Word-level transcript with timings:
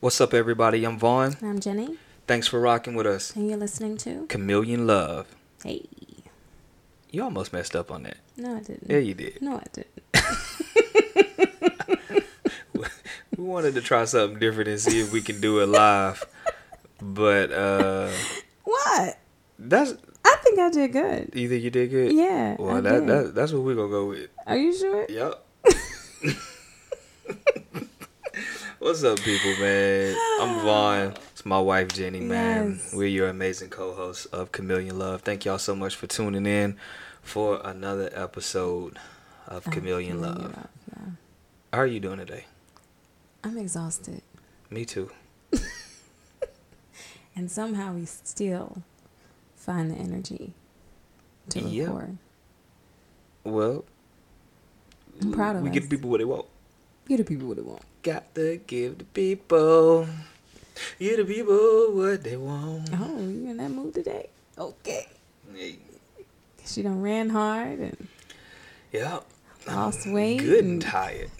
What's 0.00 0.20
up, 0.20 0.32
everybody? 0.34 0.84
I'm 0.84 0.98
Vaughn. 0.98 1.36
I'm 1.42 1.58
Jenny, 1.60 1.96
Thanks 2.26 2.46
for 2.46 2.60
rocking 2.60 2.94
with 2.94 3.06
us. 3.06 3.34
and 3.34 3.48
you're 3.48 3.58
listening 3.58 3.96
to. 3.98 4.26
Chameleon 4.28 4.86
Love. 4.86 5.26
Hey. 5.64 5.86
You 7.10 7.24
almost 7.24 7.52
messed 7.52 7.74
up 7.74 7.90
on 7.90 8.02
that. 8.04 8.18
No, 8.36 8.56
I 8.56 8.60
didn't. 8.60 8.88
Yeah, 8.90 8.98
you 8.98 9.14
did. 9.14 9.40
No, 9.42 9.56
I 9.56 9.64
didn't. 9.72 10.02
We 13.36 13.44
wanted 13.44 13.74
to 13.76 13.80
try 13.80 14.04
something 14.04 14.40
different 14.40 14.68
and 14.68 14.80
see 14.80 15.00
if 15.00 15.12
we 15.12 15.22
can 15.22 15.40
do 15.40 15.60
it 15.60 15.66
live. 15.68 16.24
But 17.00 17.52
uh 17.52 18.10
What? 18.64 19.16
that's 19.60 19.94
I 20.24 20.36
think 20.42 20.58
I 20.58 20.70
did 20.70 20.92
good. 20.92 21.30
you 21.34 21.48
think 21.48 21.62
you 21.62 21.70
did 21.70 21.88
good? 21.90 22.12
Yeah. 22.14 22.56
Well, 22.58 22.78
I 22.78 22.80
that, 22.80 23.06
did. 23.06 23.08
that 23.08 23.34
that's 23.36 23.52
what 23.52 23.62
we're 23.62 23.76
gonna 23.76 23.90
go 23.90 24.06
with. 24.06 24.28
Are 24.44 24.56
you 24.56 24.76
sure? 24.76 25.06
Yep. 25.08 25.44
What's 28.78 29.02
up, 29.02 29.18
people, 29.20 29.56
man? 29.58 30.16
I'm 30.40 30.60
Vaughn. 30.64 31.14
It's 31.32 31.44
my 31.44 31.58
wife, 31.58 31.88
Jenny, 31.88 32.20
man. 32.20 32.72
Yes. 32.80 32.94
We're 32.94 33.08
your 33.08 33.28
amazing 33.28 33.70
co 33.70 33.92
hosts 33.92 34.26
of 34.26 34.52
Chameleon 34.52 34.98
Love. 34.98 35.22
Thank 35.22 35.44
y'all 35.44 35.58
so 35.58 35.74
much 35.74 35.96
for 35.96 36.06
tuning 36.06 36.46
in 36.46 36.76
for 37.22 37.60
another 37.64 38.08
episode 38.12 38.96
of 39.48 39.66
Oh, 39.66 39.70
Chameleon 39.70 40.20
Love. 40.20 40.54
Yeah. 40.92 41.04
How 41.72 41.80
are 41.80 41.86
you 41.86 41.98
doing 42.00 42.18
today? 42.18 42.44
I'm 43.42 43.58
exhausted. 43.58 44.22
Me 44.70 44.84
too. 44.84 45.10
And 47.36 47.48
somehow 47.48 47.94
we 47.94 48.04
still 48.04 48.82
find 49.54 49.92
the 49.92 49.94
energy 49.94 50.54
to 51.50 51.60
Yeah. 51.60 51.84
record. 51.84 52.18
Well, 53.44 53.84
I'm 55.22 55.30
proud 55.30 55.54
of 55.54 55.60
it. 55.60 55.62
we 55.62 55.68
us. 55.70 55.74
give 55.74 55.82
the 55.88 55.96
people 55.96 56.10
what 56.10 56.18
they 56.18 56.24
want. 56.24 56.46
Give 57.06 57.18
the 57.18 57.22
people 57.24 57.46
what 57.46 57.56
they 57.58 57.62
want. 57.62 57.82
Got 58.02 58.34
to 58.36 58.60
give 58.66 58.98
the 58.98 59.04
people, 59.04 60.06
give 60.98 61.16
the 61.18 61.24
people 61.24 61.92
what 61.92 62.22
they 62.22 62.36
want. 62.36 62.90
Oh, 62.94 63.18
you 63.18 63.50
in 63.50 63.56
that 63.58 63.70
mood 63.70 63.94
today? 63.94 64.28
Okay. 64.56 65.08
Hey, 65.54 65.76
She 66.64 66.82
done 66.82 67.02
ran 67.02 67.30
hard 67.30 67.78
and 67.80 68.08
Yeah. 68.92 69.20
Lost 69.66 70.06
weight 70.06 70.38
Good 70.40 70.64
and 70.64 70.72
and- 70.74 70.82
tired. 70.82 71.30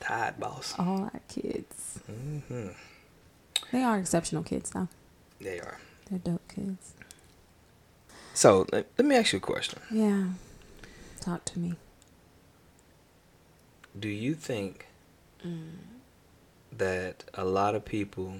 Tired, 0.00 0.40
boss. 0.40 0.74
all 0.78 1.02
our 1.04 1.20
kids. 1.28 2.00
hmm 2.06 2.68
They 3.72 3.82
are 3.82 3.98
exceptional 3.98 4.42
kids, 4.42 4.70
though. 4.70 4.88
They 5.40 5.60
are. 5.60 5.78
They're 6.10 6.18
dope 6.18 6.46
kids. 6.48 6.92
So 8.34 8.66
let, 8.72 8.86
let 8.98 9.06
me 9.06 9.14
ask 9.16 9.32
you 9.32 9.36
a 9.38 9.40
question. 9.40 9.78
Yeah. 9.90 10.30
Talk 11.20 11.44
to 11.46 11.58
me. 11.58 11.74
Do 13.98 14.08
you 14.08 14.34
think 14.34 14.86
Mm. 15.46 15.70
that 16.76 17.24
a 17.34 17.44
lot 17.44 17.74
of 17.74 17.84
people 17.84 18.34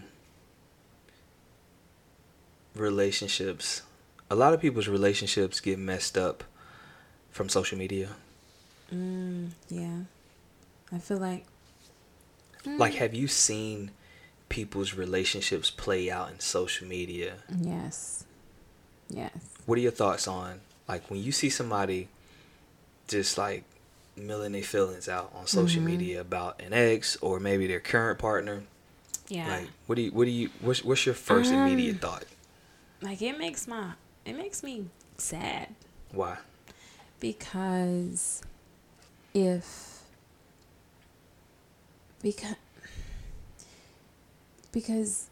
relationships 2.75 3.83
a 4.31 4.35
lot 4.35 4.55
of 4.55 4.61
people's 4.61 4.87
relationships 4.87 5.59
get 5.61 5.79
messed 5.79 6.17
up 6.17 6.45
from 7.31 7.49
social 7.49 7.77
media? 7.77 8.11
Mm, 8.95 9.51
yeah. 9.69 9.99
I 10.93 10.99
feel 10.99 11.19
like. 11.19 11.45
Mm, 12.65 12.79
Like 12.79 12.95
have 12.95 13.13
you 13.15 13.27
seen 13.27 13.91
people's 14.49 14.95
relationships 14.95 15.71
play 15.71 16.11
out 16.11 16.31
in 16.31 16.39
social 16.39 16.87
media? 16.87 17.35
Yes. 17.61 18.25
Yes. 19.09 19.33
What 19.67 19.79
are 19.79 19.81
your 19.81 19.91
thoughts 19.93 20.29
on 20.29 20.61
like 20.89 21.11
when 21.11 21.23
you 21.23 21.33
see 21.33 21.51
somebody 21.51 22.09
just 23.09 23.37
like 23.39 23.65
milling 24.17 24.53
their 24.53 24.63
feelings 24.63 25.09
out 25.09 25.33
on 25.35 25.47
social 25.47 25.83
Mhm. 25.83 25.87
media 25.87 26.21
about 26.21 26.61
an 26.61 26.73
ex 26.73 27.17
or 27.21 27.41
maybe 27.41 27.67
their 27.67 27.81
current 27.81 28.19
partner? 28.19 28.65
Yeah. 29.29 29.49
Like 29.49 29.69
what 29.87 29.95
do 29.97 30.03
you 30.03 30.11
what 30.11 30.25
do 30.25 30.31
you 30.31 30.51
what's 30.61 30.85
what's 30.85 31.07
your 31.07 31.15
first 31.15 31.53
Um, 31.53 31.59
immediate 31.61 32.01
thought? 32.01 32.25
like 33.03 33.23
it 33.23 33.39
makes 33.39 33.67
my 33.67 33.93
it 34.25 34.35
makes 34.37 34.63
me 34.63 34.87
sad 35.17 35.69
Why? 36.13 36.39
because 37.21 38.43
if 39.33 40.03
because 42.23 42.57
because 44.73 45.29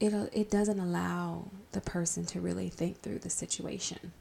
it 0.00 0.12
it 0.32 0.50
doesn't 0.50 0.78
allow 0.80 1.48
the 1.72 1.80
person 1.80 2.24
to 2.26 2.40
really 2.40 2.68
think 2.68 3.00
through 3.02 3.18
the 3.18 3.30
situation. 3.30 4.12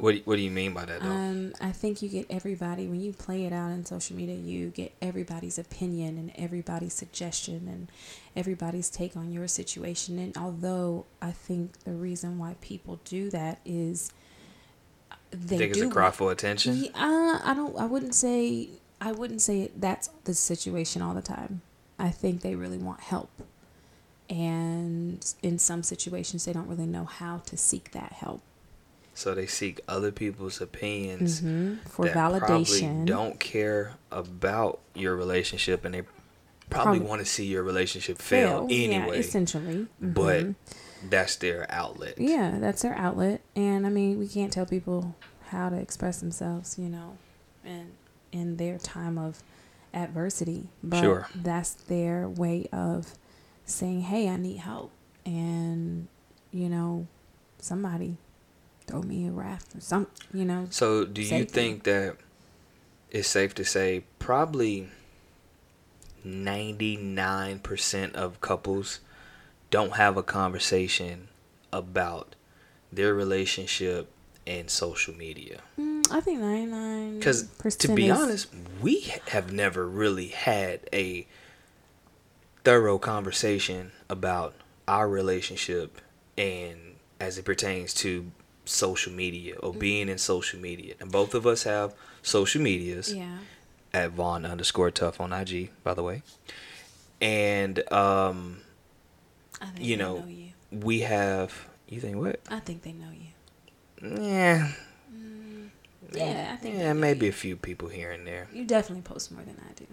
What 0.00 0.14
do, 0.14 0.22
what 0.24 0.36
do 0.36 0.42
you 0.42 0.50
mean 0.50 0.72
by 0.72 0.86
that 0.86 1.02
though? 1.02 1.10
Um, 1.10 1.52
I 1.60 1.72
think 1.72 2.00
you 2.00 2.08
get 2.08 2.26
everybody 2.30 2.86
when 2.86 3.00
you 3.00 3.12
play 3.12 3.44
it 3.44 3.52
out 3.52 3.70
in 3.70 3.84
social 3.84 4.16
media. 4.16 4.34
You 4.34 4.70
get 4.70 4.94
everybody's 5.02 5.58
opinion 5.58 6.16
and 6.16 6.32
everybody's 6.36 6.94
suggestion 6.94 7.68
and 7.68 7.92
everybody's 8.34 8.88
take 8.88 9.14
on 9.14 9.30
your 9.30 9.46
situation. 9.46 10.18
And 10.18 10.36
although 10.38 11.04
I 11.20 11.32
think 11.32 11.84
the 11.84 11.92
reason 11.92 12.38
why 12.38 12.56
people 12.62 12.98
do 13.04 13.28
that 13.30 13.60
is 13.66 14.10
they 15.30 15.58
think 15.58 15.70
it's 15.70 15.78
do 15.78 15.88
a 15.88 15.92
cry 15.92 16.10
for 16.10 16.32
attention? 16.32 16.76
Yeah, 16.76 16.90
uh, 16.94 17.40
I 17.44 17.52
don't. 17.54 17.76
I 17.78 17.86
wouldn't 17.86 18.14
say. 18.14 18.70
I 19.02 19.12
wouldn't 19.12 19.40
say 19.40 19.70
that's 19.76 20.08
the 20.24 20.34
situation 20.34 21.02
all 21.02 21.14
the 21.14 21.22
time. 21.22 21.62
I 21.98 22.10
think 22.10 22.40
they 22.40 22.54
really 22.54 22.78
want 22.78 23.00
help, 23.00 23.30
and 24.28 25.34
in 25.42 25.58
some 25.58 25.82
situations, 25.82 26.46
they 26.46 26.52
don't 26.52 26.68
really 26.68 26.86
know 26.86 27.04
how 27.04 27.38
to 27.46 27.56
seek 27.56 27.92
that 27.92 28.12
help. 28.12 28.42
So 29.20 29.34
they 29.34 29.46
seek 29.46 29.80
other 29.86 30.10
people's 30.10 30.62
opinions 30.62 31.40
hmm 31.40 31.74
For 31.84 32.06
validation. 32.06 32.38
probably 32.40 33.04
don't 33.04 33.38
care 33.38 33.92
about 34.10 34.80
your 34.94 35.14
relationship 35.14 35.84
and 35.84 35.94
they 35.94 36.02
probably 36.70 37.00
Probably- 37.00 37.00
want 37.00 37.20
to 37.20 37.26
see 37.26 37.44
your 37.44 37.62
relationship 37.62 38.16
fail, 38.18 38.66
Yeah, 38.70 38.86
anyway. 38.96 39.18
essentially. 39.18 39.88
But 40.00 40.44
Mhm. 40.46 40.54
that's 41.10 41.36
their 41.36 41.66
outlet. 41.70 42.14
yeah, 42.18 42.58
that's 42.58 42.80
their 42.80 42.94
outlet, 42.94 43.42
and 43.54 43.86
I 43.86 43.90
mean, 43.90 44.18
we 44.18 44.26
can't 44.26 44.50
tell 44.52 44.64
people 44.64 45.14
how 45.48 45.68
to 45.68 45.76
express 45.76 46.20
themselves, 46.20 46.78
you 46.78 46.88
know, 46.88 47.18
and 47.62 47.90
in 48.32 48.56
their 48.56 48.78
time 48.78 49.18
of 49.18 49.42
adversity. 49.92 50.68
But 50.82 51.00
Sure. 51.00 51.28
that's 51.34 51.72
their 51.74 52.26
way 52.26 52.68
of 52.72 53.18
saying, 53.66 54.02
"Hey, 54.02 54.28
I 54.30 54.36
need 54.36 54.58
help," 54.58 54.92
and 55.26 56.08
you 56.52 56.68
know, 56.70 57.06
somebody 57.58 58.16
throw 58.90 59.02
me 59.02 59.26
a 59.26 59.30
raft 59.30 59.74
or 59.74 59.80
something, 59.80 60.26
you 60.32 60.44
know. 60.44 60.66
So 60.70 61.04
do 61.04 61.22
you 61.22 61.44
think 61.44 61.84
that 61.84 62.16
it's 63.10 63.28
safe 63.28 63.54
to 63.56 63.64
say 63.64 64.04
probably 64.18 64.88
99% 66.26 68.14
of 68.14 68.40
couples 68.40 69.00
don't 69.70 69.92
have 69.92 70.16
a 70.16 70.22
conversation 70.22 71.28
about 71.72 72.34
their 72.92 73.14
relationship 73.14 74.10
and 74.46 74.68
social 74.68 75.14
media? 75.14 75.60
Mm, 75.78 76.10
I 76.10 76.20
think 76.20 76.40
ninety 76.40 76.66
nine. 76.66 77.18
Because 77.18 77.76
to 77.76 77.94
be 77.94 78.10
honest, 78.10 78.48
we 78.82 79.12
have 79.28 79.52
never 79.52 79.86
really 79.86 80.28
had 80.28 80.80
a 80.92 81.26
thorough 82.64 82.98
conversation 82.98 83.92
about 84.08 84.54
our 84.86 85.08
relationship 85.08 86.00
and 86.36 86.96
as 87.20 87.38
it 87.38 87.44
pertains 87.44 87.94
to 87.94 88.30
social 88.70 89.12
media 89.12 89.56
or 89.56 89.72
being 89.72 90.08
in 90.08 90.18
social 90.18 90.60
media. 90.60 90.94
And 91.00 91.10
both 91.10 91.34
of 91.34 91.46
us 91.46 91.64
have 91.64 91.94
social 92.22 92.62
medias 92.62 93.12
yeah, 93.12 93.38
at 93.92 94.10
Vaughn 94.12 94.44
underscore 94.44 94.90
tough 94.90 95.20
on 95.20 95.32
IG, 95.32 95.70
by 95.82 95.94
the 95.94 96.02
way. 96.02 96.22
And 97.20 97.80
um, 97.92 98.58
I 99.60 99.66
think 99.66 99.86
you 99.86 99.96
know, 99.96 100.18
know 100.20 100.26
you. 100.26 100.48
we 100.70 101.00
have 101.00 101.66
you 101.88 102.00
think 102.00 102.16
what? 102.16 102.40
I 102.48 102.60
think 102.60 102.82
they 102.82 102.92
know 102.92 103.10
you. 103.12 104.22
Yeah. 104.22 104.72
Mm, 105.12 105.68
yeah, 106.12 106.52
I 106.54 106.56
think. 106.56 106.78
Yeah, 106.78 106.92
maybe 106.92 107.26
you. 107.26 107.30
a 107.30 107.34
few 107.34 107.56
people 107.56 107.88
here 107.88 108.12
and 108.12 108.26
there. 108.26 108.48
You 108.52 108.64
definitely 108.64 109.02
post 109.02 109.32
more 109.32 109.42
than 109.42 109.60
I 109.68 109.72
do. 109.74 109.86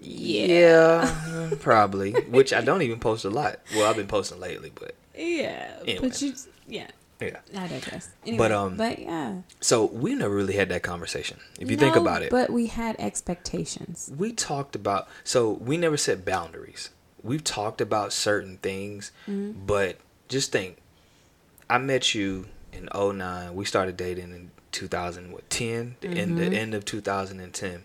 Yeah, 0.00 1.50
probably. 1.60 2.12
Which 2.12 2.52
I 2.52 2.60
don't 2.64 2.82
even 2.82 3.00
post 3.00 3.24
a 3.24 3.30
lot. 3.30 3.60
Well, 3.74 3.88
I've 3.90 3.96
been 3.96 4.06
posting 4.06 4.40
lately, 4.40 4.70
but 4.74 4.94
Yeah, 5.16 5.72
Anyway. 5.82 6.08
but 6.08 6.22
you, 6.22 6.34
yeah, 6.66 6.86
yeah. 7.20 7.38
I 7.56 7.66
digress. 7.68 8.10
Anyway, 8.24 8.38
But, 8.38 8.52
um, 8.52 8.76
but 8.76 8.98
yeah, 8.98 9.40
So 9.60 9.84
we 9.86 10.14
never 10.14 10.34
really 10.34 10.54
had 10.54 10.68
that 10.70 10.82
conversation. 10.82 11.38
If 11.58 11.70
you 11.70 11.76
think 11.76 11.96
about 11.96 12.22
it, 12.22 12.30
but 12.30 12.50
we 12.50 12.66
had 12.66 12.96
expectations. 12.98 14.10
we 14.16 14.32
talked 14.32 14.74
about. 14.76 15.08
So 15.24 15.50
we 15.52 15.76
never 15.76 15.96
set 15.96 16.24
boundaries. 16.24 16.90
We've 17.22 17.44
talked 17.44 17.80
about 17.80 18.12
certain 18.12 18.56
things, 18.58 19.12
Mhm. 19.28 19.66
but 19.66 19.98
just 20.28 20.52
think. 20.52 20.78
I 21.68 21.78
met 21.78 22.14
you 22.14 22.46
in 22.72 22.88
09. 22.92 23.54
We 23.54 23.64
started 23.64 23.96
dating 23.96 24.30
in 24.32 24.50
2010, 24.72 25.96
the 26.00 26.08
end 26.08 26.38
the 26.38 26.46
end 26.46 26.74
of 26.74 26.84
2010. 26.84 27.84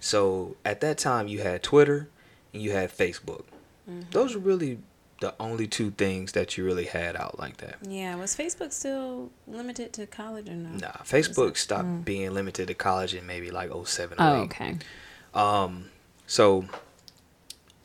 So 0.00 0.56
at 0.64 0.80
that 0.80 0.98
time, 0.98 1.28
you 1.28 1.40
had 1.40 1.62
Twitter 1.62 2.08
and 2.52 2.62
you 2.62 2.72
had 2.72 2.90
Facebook. 2.90 3.44
Mhm. 3.88 4.10
Those 4.10 4.34
were 4.34 4.40
really 4.40 4.78
the 5.20 5.34
only 5.40 5.66
two 5.66 5.90
things 5.92 6.32
that 6.32 6.56
you 6.58 6.64
really 6.64 6.84
had 6.86 7.16
out 7.16 7.38
like 7.38 7.58
that. 7.58 7.76
Yeah, 7.82 8.16
was 8.16 8.34
Facebook 8.36 8.72
still 8.72 9.30
limited 9.46 9.92
to 9.94 10.06
college 10.06 10.48
or 10.48 10.54
no? 10.54 10.70
Nah, 10.70 10.92
Facebook 11.04 11.56
stopped 11.56 11.86
Mm. 11.86 12.04
being 12.04 12.34
limited 12.34 12.68
to 12.68 12.74
college 12.74 13.14
in 13.14 13.26
maybe 13.26 13.50
like 13.50 13.70
07 13.72 14.18
or 14.18 14.22
Oh, 14.24 14.42
08. 14.42 14.44
okay. 14.44 14.76
Um, 15.34 15.90
So 16.26 16.66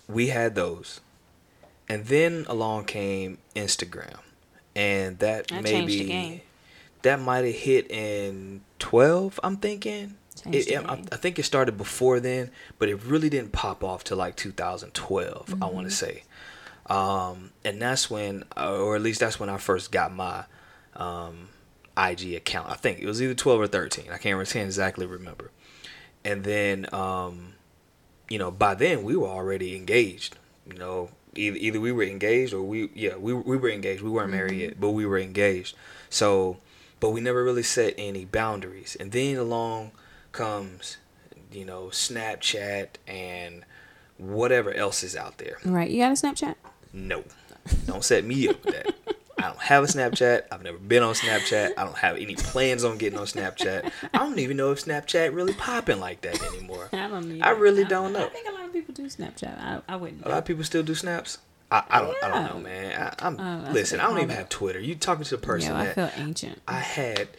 we 0.08 0.28
had 0.28 0.56
those. 0.56 1.02
And 1.88 2.06
then 2.06 2.46
along 2.48 2.86
came 2.86 3.38
Instagram. 3.56 4.20
And 4.76 5.20
that, 5.20 5.48
That 5.48 5.64
maybe 5.64 6.44
that 7.02 7.20
might 7.20 7.46
have 7.46 7.56
hit 7.56 7.90
in 7.92 8.62
12, 8.80 9.40
I'm 9.44 9.58
thinking. 9.58 10.16
It, 10.50 10.68
it- 10.70 10.86
I. 10.86 11.04
I 11.12 11.18
think 11.18 11.38
it 11.38 11.44
started 11.44 11.78
before 11.78 12.20
then, 12.20 12.52
but 12.78 12.88
it 12.90 13.04
really 13.04 13.30
didn't 13.30 13.52
pop 13.52 13.84
off 13.84 14.04
till 14.04 14.18
like 14.18 14.36
2012, 14.38 15.50
I 15.50 15.54
Mm-hmm. 15.54 15.76
want 15.76 15.90
to 15.90 15.94
say. 15.96 16.24
Um, 16.90 17.52
and 17.64 17.82
that's 17.82 18.10
when, 18.10 18.44
or 18.58 18.96
at 18.96 19.02
least 19.02 19.20
that's 19.20 19.40
when 19.40 19.50
I 19.50 19.58
first 19.58 19.92
got 19.92 20.14
my 20.14 20.46
um, 20.96 21.50
IG 21.98 22.34
account. 22.34 22.70
I 22.70 22.76
think 22.76 23.00
it 23.00 23.06
was 23.06 23.22
either 23.22 23.36
12 23.36 23.62
or 23.62 23.68
13. 23.68 24.06
I 24.12 24.18
can't, 24.18 24.40
exactly 24.56 25.06
remember. 25.06 25.52
And 26.26 26.44
then, 26.44 26.88
um, 26.94 27.54
you 28.30 28.40
know, 28.40 28.52
by 28.52 28.74
then 28.76 29.04
we 29.04 29.16
were 29.16 29.28
already 29.28 29.76
engaged. 29.76 30.38
You 30.68 30.78
know, 30.78 31.10
either 31.36 31.58
either 31.58 31.80
we 31.80 31.92
were 31.92 32.04
engaged 32.04 32.54
or 32.54 32.62
we, 32.62 32.90
yeah, 32.94 33.16
we 33.16 33.34
we 33.34 33.58
were 33.58 33.70
engaged. 33.70 34.02
We 34.02 34.10
weren't 34.10 34.32
married 34.32 34.60
yet, 34.60 34.80
but 34.80 34.92
we 34.92 35.06
were 35.06 35.18
engaged. 35.18 35.76
So, 36.10 36.58
but 37.00 37.12
we 37.12 37.22
never 37.22 37.44
really 37.44 37.64
set 37.64 37.96
any 37.98 38.26
boundaries. 38.26 38.96
And 39.00 39.12
then 39.12 39.38
along 39.38 39.92
comes, 40.32 40.98
you 41.52 41.66
know, 41.66 41.86
Snapchat 41.86 42.90
and 43.08 43.64
whatever 44.18 44.72
else 44.74 45.02
is 45.02 45.16
out 45.16 45.38
there. 45.38 45.58
Right. 45.64 45.90
You 45.90 46.04
got 46.04 46.12
a 46.12 46.16
Snapchat? 46.16 46.56
No, 46.94 47.24
don't 47.86 48.04
set 48.04 48.24
me 48.26 48.48
up 48.50 48.64
with 48.66 48.76
that. 48.76 48.94
I 49.38 49.44
don't 49.44 49.60
have 49.60 49.84
a 49.86 49.88
Snapchat. 49.88 50.44
I've 50.52 50.64
never 50.64 50.78
been 50.78 51.02
on 51.02 51.14
Snapchat. 51.14 51.72
I 51.78 51.86
don't 51.86 51.98
have 51.98 52.18
any 52.18 52.36
plans 52.36 52.84
on 52.84 52.98
getting 52.98 53.18
on 53.18 53.26
Snapchat. 53.26 53.90
I 54.14 54.18
don't 54.18 54.38
even 54.40 54.58
know 54.58 54.72
if 54.72 54.84
Snapchat 54.84 55.34
really 55.34 55.54
popping 55.54 56.02
like 56.02 56.20
that 56.22 56.42
anymore. 56.54 56.90
I 56.92 57.08
don't 57.08 57.30
need 57.30 57.42
I 57.42 57.52
really 57.52 57.86
don't 57.86 58.12
know. 58.12 58.26
I 58.26 58.30
think 58.30 58.50
a 58.50 58.52
lot 58.52 58.66
of 58.66 58.74
people 58.74 58.94
do 58.94 59.04
Snapchat. 59.06 59.58
I, 59.62 59.82
I 59.88 59.96
wouldn't. 59.96 60.26
A 60.26 60.30
lot 60.30 60.40
of 60.40 60.46
people 60.46 60.66
still 60.66 60.84
do 60.84 60.94
snaps. 60.94 61.38
I, 61.72 61.84
I 61.90 62.02
don't. 62.02 62.18
I 62.24 62.28
don't 62.30 62.54
know, 62.56 62.60
man. 62.62 63.02
I, 63.20 63.26
I'm 63.28 63.40
Oh, 63.40 63.72
listen. 63.72 64.00
I 64.00 64.08
don't 64.10 64.18
even 64.18 64.30
have 64.36 64.50
Twitter. 64.50 64.80
You 64.80 64.96
talking 64.96 65.24
to 65.24 65.38
the 65.38 65.42
person 65.42 65.72
yeah, 65.74 65.80
I 65.82 65.94
feel 65.94 66.12
ancient. 66.18 66.62
I 66.68 66.80
had. 66.80 67.30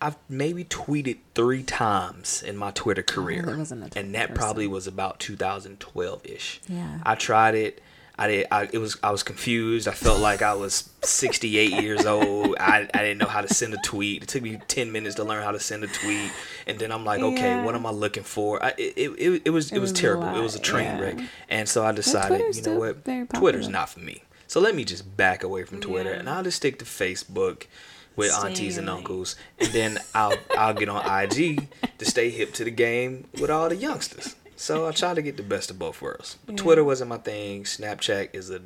I've 0.00 0.16
maybe 0.28 0.64
tweeted 0.64 1.18
three 1.34 1.62
times 1.62 2.42
in 2.42 2.56
my 2.56 2.70
Twitter 2.70 3.02
career, 3.02 3.44
Oh, 3.48 3.52
and 3.52 4.14
that 4.14 4.28
person. 4.28 4.34
probably 4.34 4.66
was 4.66 4.86
about 4.86 5.20
2012 5.20 6.26
ish. 6.26 6.60
Yeah. 6.68 6.98
I 7.04 7.14
tried 7.14 7.54
it. 7.54 7.82
I 8.18 8.28
did. 8.28 8.46
I, 8.50 8.68
it 8.72 8.78
was. 8.78 8.96
I 9.02 9.10
was 9.10 9.22
confused. 9.22 9.86
I 9.86 9.90
felt 9.92 10.20
like 10.20 10.40
I 10.40 10.54
was 10.54 10.88
68 11.02 11.82
years 11.82 12.06
old. 12.06 12.56
I, 12.58 12.88
I 12.94 12.98
didn't 13.02 13.18
know 13.18 13.26
how 13.26 13.42
to 13.42 13.52
send 13.52 13.74
a 13.74 13.76
tweet. 13.84 14.22
It 14.22 14.28
took 14.28 14.42
me 14.42 14.58
10 14.68 14.90
minutes 14.90 15.16
to 15.16 15.24
learn 15.24 15.42
how 15.42 15.52
to 15.52 15.60
send 15.60 15.84
a 15.84 15.86
tweet, 15.86 16.30
and 16.66 16.78
then 16.78 16.92
I'm 16.92 17.04
like, 17.04 17.20
okay, 17.20 17.40
Yeah. 17.50 17.64
what 17.64 17.74
am 17.74 17.84
I 17.84 17.90
looking 17.90 18.22
for? 18.22 18.62
I, 18.64 18.68
it, 18.78 18.94
it, 18.96 19.42
it, 19.44 19.50
was. 19.50 19.70
It, 19.70 19.76
It 19.76 19.80
was, 19.80 19.90
was 19.90 19.92
terrible. 19.92 20.34
It 20.34 20.42
was 20.42 20.54
a 20.54 20.58
train 20.60 20.86
yeah. 20.86 21.00
wreck, 21.00 21.18
and 21.50 21.68
so 21.68 21.84
I 21.84 21.92
decided, 21.92 22.56
you 22.56 22.62
know 22.62 22.78
what? 22.78 23.04
Twitter's 23.34 23.68
not 23.68 23.90
for 23.90 24.00
me. 24.00 24.22
So 24.46 24.60
let 24.60 24.74
me 24.74 24.84
just 24.84 25.16
back 25.16 25.42
away 25.42 25.64
from 25.64 25.80
Twitter, 25.80 26.10
Yeah. 26.12 26.20
and 26.20 26.30
I'll 26.30 26.42
just 26.44 26.56
stick 26.56 26.78
to 26.78 26.84
Facebook 26.86 27.66
with 28.14 28.32
aunties 28.32 28.78
and 28.78 28.88
uncles, 28.88 29.36
and 29.58 29.68
then 29.72 29.98
I'll 30.14 30.38
I'll 30.56 30.72
get 30.72 30.88
on 30.88 31.04
IG 31.04 31.68
to 31.98 32.04
stay 32.06 32.30
hip 32.30 32.54
to 32.54 32.64
the 32.64 32.70
game 32.70 33.26
with 33.38 33.50
all 33.50 33.68
the 33.68 33.76
youngsters. 33.76 34.36
So 34.56 34.88
I 34.88 34.92
try 34.92 35.14
to 35.14 35.22
get 35.22 35.36
the 35.36 35.42
best 35.42 35.70
of 35.70 35.78
both 35.78 36.00
worlds. 36.00 36.38
Yeah. 36.48 36.56
Twitter 36.56 36.82
wasn't 36.82 37.10
my 37.10 37.18
thing. 37.18 37.64
Snapchat 37.64 38.30
is 38.32 38.50
a 38.50 38.62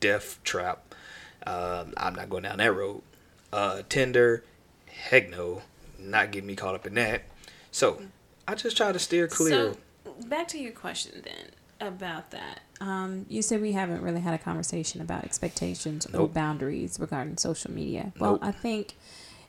death 0.00 0.38
trap. 0.44 0.94
Um, 1.46 1.94
I'm 1.96 2.14
not 2.14 2.28
going 2.28 2.42
down 2.44 2.58
that 2.58 2.72
road. 2.72 3.02
Uh, 3.52 3.82
Tinder, 3.88 4.44
heck 4.86 5.30
no, 5.30 5.62
not 5.98 6.30
getting 6.30 6.46
me 6.46 6.54
caught 6.54 6.74
up 6.74 6.86
in 6.86 6.94
that. 6.94 7.22
So 7.70 8.02
I 8.46 8.54
just 8.54 8.76
try 8.76 8.92
to 8.92 8.98
steer 8.98 9.26
clear. 9.26 9.74
So 10.04 10.26
back 10.26 10.48
to 10.48 10.58
your 10.58 10.72
question 10.72 11.22
then 11.24 11.50
about 11.80 12.30
that. 12.30 12.60
Um, 12.80 13.26
you 13.28 13.42
said 13.42 13.60
we 13.60 13.72
haven't 13.72 14.02
really 14.02 14.20
had 14.20 14.34
a 14.34 14.38
conversation 14.38 15.00
about 15.00 15.24
expectations 15.24 16.06
or 16.06 16.28
boundaries 16.28 16.98
regarding 17.00 17.36
social 17.36 17.70
media. 17.70 18.12
Well, 18.18 18.32
Nope. 18.32 18.40
I 18.42 18.52
think 18.52 18.94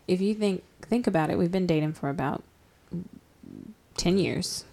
if 0.07 0.21
you 0.21 0.33
think 0.33 0.63
think 0.81 1.07
about 1.07 1.29
it, 1.29 1.37
we've 1.37 1.51
been 1.51 1.67
dating 1.67 1.93
for 1.93 2.09
about 2.09 2.43
ten 3.97 4.17
years. 4.17 4.65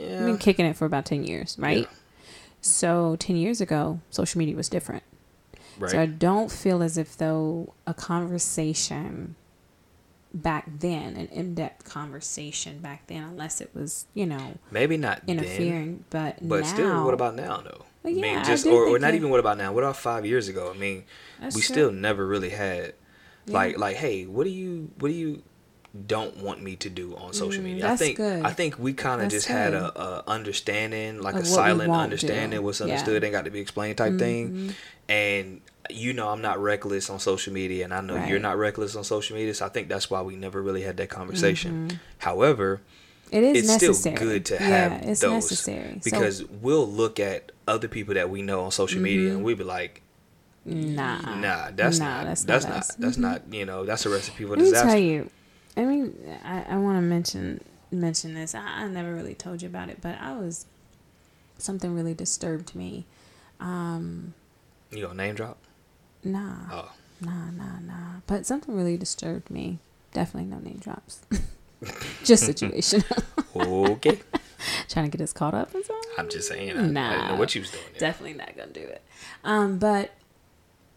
Yeah, 0.00 0.18
We've 0.18 0.26
been 0.26 0.38
kicking 0.38 0.66
it 0.66 0.76
for 0.76 0.84
about 0.84 1.04
ten 1.06 1.24
years, 1.24 1.56
right? 1.58 1.78
Yeah. 1.90 1.96
So 2.60 3.16
ten 3.18 3.36
years 3.36 3.60
ago, 3.60 4.00
social 4.10 4.38
media 4.38 4.54
was 4.56 4.68
different. 4.68 5.02
right. 5.78 5.90
So 5.90 6.00
I 6.00 6.06
don't 6.06 6.50
feel 6.50 6.82
as 6.82 6.96
if 6.98 7.16
though 7.16 7.74
a 7.86 7.94
conversation 7.94 9.36
back 10.34 10.66
then, 10.80 11.16
an 11.16 11.26
in-depth 11.28 11.84
conversation 11.84 12.78
back 12.80 13.06
then, 13.06 13.22
unless 13.22 13.60
it 13.60 13.70
was, 13.74 14.06
you 14.14 14.26
know, 14.26 14.58
Maybe 14.70 14.96
not 14.96 15.26
then. 15.26 15.38
interfering. 15.38 16.04
But 16.10 16.36
But 16.46 16.60
now, 16.62 16.66
still, 16.66 17.04
what 17.04 17.14
about 17.14 17.34
now 17.34 17.58
though? 17.62 17.84
Well, 18.02 18.12
I 18.12 18.20
mean, 18.20 18.24
yeah, 18.24 18.40
I 18.40 18.44
just 18.44 18.66
or, 18.66 18.84
or 18.84 18.98
not 18.98 19.08
that- 19.08 19.14
even 19.14 19.30
what 19.30 19.40
about 19.40 19.58
now? 19.58 19.72
What 19.72 19.84
about 19.84 19.96
five 19.96 20.24
years 20.26 20.48
ago? 20.48 20.70
I 20.74 20.78
mean, 20.78 21.04
we 21.42 21.50
true. 21.50 21.60
still 21.62 21.92
never 21.92 22.26
really 22.26 22.50
had 22.50 22.94
Yeah. 23.46 23.54
like 23.54 23.78
like 23.78 23.96
hey, 23.96 24.26
what 24.26 24.44
do 24.44 24.50
you 24.50 24.90
what 24.98 25.08
do 25.08 25.14
you 25.14 25.42
don't 26.06 26.36
want 26.36 26.62
me 26.62 26.76
to 26.76 26.90
do 26.90 27.16
on 27.16 27.32
social 27.32 27.62
Mm, 27.62 27.66
media? 27.66 27.92
I 27.92 27.96
think 27.96 28.16
good. 28.18 28.42
I 28.44 28.52
think 28.52 28.78
we 28.78 28.92
kind 28.92 29.22
of 29.22 29.28
just 29.30 29.46
had 29.46 29.72
a, 29.74 29.98
a 30.00 30.24
understanding, 30.26 31.20
like 31.22 31.34
a 31.36 31.44
silent 31.44 31.92
understanding, 31.92 32.60
do. 32.60 32.62
what's 32.62 32.80
Yeah. 32.80 32.86
Mm-hmm. 32.86 32.92
understood 32.92 33.24
ain't 33.24 33.32
got 33.32 33.44
to 33.46 33.50
be 33.50 33.60
explained 33.60 33.96
type 33.98 34.18
thing. 34.18 34.74
And 35.08 35.60
you 35.90 36.12
know, 36.12 36.28
I'm 36.28 36.42
not 36.42 36.58
reckless 36.60 37.08
on 37.08 37.18
social 37.18 37.52
media, 37.54 37.84
and 37.84 37.94
I 37.94 38.02
know 38.02 38.16
you're 38.26 38.38
not 38.38 38.58
reckless 38.58 38.94
on 38.94 39.04
social 39.04 39.36
media, 39.36 39.54
so 39.54 39.64
I 39.64 39.70
think 39.70 39.88
that's 39.88 40.10
why 40.10 40.20
we 40.20 40.36
never 40.36 40.60
really 40.60 40.82
had 40.82 40.98
that 40.98 41.08
conversation. 41.08 41.88
However, 42.18 42.82
It 43.30 43.42
is 43.42 43.58
it's 43.58 43.68
necessary. 43.68 44.16
still 44.16 44.28
good 44.28 44.44
to 44.46 44.54
yeah, 44.54 44.60
have 44.68 44.92
it's 45.04 45.20
those 45.22 45.50
necessary. 45.50 45.92
So, 45.94 46.00
because 46.04 46.44
we'll 46.44 46.86
look 46.86 47.18
at 47.18 47.52
other 47.66 47.88
people 47.88 48.12
that 48.14 48.28
we 48.28 48.42
know 48.42 48.60
on 48.64 48.70
social 48.70 49.00
media 49.00 49.32
and 49.32 49.42
we'll 49.42 49.56
be 49.56 49.64
like, 49.64 50.02
nah, 50.66 51.20
nah, 51.36 51.70
that's 51.74 51.98
nah, 52.00 52.06
not 52.06 52.24
that's 52.26 52.44
that's, 52.44 52.64
not 52.66 52.74
not 52.74 52.86
that's 52.98 53.16
Mhm. 53.16 53.20
not 53.20 53.42
you 53.52 53.64
know 53.64 53.84
that's 53.86 54.04
a 54.06 54.10
recipe 54.10 54.44
for 54.44 54.50
Let 54.50 54.58
me 54.58 54.64
disaster. 54.64 54.88
tell 54.88 54.98
you. 54.98 55.30
I 55.78 55.84
mean, 55.84 56.14
I, 56.44 56.64
I 56.70 56.76
want 56.76 56.98
to 56.98 57.02
mention 57.02 57.62
mention 57.90 58.34
this. 58.34 58.54
I, 58.54 58.60
I 58.82 58.88
never 58.88 59.14
really 59.14 59.34
told 59.34 59.62
you 59.62 59.68
about 59.68 59.88
it, 59.88 59.98
but 60.02 60.18
I 60.20 60.36
was 60.36 60.66
something 61.56 61.94
really 61.94 62.14
disturbed 62.14 62.74
me. 62.74 63.06
Um, 63.60 64.34
You 64.90 65.02
gonna 65.02 65.14
name 65.14 65.34
drop? 65.34 65.58
nah, 66.24 66.56
Oh, 66.72 66.92
nah, 67.20 67.50
nah, 67.50 67.78
nah. 67.80 68.20
But 68.26 68.44
something 68.44 68.74
really 68.76 68.96
disturbed 68.96 69.50
me. 69.50 69.78
Definitely 70.12 70.50
no 70.50 70.58
name 70.58 70.78
drops. 70.80 71.20
Just 72.24 72.44
situation. 72.44 73.04
okay. 73.56 74.18
Trying 74.88 75.10
to 75.10 75.16
get 75.16 75.22
us 75.22 75.32
caught 75.32 75.54
up 75.54 75.72
and 75.74 75.84
something. 75.84 76.10
I'm 76.18 76.28
just 76.28 76.48
saying. 76.48 76.70
I, 76.70 76.72
I 76.72 76.76
didn't 76.82 76.92
know 77.28 77.36
what 77.36 77.54
you 77.54 77.60
was 77.60 77.70
doing. 77.70 77.84
There. 77.92 78.00
Definitely 78.00 78.34
not 78.36 78.56
gonna 78.56 78.72
do 78.72 78.80
it. 78.80 79.02
Um, 79.44 79.78
but 79.78 80.10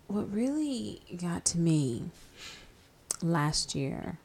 what 0.08 0.34
really 0.34 1.02
got 1.16 1.46
to 1.46 1.60
me 1.60 2.06
last 3.22 3.76
year, 3.76 4.18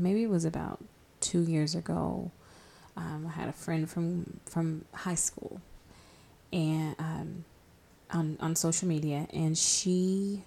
maybe 0.00 0.22
it 0.22 0.30
was 0.30 0.44
about 0.44 0.82
two 1.20 1.42
years 1.42 1.74
ago. 1.74 2.30
Um, 2.96 3.26
I 3.28 3.32
had 3.32 3.48
a 3.48 3.52
friend 3.52 3.88
from 3.88 4.40
from 4.46 4.84
high 4.92 5.14
school, 5.14 5.60
and 6.52 6.94
um, 6.98 7.44
on 8.10 8.36
on 8.40 8.56
social 8.56 8.88
media, 8.88 9.26
and 9.32 9.56
she 9.56 10.44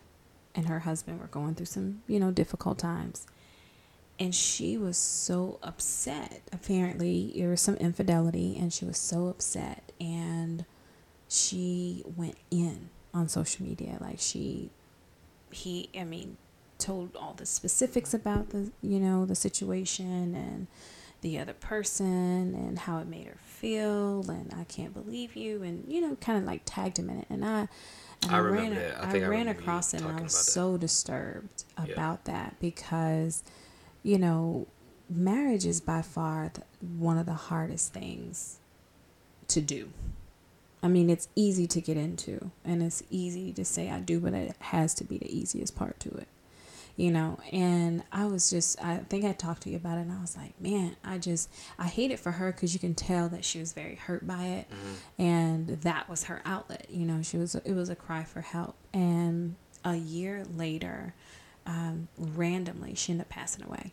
and 0.55 0.67
her 0.67 0.79
husband 0.79 1.19
were 1.19 1.27
going 1.27 1.55
through 1.55 1.67
some 1.67 2.01
you 2.07 2.19
know 2.19 2.31
difficult 2.31 2.77
times, 2.77 3.25
and 4.19 4.35
she 4.35 4.77
was 4.77 4.97
so 4.97 5.59
upset. 5.63 6.41
Apparently, 6.51 7.33
there 7.35 7.49
was 7.49 7.61
some 7.61 7.75
infidelity, 7.75 8.57
and 8.59 8.71
she 8.73 8.85
was 8.85 8.97
so 8.97 9.27
upset, 9.27 9.91
and 9.99 10.65
she 11.27 12.03
went 12.15 12.37
in 12.51 12.89
on 13.13 13.29
social 13.29 13.65
media. 13.65 13.97
Like 13.99 14.19
she, 14.19 14.69
he, 15.51 15.89
I 15.97 16.03
mean, 16.03 16.37
told 16.83 17.15
all 17.15 17.33
the 17.33 17.45
specifics 17.45 18.13
about 18.13 18.49
the, 18.49 18.71
you 18.81 18.99
know, 18.99 19.25
the 19.25 19.35
situation 19.35 20.35
and 20.35 20.67
the 21.21 21.39
other 21.39 21.53
person 21.53 22.53
and 22.53 22.79
how 22.79 22.99
it 22.99 23.07
made 23.07 23.27
her 23.27 23.37
feel. 23.43 24.29
And 24.29 24.53
I 24.53 24.65
can't 24.65 24.93
believe 24.93 25.35
you. 25.35 25.63
And, 25.63 25.91
you 25.91 26.01
know, 26.01 26.15
kind 26.17 26.37
of 26.37 26.43
like 26.45 26.61
tagged 26.65 26.99
him 26.99 27.09
in 27.09 27.19
it. 27.19 27.27
And 27.29 27.45
I, 27.45 27.67
and 28.23 28.31
I 28.31 28.37
I, 28.37 28.39
ran. 28.39 28.73
I 28.99 29.17
I, 29.17 29.27
ran 29.27 29.47
across 29.47 29.93
it 29.93 30.01
and 30.01 30.11
I 30.19 30.21
was 30.21 30.33
that. 30.35 30.51
so 30.51 30.77
disturbed 30.77 31.63
Yeah. 31.77 31.93
about 31.93 32.25
that 32.25 32.59
because, 32.59 33.43
you 34.03 34.17
know, 34.17 34.67
marriage 35.09 35.65
is 35.65 35.79
by 35.81 36.01
far 36.01 36.49
th- 36.49 36.65
one 36.97 37.17
of 37.17 37.25
the 37.25 37.33
hardest 37.33 37.93
things 37.93 38.59
to 39.47 39.61
do. 39.61 39.89
I 40.81 40.89
mean, 40.89 41.09
it's 41.09 41.29
easy 41.35 41.65
to 41.67 41.79
get 41.79 41.95
into 41.95 42.51
and 42.65 42.83
it's 42.83 43.03
easy 43.09 43.53
to 43.53 43.63
say 43.63 43.89
I 43.89 43.99
do, 44.01 44.19
but 44.19 44.33
it 44.33 44.55
has 44.59 44.93
to 44.95 45.05
be 45.05 45.17
the 45.17 45.33
easiest 45.33 45.75
part 45.77 45.97
to 46.01 46.09
it, 46.09 46.27
you 46.95 47.11
know. 47.11 47.39
And 47.51 48.03
I 48.11 48.25
was 48.25 48.49
just, 48.49 48.81
I 48.83 48.97
think 48.97 49.25
I 49.25 49.33
talked 49.33 49.63
to 49.63 49.69
you 49.69 49.77
about 49.77 49.97
it 49.97 50.01
and 50.01 50.11
I 50.11 50.21
was 50.21 50.37
like, 50.37 50.59
man, 50.61 50.95
I 51.03 51.17
just, 51.17 51.49
I 51.79 51.87
hate 51.87 52.11
it 52.11 52.19
for 52.19 52.31
her 52.33 52.51
because 52.51 52.73
you 52.73 52.79
can 52.79 52.95
tell 52.95 53.29
that 53.29 53.43
she 53.45 53.59
was 53.59 53.73
very 53.73 53.95
hurt 53.95 54.25
by 54.27 54.43
it. 54.45 54.67
And 55.17 55.67
that 55.81 56.09
was 56.09 56.25
her 56.25 56.41
outlet, 56.45 56.87
you 56.89 57.05
know, 57.05 57.21
she 57.21 57.37
was, 57.37 57.55
it 57.55 57.73
was 57.73 57.89
a 57.89 57.95
cry 57.95 58.23
for 58.23 58.41
help. 58.41 58.75
And 58.93 59.55
a 59.83 59.95
year 59.95 60.45
later, 60.55 61.13
um, 61.65 62.07
randomly, 62.17 62.95
she 62.95 63.11
ended 63.11 63.25
up 63.25 63.29
passing 63.29 63.63
away. 63.65 63.91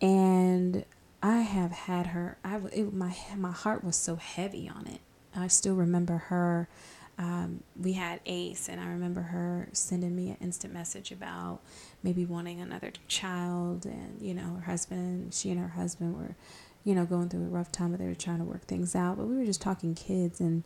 And 0.00 0.84
I 1.22 1.40
have 1.40 1.72
had 1.72 2.08
her. 2.08 2.36
I 2.44 2.56
it, 2.72 2.92
my 2.92 3.14
my 3.36 3.52
heart 3.52 3.82
was 3.84 3.96
so 3.96 4.16
heavy 4.16 4.68
on 4.68 4.86
it. 4.86 5.00
I 5.34 5.48
still 5.48 5.74
remember 5.74 6.16
her. 6.28 6.68
Um, 7.16 7.62
we 7.76 7.92
had 7.92 8.20
Ace, 8.26 8.68
and 8.68 8.80
I 8.80 8.86
remember 8.88 9.20
her 9.22 9.68
sending 9.72 10.16
me 10.16 10.30
an 10.30 10.36
instant 10.40 10.74
message 10.74 11.12
about 11.12 11.60
maybe 12.02 12.24
wanting 12.24 12.60
another 12.60 12.92
child, 13.08 13.86
and 13.86 14.20
you 14.20 14.34
know 14.34 14.54
her 14.54 14.62
husband. 14.62 15.32
She 15.32 15.50
and 15.50 15.60
her 15.60 15.68
husband 15.68 16.16
were, 16.16 16.34
you 16.82 16.94
know, 16.94 17.04
going 17.04 17.28
through 17.28 17.44
a 17.44 17.48
rough 17.48 17.70
time, 17.70 17.90
but 17.90 18.00
they 18.00 18.06
were 18.06 18.14
trying 18.14 18.38
to 18.38 18.44
work 18.44 18.62
things 18.66 18.96
out. 18.96 19.16
But 19.16 19.26
we 19.26 19.36
were 19.36 19.44
just 19.44 19.60
talking 19.60 19.94
kids, 19.94 20.40
and 20.40 20.64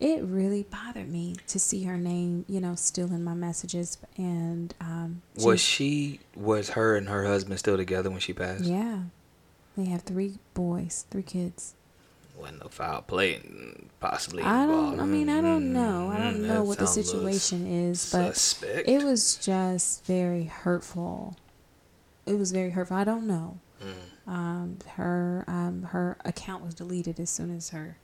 it 0.00 0.22
really 0.22 0.62
bothered 0.62 1.10
me 1.10 1.36
to 1.48 1.58
see 1.58 1.84
her 1.84 1.98
name, 1.98 2.46
you 2.48 2.60
know, 2.60 2.74
still 2.74 3.12
in 3.12 3.22
my 3.22 3.34
messages. 3.34 3.98
And 4.16 4.74
um, 4.80 5.22
she, 5.38 5.46
was 5.46 5.60
she 5.60 6.20
was 6.34 6.70
her 6.70 6.96
and 6.96 7.08
her 7.08 7.26
husband 7.26 7.58
still 7.58 7.76
together 7.76 8.10
when 8.10 8.20
she 8.20 8.32
passed? 8.32 8.64
Yeah, 8.64 9.02
they 9.76 9.84
have 9.84 10.02
three 10.02 10.38
boys, 10.54 11.04
three 11.10 11.22
kids. 11.22 11.74
Wasn't 12.40 12.62
no 12.62 12.68
foul 12.68 13.02
play, 13.02 13.40
possibly. 14.00 14.42
I 14.42 14.66
don't. 14.66 14.98
I 14.98 15.04
mean, 15.04 15.28
I 15.28 15.40
don't 15.40 15.72
know. 15.72 16.10
I 16.10 16.18
don't 16.18 16.42
mm, 16.42 16.48
know 16.48 16.64
what 16.64 16.78
the 16.78 16.86
situation 16.86 17.66
is, 17.66 18.10
but 18.10 18.36
suspect. 18.36 18.88
it 18.88 19.02
was 19.02 19.36
just 19.36 20.06
very 20.06 20.44
hurtful. 20.44 21.36
It 22.24 22.38
was 22.38 22.52
very 22.52 22.70
hurtful. 22.70 22.96
I 22.96 23.04
don't 23.04 23.26
know. 23.26 23.58
Mm. 23.82 24.32
Um, 24.32 24.78
her 24.94 25.44
um, 25.48 25.82
her 25.90 26.16
account 26.24 26.64
was 26.64 26.74
deleted 26.74 27.20
as 27.20 27.28
soon 27.28 27.54
as 27.54 27.70
her 27.70 27.98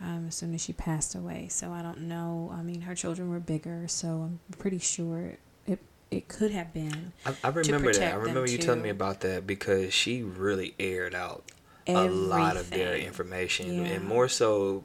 um, 0.00 0.26
as 0.28 0.34
soon 0.34 0.54
as 0.54 0.62
she 0.62 0.72
passed 0.72 1.14
away. 1.14 1.48
So 1.48 1.72
I 1.72 1.82
don't 1.82 2.02
know. 2.02 2.50
I 2.54 2.62
mean, 2.62 2.82
her 2.82 2.94
children 2.94 3.28
were 3.30 3.40
bigger, 3.40 3.86
so 3.88 4.08
I'm 4.08 4.40
pretty 4.58 4.78
sure 4.78 5.36
it 5.66 5.80
it 6.10 6.28
could 6.28 6.50
have 6.50 6.72
been. 6.72 7.12
I, 7.26 7.34
I 7.44 7.48
remember 7.48 7.92
that. 7.92 8.14
I 8.14 8.16
remember 8.16 8.48
you 8.48 8.58
telling 8.58 8.82
me 8.82 8.88
about 8.88 9.20
that 9.20 9.46
because 9.46 9.92
she 9.92 10.22
really 10.22 10.74
aired 10.78 11.14
out 11.14 11.44
Everything. 11.86 12.18
a 12.18 12.26
lot 12.26 12.56
of 12.56 12.70
their 12.70 12.96
information, 12.96 13.84
yeah. 13.84 13.92
and 13.92 14.04
more 14.06 14.28
so. 14.28 14.84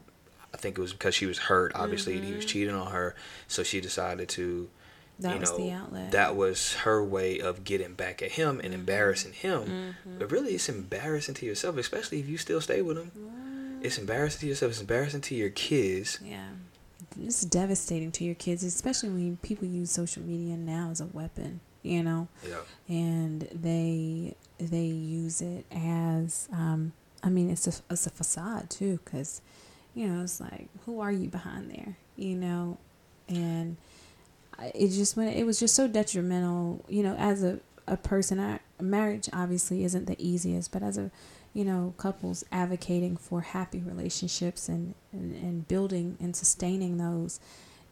I 0.54 0.58
think 0.58 0.78
it 0.78 0.80
was 0.80 0.92
because 0.92 1.14
she 1.14 1.26
was 1.26 1.38
hurt. 1.38 1.72
Obviously, 1.74 2.14
mm-hmm. 2.14 2.26
he 2.26 2.32
was 2.32 2.44
mm-hmm. 2.44 2.48
cheating 2.52 2.74
on 2.74 2.90
her, 2.90 3.14
so 3.46 3.62
she 3.62 3.80
decided 3.80 4.28
to 4.30 4.70
that 5.18 5.56
you 5.58 5.70
know, 5.70 6.08
That 6.10 6.36
was 6.36 6.74
her 6.74 7.02
way 7.02 7.40
of 7.40 7.64
getting 7.64 7.94
back 7.94 8.22
at 8.22 8.32
him 8.32 8.60
and 8.60 8.64
mm-hmm. 8.64 8.74
embarrassing 8.74 9.32
him. 9.32 9.62
Mm-hmm. 9.62 10.18
But 10.18 10.30
really, 10.30 10.54
it's 10.54 10.68
embarrassing 10.68 11.34
to 11.36 11.46
yourself, 11.46 11.76
especially 11.78 12.20
if 12.20 12.28
you 12.28 12.36
still 12.36 12.60
stay 12.60 12.82
with 12.82 12.98
him. 12.98 13.12
It's 13.82 13.98
embarrassing 13.98 14.40
to 14.40 14.46
yourself. 14.46 14.72
It's 14.72 14.80
embarrassing 14.80 15.22
to 15.22 15.34
your 15.34 15.50
kids. 15.50 16.18
Yeah, 16.22 16.48
it's 17.22 17.42
devastating 17.42 18.12
to 18.12 18.24
your 18.24 18.34
kids, 18.34 18.62
especially 18.62 19.08
when 19.10 19.36
people 19.38 19.66
use 19.66 19.90
social 19.90 20.22
media 20.22 20.56
now 20.56 20.90
as 20.90 21.00
a 21.00 21.06
weapon. 21.06 21.60
You 21.86 22.02
know. 22.02 22.28
Yeah. 22.46 22.60
And 22.88 23.48
they 23.52 24.34
they 24.58 24.84
use 24.84 25.40
it 25.40 25.66
as 25.70 26.48
um, 26.52 26.92
I 27.22 27.28
mean 27.28 27.50
it's 27.50 27.66
a 27.66 27.72
it's 27.90 28.06
a 28.06 28.10
facade 28.10 28.70
too 28.70 28.98
because 29.04 29.40
you 29.94 30.08
know 30.08 30.22
it's 30.22 30.40
like 30.40 30.68
who 30.84 31.00
are 31.00 31.12
you 31.12 31.28
behind 31.28 31.70
there 31.70 31.96
you 32.16 32.34
know 32.36 32.78
and 33.28 33.76
it 34.74 34.88
just 34.88 35.16
went 35.16 35.36
it 35.36 35.44
was 35.44 35.60
just 35.60 35.74
so 35.74 35.86
detrimental 35.86 36.82
you 36.88 37.02
know 37.02 37.14
as 37.16 37.44
a 37.44 37.60
a 37.86 37.96
person 37.96 38.40
I, 38.40 38.60
marriage 38.80 39.28
obviously 39.32 39.84
isn't 39.84 40.06
the 40.06 40.16
easiest 40.18 40.72
but 40.72 40.82
as 40.82 40.96
a 40.96 41.10
you 41.56 41.64
know, 41.64 41.94
couples 41.96 42.44
advocating 42.52 43.16
for 43.16 43.40
happy 43.40 43.80
relationships 43.80 44.68
and, 44.68 44.94
and, 45.10 45.34
and 45.36 45.66
building 45.66 46.18
and 46.20 46.36
sustaining 46.36 46.98
those 46.98 47.40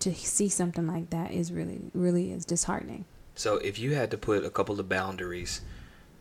to 0.00 0.14
see 0.14 0.50
something 0.50 0.86
like 0.86 1.08
that 1.08 1.32
is 1.32 1.50
really, 1.50 1.80
really 1.94 2.30
is 2.30 2.44
disheartening. 2.44 3.06
So 3.34 3.56
if 3.56 3.78
you 3.78 3.94
had 3.94 4.10
to 4.12 4.18
put 4.18 4.44
a 4.44 4.50
couple 4.50 4.78
of 4.78 4.88
boundaries 4.88 5.60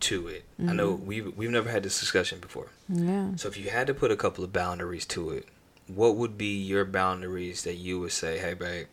to 0.01 0.27
it, 0.27 0.43
mm-hmm. 0.59 0.69
I 0.69 0.73
know 0.73 0.91
we've, 0.91 1.35
we've 1.37 1.49
never 1.49 1.69
had 1.69 1.83
this 1.83 1.99
discussion 1.99 2.39
before. 2.39 2.69
Yeah. 2.89 3.35
So 3.35 3.47
if 3.47 3.57
you 3.57 3.69
had 3.69 3.87
to 3.87 3.93
put 3.93 4.11
a 4.11 4.15
couple 4.15 4.43
of 4.43 4.51
boundaries 4.51 5.05
to 5.07 5.29
it, 5.31 5.47
what 5.87 6.15
would 6.15 6.37
be 6.37 6.57
your 6.57 6.85
boundaries 6.85 7.63
that 7.63 7.75
you 7.75 7.99
would 7.99 8.11
say, 8.11 8.39
hey, 8.39 8.53
babe, 8.53 8.87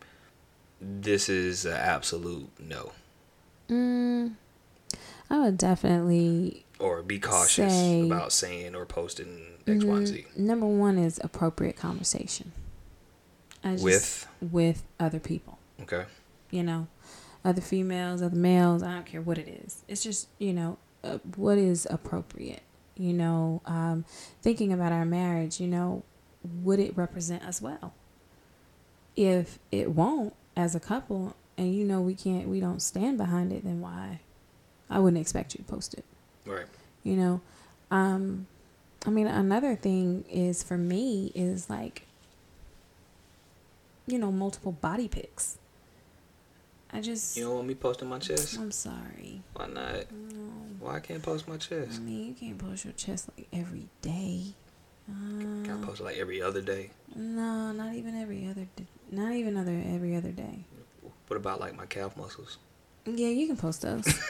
this 0.81 1.29
is 1.29 1.65
an 1.65 1.75
absolute 1.75 2.49
no? 2.59 2.93
Mm, 3.69 4.35
I 5.29 5.39
would 5.39 5.57
definitely 5.57 6.65
or 6.79 7.03
be 7.03 7.19
cautious 7.19 7.73
say, 7.73 8.03
about 8.05 8.33
saying 8.33 8.75
or 8.75 8.85
posting 8.87 9.43
X, 9.67 9.85
Y, 9.85 9.97
and 9.97 10.09
Z? 10.09 10.27
Number 10.37 10.67
one 10.67 10.99
is 10.99 11.21
appropriate 11.23 11.77
conversation. 11.77 12.53
Just, 13.63 13.85
with 13.85 14.27
with 14.41 14.83
other 14.99 15.21
people. 15.21 15.59
Okay. 15.83 16.05
You 16.51 16.63
know, 16.63 16.89
other 17.45 17.61
females, 17.61 18.23
other 18.23 18.37
males. 18.37 18.83
I 18.83 18.95
don't 18.95 19.07
care 19.07 19.21
what 19.21 19.39
it 19.39 19.49
is. 19.49 19.83
It's 19.89 20.03
just 20.03 20.29
you 20.39 20.53
know 20.53 20.79
uh, 21.05 21.19
what 21.37 21.59
is 21.59 21.87
appropriate. 21.91 22.63
You 22.97 23.15
know, 23.15 23.63
um, 23.65 24.05
thinking 24.43 24.73
about 24.73 24.93
our 24.93 25.05
marriage. 25.05 25.61
You 25.61 25.69
know, 25.69 26.03
would 26.63 26.79
it 26.79 26.97
represent 26.97 27.45
us 27.45 27.61
well? 27.63 27.95
If 29.17 29.59
it 29.73 29.91
won't, 29.91 30.35
as 30.57 30.75
a 30.75 30.81
couple, 30.81 31.35
and 31.57 31.75
you 31.75 31.85
know 31.85 32.01
we 32.01 32.15
can't, 32.15 32.49
we 32.49 32.61
don't 32.61 32.81
stand 32.81 33.19
behind 33.19 33.53
it, 33.53 33.65
then 33.65 33.81
why? 33.81 34.21
I 34.89 34.99
wouldn't 34.99 35.21
expect 35.21 35.55
you 35.55 35.59
to 35.59 35.65
post 35.65 35.95
it. 35.95 36.05
Right. 36.45 36.67
You 37.03 37.17
know, 37.17 37.41
um, 37.91 38.47
I 39.07 39.11
mean, 39.11 39.27
another 39.27 39.77
thing 39.77 40.25
is 40.31 40.63
for 40.63 40.77
me 40.77 41.33
is 41.35 41.71
like, 41.71 42.07
you 44.07 44.19
know, 44.19 44.31
multiple 44.31 44.73
body 44.73 45.09
pics. 45.09 45.59
I 46.93 47.01
just. 47.01 47.37
You 47.37 47.45
don't 47.45 47.55
want 47.57 47.69
me 47.69 47.75
posting 47.75 48.09
my 48.09 48.19
chest? 48.19 48.59
I'm 48.59 48.73
sorry. 48.73 49.43
Why 49.55 49.67
not? 49.67 50.11
No. 50.11 50.53
Why 50.81 50.97
I 50.97 51.01
can't 51.01 51.23
post 51.23 51.47
my 51.47 51.57
chest? 51.57 51.97
I 51.97 52.01
mean, 52.01 52.29
you 52.29 52.35
can't 52.35 52.59
post 52.59 52.85
your 52.85 52.95
chest 52.95 53.29
like 53.37 53.49
every 53.53 53.89
day. 54.03 54.43
Uh, 55.09 55.65
Can 55.65 55.79
I 55.83 55.87
post 55.87 56.01
it 56.01 56.05
like 56.05 56.17
every 56.17 56.43
other 56.43 56.61
day? 56.61 56.91
No, 57.15 57.73
not 57.73 57.95
even 57.95 58.21
every 58.21 58.49
other. 58.49 58.67
Not 59.11 59.33
even 59.33 59.57
other 59.57 59.83
every 59.93 60.17
other 60.17 60.31
day. 60.31 60.65
What 61.27 61.37
about 61.37 61.61
like 61.61 61.77
my 61.77 61.87
calf 61.87 62.17
muscles? 62.17 62.59
Yeah, 63.07 63.29
you 63.29 63.47
can 63.47 63.57
post 63.57 63.83
those. 63.83 64.07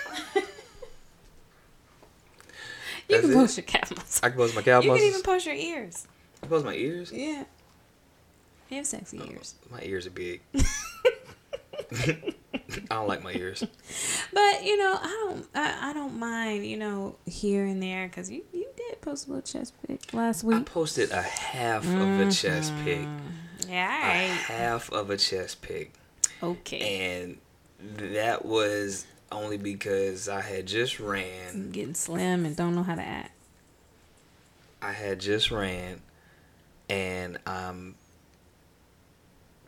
You 3.08 3.16
That's 3.16 3.26
can 3.28 3.34
post 3.40 3.56
your 3.56 3.64
calf 3.64 3.90
muscles. 3.90 4.20
I 4.22 4.28
can 4.28 4.38
post 4.38 4.54
my 4.54 4.62
calf 4.62 4.84
you 4.84 4.90
muscles. 4.90 5.04
You 5.04 5.10
can 5.10 5.18
even 5.18 5.32
post 5.32 5.46
your 5.46 5.54
ears. 5.56 6.06
I 6.44 6.46
post 6.46 6.64
my 6.64 6.74
ears? 6.74 7.10
Yeah. 7.12 7.42
You 8.68 8.76
have 8.76 8.86
sexy 8.86 9.18
ears. 9.28 9.56
My 9.68 9.80
ears 9.82 10.06
are 10.06 10.10
big. 10.10 10.42
I 12.90 12.94
don't 12.94 13.08
like 13.08 13.22
my 13.22 13.32
ears. 13.32 13.64
But 14.32 14.64
you 14.64 14.76
know, 14.76 14.96
I 15.00 15.26
don't. 15.26 15.46
I, 15.54 15.90
I 15.90 15.92
don't 15.92 16.18
mind. 16.18 16.64
You 16.64 16.76
know, 16.76 17.16
here 17.26 17.64
and 17.64 17.82
there 17.82 18.06
because 18.06 18.30
you 18.30 18.42
you 18.52 18.66
did 18.76 19.00
post 19.00 19.26
a 19.26 19.30
little 19.30 19.42
chest 19.42 19.74
pic 19.86 20.12
last 20.12 20.44
week. 20.44 20.58
I 20.58 20.62
posted 20.62 21.10
a 21.10 21.22
half 21.22 21.84
mm-hmm. 21.84 22.00
of 22.00 22.28
a 22.28 22.30
chest 22.30 22.72
pic. 22.84 23.00
Mm-hmm. 23.00 23.70
Yeah. 23.70 24.14
A 24.14 24.28
half 24.28 24.92
of 24.92 25.10
a 25.10 25.16
chest 25.16 25.62
pic. 25.62 25.92
Okay. 26.42 27.22
And 27.22 27.38
that 28.12 28.44
was 28.44 29.06
only 29.32 29.58
because 29.58 30.28
I 30.28 30.40
had 30.40 30.66
just 30.66 31.00
ran. 31.00 31.50
I'm 31.54 31.70
getting 31.72 31.94
slim 31.94 32.44
and 32.44 32.56
don't 32.56 32.74
know 32.74 32.82
how 32.82 32.94
to 32.94 33.02
act. 33.02 33.32
I 34.82 34.92
had 34.92 35.20
just 35.20 35.50
ran, 35.50 36.00
and 36.88 37.38
I'm 37.46 37.96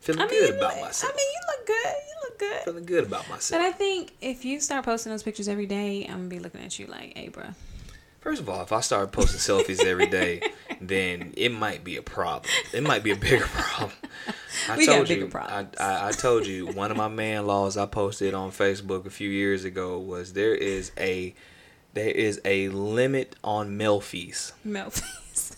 feeling 0.00 0.23
I 0.23 0.26
mean, 0.26 0.40
good 0.40 0.56
about 0.56 0.75
look, 0.75 0.85
myself. 0.85 1.12
I 1.12 1.16
mean, 1.16 1.26
you 1.32 1.40
look 1.49 1.66
good. 1.66 1.94
You 2.09 2.21
look 2.32 2.38
good. 2.38 2.64
Feeling 2.64 2.86
good 2.86 3.04
about 3.04 3.28
myself. 3.28 3.60
But 3.60 3.66
I 3.66 3.72
think 3.72 4.12
if 4.20 4.44
you 4.44 4.60
start 4.60 4.84
posting 4.84 5.10
those 5.12 5.22
pictures 5.22 5.48
every 5.48 5.66
day, 5.66 6.06
I'm 6.06 6.18
gonna 6.18 6.28
be 6.28 6.38
looking 6.38 6.60
at 6.62 6.78
you 6.78 6.86
like, 6.86 7.16
"Hey, 7.16 7.28
bro." 7.28 7.44
First 8.20 8.40
of 8.40 8.48
all, 8.48 8.62
if 8.62 8.72
I 8.72 8.80
start 8.80 9.10
posting 9.10 9.40
selfies 9.40 9.84
every 9.84 10.06
day, 10.06 10.52
then 10.80 11.34
it 11.36 11.50
might 11.50 11.82
be 11.82 11.96
a 11.96 12.02
problem. 12.02 12.52
It 12.72 12.82
might 12.82 13.02
be 13.02 13.10
a 13.10 13.16
bigger 13.16 13.46
problem. 13.46 13.92
I 14.68 14.76
we 14.76 14.86
told 14.86 15.08
you, 15.08 15.28
I, 15.34 15.66
I, 15.80 16.08
I, 16.08 16.12
told 16.12 16.46
you 16.46 16.66
one 16.68 16.92
of 16.92 16.96
my 16.96 17.08
man 17.08 17.46
laws 17.46 17.76
I 17.76 17.86
posted 17.86 18.32
on 18.32 18.52
Facebook 18.52 19.06
a 19.06 19.10
few 19.10 19.28
years 19.28 19.64
ago 19.64 19.98
was 19.98 20.34
there 20.34 20.54
is 20.54 20.92
a 20.96 21.34
there 21.94 22.10
is 22.10 22.40
a 22.44 22.68
limit 22.68 23.34
on 23.42 23.76
melfies. 23.76 24.52
Melfies. 24.64 25.56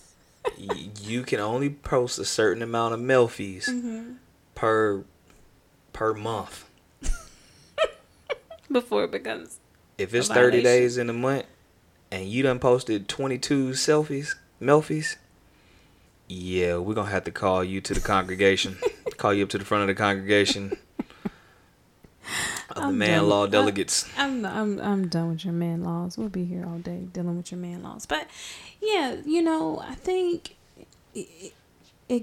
you 0.57 1.21
can 1.21 1.39
only 1.39 1.69
post 1.69 2.17
a 2.17 2.25
certain 2.25 2.63
amount 2.63 2.95
of 2.95 2.99
melfies 2.99 3.69
mm-hmm. 3.69 4.13
per 4.55 5.03
per 5.95 6.13
month. 6.13 6.69
Before 8.71 9.05
it 9.05 9.11
becomes. 9.11 9.59
If 9.97 10.13
it's 10.13 10.27
thirty 10.27 10.61
days 10.61 10.97
in 10.97 11.09
a 11.09 11.13
month, 11.13 11.45
and 12.11 12.27
you 12.27 12.43
done 12.43 12.59
posted 12.59 13.07
twenty 13.07 13.37
two 13.37 13.69
selfies, 13.69 14.35
melfies 14.61 15.15
yeah, 16.27 16.77
we're 16.77 16.95
gonna 16.95 17.11
have 17.11 17.23
to 17.25 17.31
call 17.31 17.63
you 17.63 17.81
to 17.81 17.93
the 17.93 17.99
congregation. 17.99 18.77
call 19.17 19.33
you 19.33 19.43
up 19.43 19.49
to 19.49 19.57
the 19.57 19.65
front 19.65 19.83
of 19.83 19.87
the 19.87 19.95
congregation 19.95 20.77
of 22.69 22.77
I'm 22.77 22.91
the 22.93 22.97
man 22.97 23.29
law 23.29 23.45
delegates. 23.45 24.09
I'm, 24.17 24.45
I'm 24.45 24.79
I'm 24.79 25.07
done 25.07 25.29
with 25.29 25.45
your 25.45 25.53
man 25.53 25.83
laws. 25.83 26.17
We'll 26.17 26.29
be 26.29 26.45
here 26.45 26.65
all 26.65 26.79
day 26.79 27.07
dealing 27.13 27.37
with 27.37 27.51
your 27.51 27.59
man 27.59 27.83
laws. 27.83 28.05
But 28.05 28.27
yeah, 28.81 29.17
you 29.23 29.41
know, 29.41 29.79
I 29.79 29.95
think 29.95 30.55
it 31.13 31.53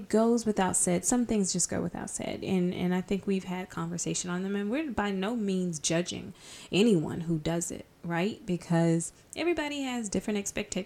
goes 0.07 0.45
without 0.45 0.77
said. 0.77 1.03
Some 1.03 1.25
things 1.25 1.51
just 1.51 1.69
go 1.69 1.81
without 1.81 2.09
said, 2.09 2.41
and 2.41 2.73
and 2.73 2.95
I 2.95 3.01
think 3.01 3.27
we've 3.27 3.43
had 3.43 3.69
conversation 3.69 4.29
on 4.29 4.43
them, 4.43 4.55
and 4.55 4.71
we're 4.71 4.91
by 4.91 5.11
no 5.11 5.35
means 5.35 5.77
judging 5.77 6.33
anyone 6.71 7.21
who 7.21 7.37
does 7.37 7.69
it, 7.69 7.85
right? 8.03 8.43
Because 8.45 9.11
everybody 9.35 9.81
has 9.81 10.07
different 10.07 10.39
expect 10.39 10.77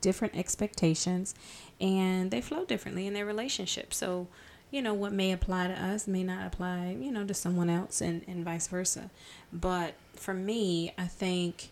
different 0.00 0.36
expectations, 0.36 1.36
and 1.80 2.32
they 2.32 2.40
flow 2.40 2.64
differently 2.64 3.06
in 3.06 3.14
their 3.14 3.26
relationship. 3.26 3.94
So, 3.94 4.26
you 4.72 4.82
know, 4.82 4.94
what 4.94 5.12
may 5.12 5.30
apply 5.30 5.68
to 5.68 5.80
us 5.80 6.08
may 6.08 6.24
not 6.24 6.44
apply, 6.44 6.96
you 7.00 7.12
know, 7.12 7.24
to 7.24 7.34
someone 7.34 7.70
else, 7.70 8.00
and 8.00 8.24
and 8.26 8.44
vice 8.44 8.66
versa. 8.66 9.10
But 9.52 9.94
for 10.14 10.34
me, 10.34 10.92
I 10.98 11.06
think. 11.06 11.70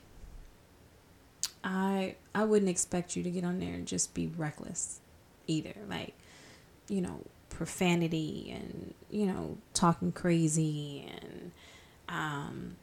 I 1.63 2.15
I 2.35 2.45
wouldn't 2.45 2.71
expect 2.71 3.17
you 3.17 3.23
to 3.23 3.31
get 3.31 3.45
on 3.45 3.61
there 3.61 3.75
and 3.75 3.87
just 3.87 4.15
be 4.15 4.29
reckless 4.29 5.01
either. 5.47 5.75
Like 5.87 6.15
you 6.91 7.01
know, 7.01 7.25
profanity 7.49 8.53
and, 8.55 8.95
you 9.11 9.27
know, 9.27 9.57
talking 9.73 10.11
crazy 10.11 11.07
and 11.09 11.53
um, 12.09 12.77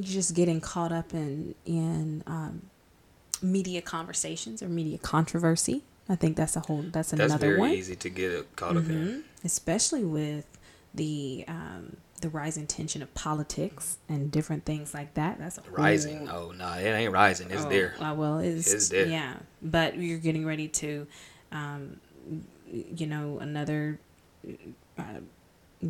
just 0.00 0.34
getting 0.34 0.60
caught 0.60 0.90
up 0.90 1.14
in, 1.14 1.54
in 1.64 2.24
um, 2.26 2.62
media 3.40 3.80
conversations 3.80 4.62
or 4.62 4.68
media 4.68 4.98
controversy. 4.98 5.84
I 6.08 6.16
think 6.16 6.36
that's 6.36 6.56
a 6.56 6.60
whole, 6.60 6.82
that's, 6.90 7.12
another 7.12 7.28
one. 7.30 7.38
That's 7.40 7.44
very 7.44 7.78
easy 7.78 7.96
to 7.96 8.08
get 8.10 8.56
caught 8.56 8.74
mm-hmm. 8.74 8.78
up 8.78 8.90
in. 8.90 9.06
Mm-hmm. 9.06 9.20
Especially 9.44 10.04
with 10.04 10.46
the, 10.94 11.44
um, 11.46 11.98
the 12.20 12.28
rising 12.30 12.66
tension 12.66 13.00
of 13.00 13.14
politics 13.14 13.98
and 14.08 14.32
different 14.32 14.64
things 14.64 14.92
like 14.92 15.14
that. 15.14 15.38
That's 15.38 15.58
a 15.58 15.62
rising. 15.70 16.26
Whole, 16.26 16.48
oh 16.48 16.52
no, 16.52 16.72
it 16.72 16.88
ain't 16.88 17.12
rising. 17.12 17.50
It's 17.50 17.64
oh, 17.64 17.68
there. 17.68 17.94
Uh, 18.00 18.14
well, 18.14 18.38
it's, 18.40 18.72
it's 18.72 18.88
there. 18.88 19.06
Yeah, 19.06 19.34
but 19.62 19.96
you're 19.96 20.18
getting 20.18 20.44
ready 20.44 20.66
to 20.68 21.06
um, 21.52 22.00
you 22.70 23.06
know, 23.06 23.38
another 23.38 23.98
uh, 24.98 25.20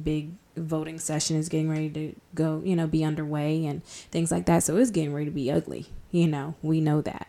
big 0.03 0.31
voting 0.57 0.99
session 0.99 1.37
is 1.37 1.49
getting 1.49 1.71
ready 1.71 1.91
to 1.91 2.15
go, 2.35 2.63
you 2.65 2.77
know, 2.77 2.87
be 2.87 3.05
underway 3.05 3.65
and 3.67 3.85
things 3.85 4.31
like 4.31 4.47
that. 4.47 4.63
So 4.63 4.77
it's 4.77 4.91
getting 4.91 5.13
ready 5.13 5.27
to 5.27 5.33
be 5.33 5.51
ugly. 5.51 5.87
You 6.11 6.27
know, 6.27 6.55
we 6.63 6.81
know 6.81 7.01
that. 7.03 7.29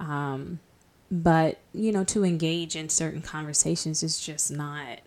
Um, 0.00 0.60
but 1.10 1.58
you 1.72 1.92
know, 1.92 2.04
to 2.04 2.24
engage 2.24 2.76
in 2.76 2.88
certain 2.88 3.22
conversations 3.22 4.02
is 4.02 4.20
just 4.20 4.50
not. 4.50 5.00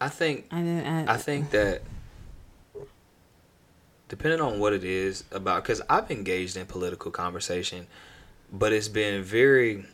I 0.00 0.08
think. 0.08 0.46
I, 0.50 0.60
I, 0.60 1.14
I 1.14 1.16
think 1.16 1.50
that 1.50 1.82
depending 4.08 4.40
on 4.40 4.58
what 4.58 4.72
it 4.72 4.84
is 4.84 5.24
about, 5.30 5.62
because 5.62 5.82
I've 5.88 6.10
engaged 6.10 6.56
in 6.56 6.66
political 6.66 7.10
conversation, 7.10 7.86
but 8.52 8.72
it's 8.72 8.88
been 8.88 9.22
very 9.22 9.84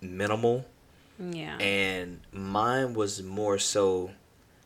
minimal 0.00 0.66
yeah. 1.18 1.56
And 1.58 2.20
mine 2.32 2.94
was 2.94 3.22
more 3.22 3.58
so 3.58 4.12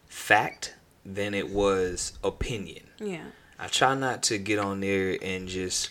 fact 0.06 0.74
than 1.04 1.34
it 1.34 1.50
was 1.50 2.12
opinion. 2.22 2.88
Yeah. 2.98 3.24
I 3.58 3.66
try 3.66 3.94
not 3.94 4.22
to 4.24 4.38
get 4.38 4.58
on 4.58 4.80
there 4.80 5.16
and 5.20 5.48
just 5.48 5.90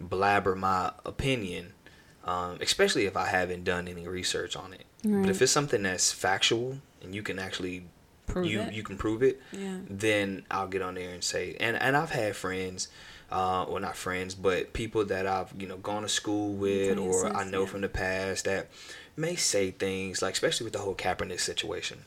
blabber 0.00 0.54
my 0.54 0.92
opinion, 1.04 1.72
um, 2.24 2.58
especially 2.60 3.06
if 3.06 3.16
I 3.16 3.26
haven't 3.26 3.64
done 3.64 3.88
any 3.88 4.06
research 4.06 4.56
on 4.56 4.72
it. 4.74 4.84
Right. 5.04 5.22
But 5.22 5.30
if 5.30 5.40
it's 5.40 5.52
something 5.52 5.82
that's 5.82 6.12
factual 6.12 6.78
and 7.02 7.14
you 7.14 7.22
can 7.22 7.38
actually 7.38 7.84
prove 8.26 8.46
you 8.46 8.60
it. 8.60 8.72
you 8.72 8.82
can 8.82 8.98
prove 8.98 9.22
it, 9.22 9.40
yeah. 9.52 9.78
then 9.88 10.44
I'll 10.50 10.68
get 10.68 10.82
on 10.82 10.94
there 10.94 11.10
and 11.10 11.22
say. 11.24 11.56
And 11.58 11.76
and 11.76 11.96
I've 11.96 12.10
had 12.10 12.36
friends, 12.36 12.88
uh, 13.30 13.66
well 13.68 13.80
not 13.80 13.96
friends, 13.96 14.34
but 14.34 14.72
people 14.72 15.04
that 15.06 15.26
I've 15.26 15.52
you 15.58 15.66
know 15.66 15.76
gone 15.78 16.02
to 16.02 16.08
school 16.08 16.52
with 16.52 16.98
or 16.98 17.22
sense, 17.22 17.34
I 17.36 17.44
know 17.44 17.62
yeah. 17.62 17.66
from 17.66 17.80
the 17.80 17.88
past 17.88 18.44
that 18.44 18.68
may 19.16 19.34
say 19.34 19.70
things 19.70 20.22
like, 20.22 20.34
especially 20.34 20.64
with 20.64 20.74
the 20.74 20.80
whole 20.80 20.94
Kaepernick 20.94 21.40
situation. 21.40 21.98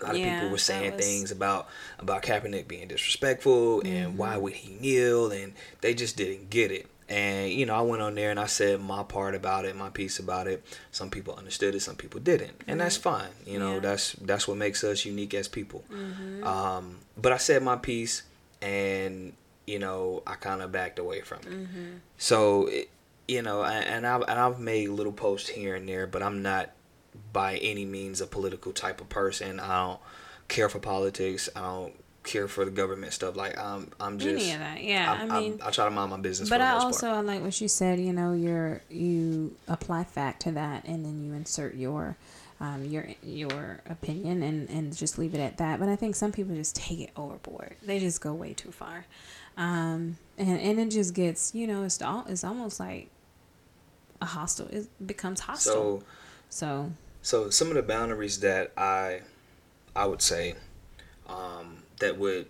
A 0.00 0.06
lot 0.06 0.18
yeah, 0.18 0.26
of 0.26 0.32
people 0.34 0.50
were 0.50 0.58
saying 0.58 0.96
was... 0.96 1.04
things 1.04 1.30
about 1.30 1.68
about 1.98 2.22
Kaepernick 2.22 2.68
being 2.68 2.88
disrespectful 2.88 3.80
mm-hmm. 3.80 3.86
and 3.86 4.18
why 4.18 4.36
would 4.36 4.52
he 4.54 4.74
kneel, 4.74 5.30
and 5.30 5.54
they 5.80 5.94
just 5.94 6.16
didn't 6.16 6.50
get 6.50 6.70
it. 6.70 6.86
And 7.08 7.50
you 7.50 7.66
know, 7.66 7.74
I 7.74 7.82
went 7.82 8.02
on 8.02 8.14
there 8.14 8.30
and 8.30 8.40
I 8.40 8.46
said 8.46 8.80
my 8.80 9.02
part 9.02 9.34
about 9.34 9.64
it, 9.64 9.76
my 9.76 9.90
piece 9.90 10.18
about 10.18 10.46
it. 10.46 10.64
Some 10.92 11.10
people 11.10 11.34
understood 11.34 11.74
it, 11.74 11.80
some 11.80 11.96
people 11.96 12.20
didn't, 12.20 12.62
and 12.66 12.80
that's 12.80 12.96
fine. 12.96 13.28
You 13.46 13.58
know, 13.58 13.74
yeah. 13.74 13.80
that's 13.80 14.12
that's 14.12 14.48
what 14.48 14.56
makes 14.56 14.82
us 14.82 15.04
unique 15.04 15.34
as 15.34 15.48
people. 15.48 15.84
Mm-hmm. 15.92 16.44
Um, 16.44 16.98
but 17.16 17.32
I 17.32 17.36
said 17.36 17.62
my 17.62 17.76
piece, 17.76 18.22
and 18.60 19.34
you 19.66 19.78
know, 19.78 20.22
I 20.26 20.34
kind 20.34 20.62
of 20.62 20.72
backed 20.72 20.98
away 20.98 21.20
from 21.20 21.38
it. 21.38 21.50
Mm-hmm. 21.50 21.90
So 22.18 22.66
it, 22.66 22.90
you 23.28 23.42
know, 23.42 23.64
and 23.64 24.06
I've 24.06 24.22
and 24.22 24.38
I've 24.38 24.60
made 24.60 24.88
little 24.88 25.12
posts 25.12 25.48
here 25.48 25.74
and 25.74 25.88
there, 25.88 26.06
but 26.06 26.22
I'm 26.22 26.42
not 26.42 26.70
by 27.32 27.56
any 27.56 27.84
means 27.84 28.20
a 28.20 28.26
political 28.26 28.72
type 28.72 29.00
of 29.00 29.08
person. 29.08 29.60
I 29.60 29.86
don't 29.86 30.00
care 30.48 30.68
for 30.68 30.78
politics. 30.78 31.48
I 31.54 31.60
don't 31.60 31.94
care 32.22 32.48
for 32.48 32.64
the 32.64 32.70
government 32.70 33.12
stuff. 33.12 33.36
Like 33.36 33.58
I'm, 33.58 33.90
I'm 34.00 34.18
just 34.18 34.44
any 34.44 34.52
of 34.52 34.60
that. 34.60 34.82
Yeah, 34.82 35.12
I, 35.12 35.36
I 35.36 35.40
mean, 35.40 35.60
I, 35.62 35.68
I, 35.68 35.70
try 35.70 35.84
to 35.84 35.90
mind 35.90 36.10
my 36.10 36.18
business. 36.18 36.48
But 36.48 36.60
I 36.60 36.72
also 36.72 37.08
part. 37.08 37.18
I 37.18 37.20
like 37.20 37.42
what 37.42 37.60
you 37.60 37.68
said. 37.68 37.98
You 38.00 38.12
know, 38.12 38.32
you're 38.32 38.82
you 38.90 39.56
apply 39.68 40.04
fact 40.04 40.42
to 40.42 40.52
that, 40.52 40.84
and 40.84 41.04
then 41.04 41.24
you 41.24 41.32
insert 41.34 41.74
your. 41.74 42.16
Um, 42.60 42.84
your 42.84 43.08
your 43.24 43.80
opinion 43.90 44.40
and, 44.44 44.70
and 44.70 44.96
just 44.96 45.18
leave 45.18 45.34
it 45.34 45.40
at 45.40 45.56
that. 45.56 45.80
But 45.80 45.88
I 45.88 45.96
think 45.96 46.14
some 46.14 46.30
people 46.30 46.54
just 46.54 46.76
take 46.76 47.00
it 47.00 47.10
overboard. 47.16 47.74
They 47.82 47.98
just 47.98 48.20
go 48.20 48.32
way 48.34 48.52
too 48.52 48.70
far, 48.70 49.04
um, 49.56 50.16
and 50.38 50.60
and 50.60 50.80
it 50.80 50.90
just 50.90 51.14
gets 51.14 51.54
you 51.54 51.66
know 51.66 51.82
it's 51.82 52.00
all 52.00 52.24
it's 52.28 52.44
almost 52.44 52.80
like 52.80 53.08
a 54.22 54.26
hostile. 54.26 54.68
It 54.68 54.88
becomes 55.06 55.40
hostile. 55.40 56.00
So, 56.00 56.04
so, 56.48 56.92
so 57.20 57.50
some 57.50 57.68
of 57.68 57.74
the 57.74 57.82
boundaries 57.82 58.40
that 58.40 58.72
I, 58.76 59.20
I 59.94 60.06
would 60.06 60.22
say, 60.22 60.54
um, 61.28 61.82
that 61.98 62.18
would 62.18 62.46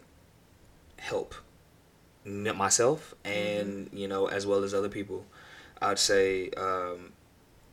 help 0.99 1.35
myself 2.25 3.15
and 3.25 3.87
mm-hmm. 3.87 3.97
you 3.97 4.07
know 4.07 4.27
as 4.27 4.47
well 4.47 4.63
as 4.63 4.73
other 4.73 4.89
people. 4.89 5.25
I'd 5.81 5.99
say 5.99 6.51
um, 6.51 7.13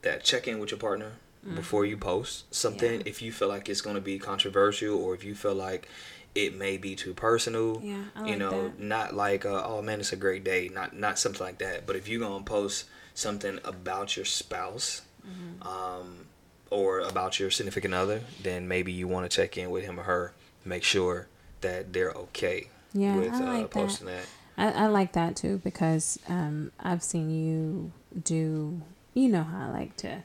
that 0.02 0.24
check 0.24 0.48
in 0.48 0.58
with 0.58 0.72
your 0.72 0.80
partner 0.80 1.12
mm-hmm. 1.46 1.56
before 1.56 1.86
you 1.86 1.98
post 1.98 2.54
something. 2.54 3.02
Yeah. 3.02 3.04
If 3.06 3.22
you 3.22 3.32
feel 3.32 3.48
like 3.48 3.70
it's 3.70 3.82
going 3.82 3.96
to 3.96 4.02
be 4.02 4.18
controversial, 4.18 5.00
or 5.02 5.14
if 5.14 5.24
you 5.24 5.36
feel 5.36 5.54
like 5.54 5.88
it 6.36 6.56
may 6.56 6.78
be 6.78 6.96
too 6.96 7.14
personal. 7.14 7.82
Yeah, 7.84 8.04
like 8.16 8.30
you 8.30 8.36
know, 8.38 8.70
that. 8.70 8.80
not 8.80 9.16
like 9.16 9.46
uh, 9.46 9.64
oh 9.66 9.82
man, 9.82 10.00
it's 10.00 10.14
a 10.14 10.18
great 10.18 10.44
day, 10.44 10.70
not 10.74 10.96
not 10.96 11.20
something 11.20 11.46
like 11.46 11.58
that. 11.60 11.86
But 11.86 11.96
if 11.96 12.08
you're 12.08 12.20
gonna 12.20 12.44
post 12.44 12.86
something 13.14 13.60
about 13.64 14.16
your 14.16 14.26
spouse 14.26 15.02
mm-hmm. 15.28 15.68
um, 15.68 16.26
or 16.70 17.00
about 17.00 17.40
your 17.40 17.52
significant 17.52 17.94
other, 17.94 18.22
then 18.42 18.68
maybe 18.68 18.92
you 18.92 19.08
want 19.08 19.30
to 19.30 19.36
check 19.36 19.58
in 19.58 19.70
with 19.70 19.84
him 19.84 20.00
or 20.00 20.04
her, 20.04 20.34
make 20.64 20.84
sure 20.84 21.28
that 21.62 21.92
they're 21.92 22.12
okay 22.12 22.70
yeah, 22.94 23.16
with 23.16 23.34
I 23.34 23.38
uh, 23.38 23.54
like 23.54 23.66
uh, 23.66 23.68
posting 23.68 24.08
that. 24.08 24.26
that. 24.56 24.76
I, 24.76 24.86
I 24.86 24.88
like 24.88 25.14
that 25.14 25.36
too 25.36 25.62
because 25.64 26.20
um, 26.28 26.72
I've 26.80 27.04
seen 27.04 27.30
you 27.30 27.92
do, 28.24 28.82
you 29.14 29.30
know 29.30 29.44
how 29.44 29.68
I 29.68 29.72
like 29.72 29.96
to, 29.98 30.24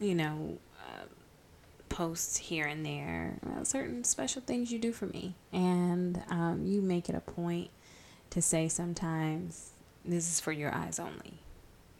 you 0.00 0.14
know, 0.14 0.58
posts 1.94 2.36
here 2.36 2.66
and 2.66 2.84
there, 2.84 3.38
uh, 3.46 3.62
certain 3.62 4.02
special 4.02 4.42
things 4.42 4.72
you 4.72 4.80
do 4.80 4.92
for 4.92 5.06
me. 5.06 5.36
And 5.52 6.20
um, 6.28 6.66
you 6.66 6.82
make 6.82 7.08
it 7.08 7.14
a 7.14 7.20
point 7.20 7.70
to 8.30 8.42
say 8.42 8.68
sometimes, 8.68 9.70
this 10.04 10.30
is 10.30 10.40
for 10.40 10.50
your 10.50 10.74
eyes 10.74 10.98
only. 10.98 11.38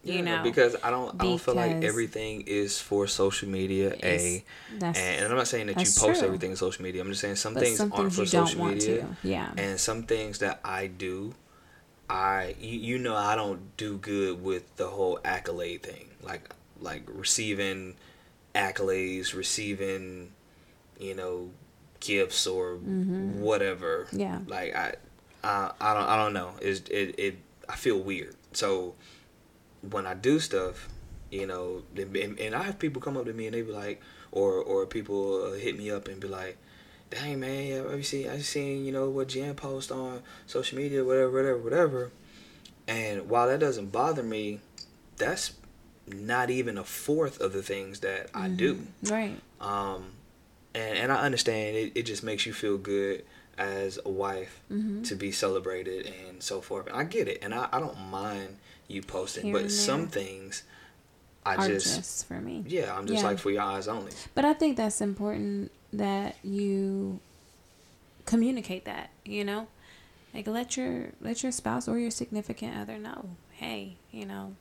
You 0.03 0.21
know? 0.21 0.43
because 0.43 0.77
i 0.85 0.91
don't 0.91 1.19
i 1.19 1.25
don't 1.25 1.41
feel 1.41 1.55
like 1.55 1.83
everything 1.83 2.43
is 2.43 2.79
for 2.79 3.07
social 3.07 3.49
media 3.49 3.97
a. 4.03 4.45
And 4.83 5.25
i'm 5.25 5.35
not 5.35 5.49
saying 5.49 5.69
that 5.69 5.79
you 5.79 5.87
post 5.87 6.21
true. 6.21 6.27
everything 6.27 6.51
in 6.51 6.57
social 6.59 6.83
media. 6.83 7.01
I'm 7.01 7.09
just 7.09 7.23
saying 7.23 7.37
some 7.37 7.55
but 7.55 7.63
things 7.63 7.79
some 7.79 7.91
aren't 7.91 8.13
things 8.13 8.31
for 8.31 8.47
social 8.47 8.67
media. 8.67 9.17
yeah. 9.23 9.51
And 9.57 9.81
some 9.81 10.03
things 10.03 10.41
that 10.41 10.61
i 10.63 10.89
do 10.89 11.35
i 12.11 12.55
you, 12.61 12.79
you 12.81 12.99
know 12.99 13.17
i 13.17 13.35
don't 13.35 13.75
do 13.79 13.97
good 13.97 14.45
with 14.45 14.77
the 14.77 14.89
whole 14.89 15.21
accolade 15.25 15.83
thing. 15.83 16.11
Like 16.23 16.51
like 16.83 17.05
receiving 17.07 17.95
accolades 18.55 19.35
receiving 19.35 20.31
you 20.99 21.15
know 21.15 21.51
gifts 22.01 22.47
or 22.47 22.75
mm-hmm. 22.75 23.41
whatever 23.41 24.07
yeah 24.13 24.39
like 24.47 24.75
i 24.77 24.95
I, 25.45 25.73
I 25.81 25.95
don't 25.95 26.09
I 26.09 26.17
don't 26.17 26.33
know. 26.33 26.53
Is 26.61 26.81
it, 26.91 27.15
it 27.19 27.39
I 27.69 27.77
feel 27.77 28.01
weird. 28.01 28.35
So 28.53 28.95
when 29.89 30.07
I 30.07 30.15
do 30.15 30.41
stuff, 30.41 30.89
you 31.31 31.47
know, 31.47 31.83
and, 31.97 32.39
and 32.39 32.55
I 32.55 32.63
have 32.63 32.79
people 32.79 33.03
come 33.03 33.17
up 33.17 33.27
to 33.27 33.33
me 33.33 33.47
and 33.47 33.55
they 33.55 33.63
be 33.63 33.73
like, 33.73 34.01
or 34.33 34.55
or 34.55 34.87
people 34.87 35.45
uh, 35.45 35.53
hit 35.53 35.77
me 35.77 35.91
up 35.91 36.09
and 36.09 36.19
be 36.19 36.29
like, 36.29 36.57
"Dang 37.11 37.41
man, 37.41 37.87
I 37.87 38.01
see 38.01 38.27
I 38.27 38.39
seen 38.39 38.85
you 38.87 38.93
know 38.93 39.11
what 39.11 39.29
Jen 39.29 39.55
post 39.55 39.93
on 39.93 40.23
social 40.47 40.79
media, 40.79 41.05
whatever, 41.05 41.31
whatever, 41.31 41.59
whatever." 41.59 42.11
And 42.89 43.29
while 43.29 43.49
that 43.49 43.61
doesn't 43.61 43.93
bother 43.93 44.23
me, 44.23 44.61
that's 45.17 45.53
not 46.07 46.51
even 46.51 46.79
a 46.79 46.85
fourth 46.85 47.41
of 47.41 47.53
the 47.53 47.63
things 47.63 48.01
that 48.01 48.33
mm-hmm. 48.33 48.43
I 48.43 48.49
do. 48.49 48.75
Mm-hmm. 48.75 49.13
Right. 49.13 49.41
Um, 49.61 50.05
and 50.75 50.99
and 50.99 51.13
I 51.13 51.17
understand 51.17 51.77
it. 51.77 51.93
It 51.95 52.03
just 52.03 52.23
makes 52.23 52.47
you 52.47 52.53
feel 52.53 52.79
good 52.79 53.25
as 53.57 53.99
a 54.05 54.11
wife 54.11 54.61
mm-hmm. 54.71 55.03
to 55.03 55.15
be 55.15 55.31
celebrated 55.31 56.13
and 56.29 56.43
so 56.43 56.61
forth. 56.61 56.89
And 56.89 56.97
I 56.97 57.05
get 57.05 57.29
it, 57.29 57.39
and 57.43 57.55
I, 57.55 57.69
I 57.73 57.79
don't 57.81 58.11
mind 58.11 58.57
you 58.89 59.03
posting, 59.03 59.53
but 59.53 59.71
some 59.71 60.09
things 60.09 60.65
I 61.47 61.69
just, 61.69 61.97
just 61.97 62.27
for 62.27 62.41
me. 62.41 62.65
yeah, 62.67 62.97
I'm 62.97 63.07
just 63.07 63.23
Yeah. 63.23 63.29
like 63.29 63.39
for 63.39 63.51
your 63.51 63.63
eyes 63.63 63.87
only. 63.89 64.13
But 64.35 64.45
I 64.45 64.55
think 64.55 64.77
that's 64.77 65.01
important 65.01 65.71
that 65.93 66.37
you 66.43 67.21
communicate 68.27 68.85
that, 68.87 69.11
you 69.25 69.45
know? 69.45 69.69
Like 70.33 70.49
let 70.49 70.77
your 70.77 71.11
let 71.21 71.43
your 71.43 71.53
spouse 71.53 71.87
or 71.87 71.99
your 71.99 72.11
significant 72.11 72.77
other 72.77 72.99
know, 72.99 73.31
hey, 73.53 73.97
you 74.11 74.27
know, 74.27 74.57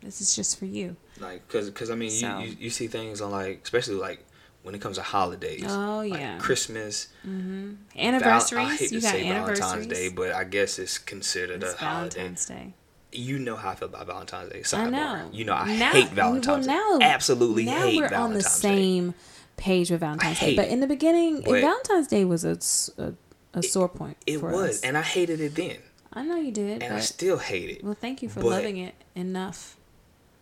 this 0.00 0.20
is 0.20 0.34
just 0.36 0.58
for 0.58 0.66
you. 0.66 0.96
Like, 1.20 1.46
cause, 1.48 1.68
cause 1.70 1.90
I 1.90 1.94
mean, 1.94 2.10
So- 2.10 2.38
you, 2.38 2.46
you 2.50 2.56
you 2.60 2.70
see 2.70 2.86
things 2.86 3.20
on 3.20 3.30
like, 3.30 3.60
especially 3.64 3.96
like 3.96 4.24
when 4.62 4.74
it 4.74 4.80
comes 4.80 4.96
to 4.96 5.02
holidays. 5.02 5.64
Oh, 5.66 5.98
like 6.08 6.20
yeah. 6.20 6.38
Christmas. 6.38 7.08
Mm-hmm. 7.26 7.70
Val- 7.94 8.04
Anniversaries, 8.06 8.66
I 8.68 8.76
hate 8.76 8.92
you 8.92 9.00
to 9.00 9.06
got 9.06 9.12
say. 9.12 9.28
Valentine's 9.28 9.86
Day, 9.86 10.08
but 10.10 10.32
I 10.32 10.44
guess 10.44 10.78
it's 10.78 10.98
considered 10.98 11.62
it's 11.62 11.74
a 11.74 11.76
holiday. 11.76 12.16
Valentine's 12.16 12.46
Day. 12.46 12.74
You 13.10 13.38
know 13.38 13.56
how 13.56 13.70
I 13.70 13.74
feel 13.74 13.88
about 13.88 14.06
Valentine's 14.06 14.50
Day. 14.70 14.76
I 14.76 14.90
know. 14.90 15.30
You 15.32 15.44
know 15.46 15.54
I 15.54 15.76
Now- 15.78 15.92
hate 15.92 16.10
Valentine's 16.10 16.66
well, 16.66 16.98
Day. 16.98 17.04
now- 17.06 17.10
Absolutely 17.14 17.64
now 17.64 17.86
hate 17.86 17.96
we're 17.96 18.08
Valentine's 18.08 18.24
on 18.24 18.32
the 18.34 18.42
Day. 18.42 18.48
same 18.84 19.14
page 19.56 19.90
with 19.90 20.00
Valentine's 20.00 20.38
Day. 20.40 20.54
But 20.56 20.66
it. 20.66 20.72
in 20.72 20.80
the 20.80 20.86
beginning, 20.86 21.42
But- 21.42 21.60
Valentine's 21.62 22.06
Day 22.08 22.24
was 22.24 22.44
a, 22.44 22.58
a, 23.02 23.14
a 23.54 23.62
sore 23.62 23.88
point 23.88 24.18
It 24.26 24.42
was, 24.42 24.54
us. 24.76 24.80
and 24.82 24.96
I 24.98 25.02
hated 25.02 25.40
it 25.40 25.54
then, 25.54 25.78
I 26.12 26.22
know 26.22 26.36
you 26.36 26.52
did. 26.52 26.82
and 26.82 26.94
I 26.94 27.00
still 27.00 27.38
hate 27.38 27.70
it. 27.70 27.84
well, 27.84 27.94
thank 27.98 28.22
you 28.22 28.28
for 28.28 28.40
loving 28.42 28.76
it 28.76 28.94
enough. 29.14 29.76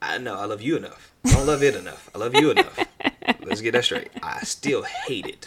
I 0.02 0.18
know 0.18 0.36
I 0.36 0.44
love 0.44 0.62
you 0.62 0.76
enough. 0.76 1.12
I 1.24 1.32
don't 1.34 1.46
love 1.46 1.62
it 1.62 1.74
enough. 1.74 2.10
I 2.14 2.18
love 2.18 2.34
you 2.34 2.50
enough. 2.50 2.78
Let's 3.44 3.60
get 3.60 3.72
that 3.72 3.84
straight. 3.84 4.10
I 4.22 4.40
still 4.40 4.82
hate 4.82 5.26
it, 5.26 5.46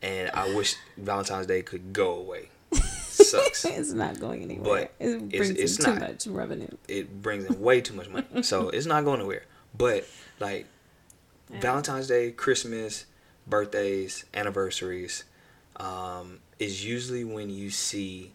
and 0.00 0.30
I 0.32 0.54
wish 0.54 0.76
Valentine's 0.96 1.46
Day 1.46 1.62
could 1.62 1.92
go 1.92 2.14
away. 2.14 2.48
Sucks. 2.72 3.64
it's 3.64 3.92
not 3.92 4.18
going 4.20 4.42
anywhere. 4.42 4.90
But 4.98 5.04
it 5.06 5.28
brings 5.28 5.50
it's 5.50 5.78
in 5.78 5.84
too 5.84 5.90
not. 5.92 6.00
much 6.00 6.26
revenue. 6.26 6.68
it 6.88 7.22
brings 7.22 7.44
in 7.44 7.60
way 7.60 7.80
too 7.80 7.94
much 7.94 8.08
money. 8.08 8.26
So 8.42 8.68
it's 8.70 8.86
not 8.86 9.04
going 9.04 9.20
anywhere. 9.20 9.44
But 9.76 10.06
like 10.40 10.66
Yeah. 11.50 11.60
Valentine's 11.60 12.08
Day, 12.08 12.30
Christmas, 12.32 13.06
birthdays, 13.46 14.24
anniversaries, 14.34 15.24
um, 15.76 16.40
is 16.58 16.84
usually 16.84 17.24
when 17.24 17.50
you 17.50 17.70
see 17.70 18.32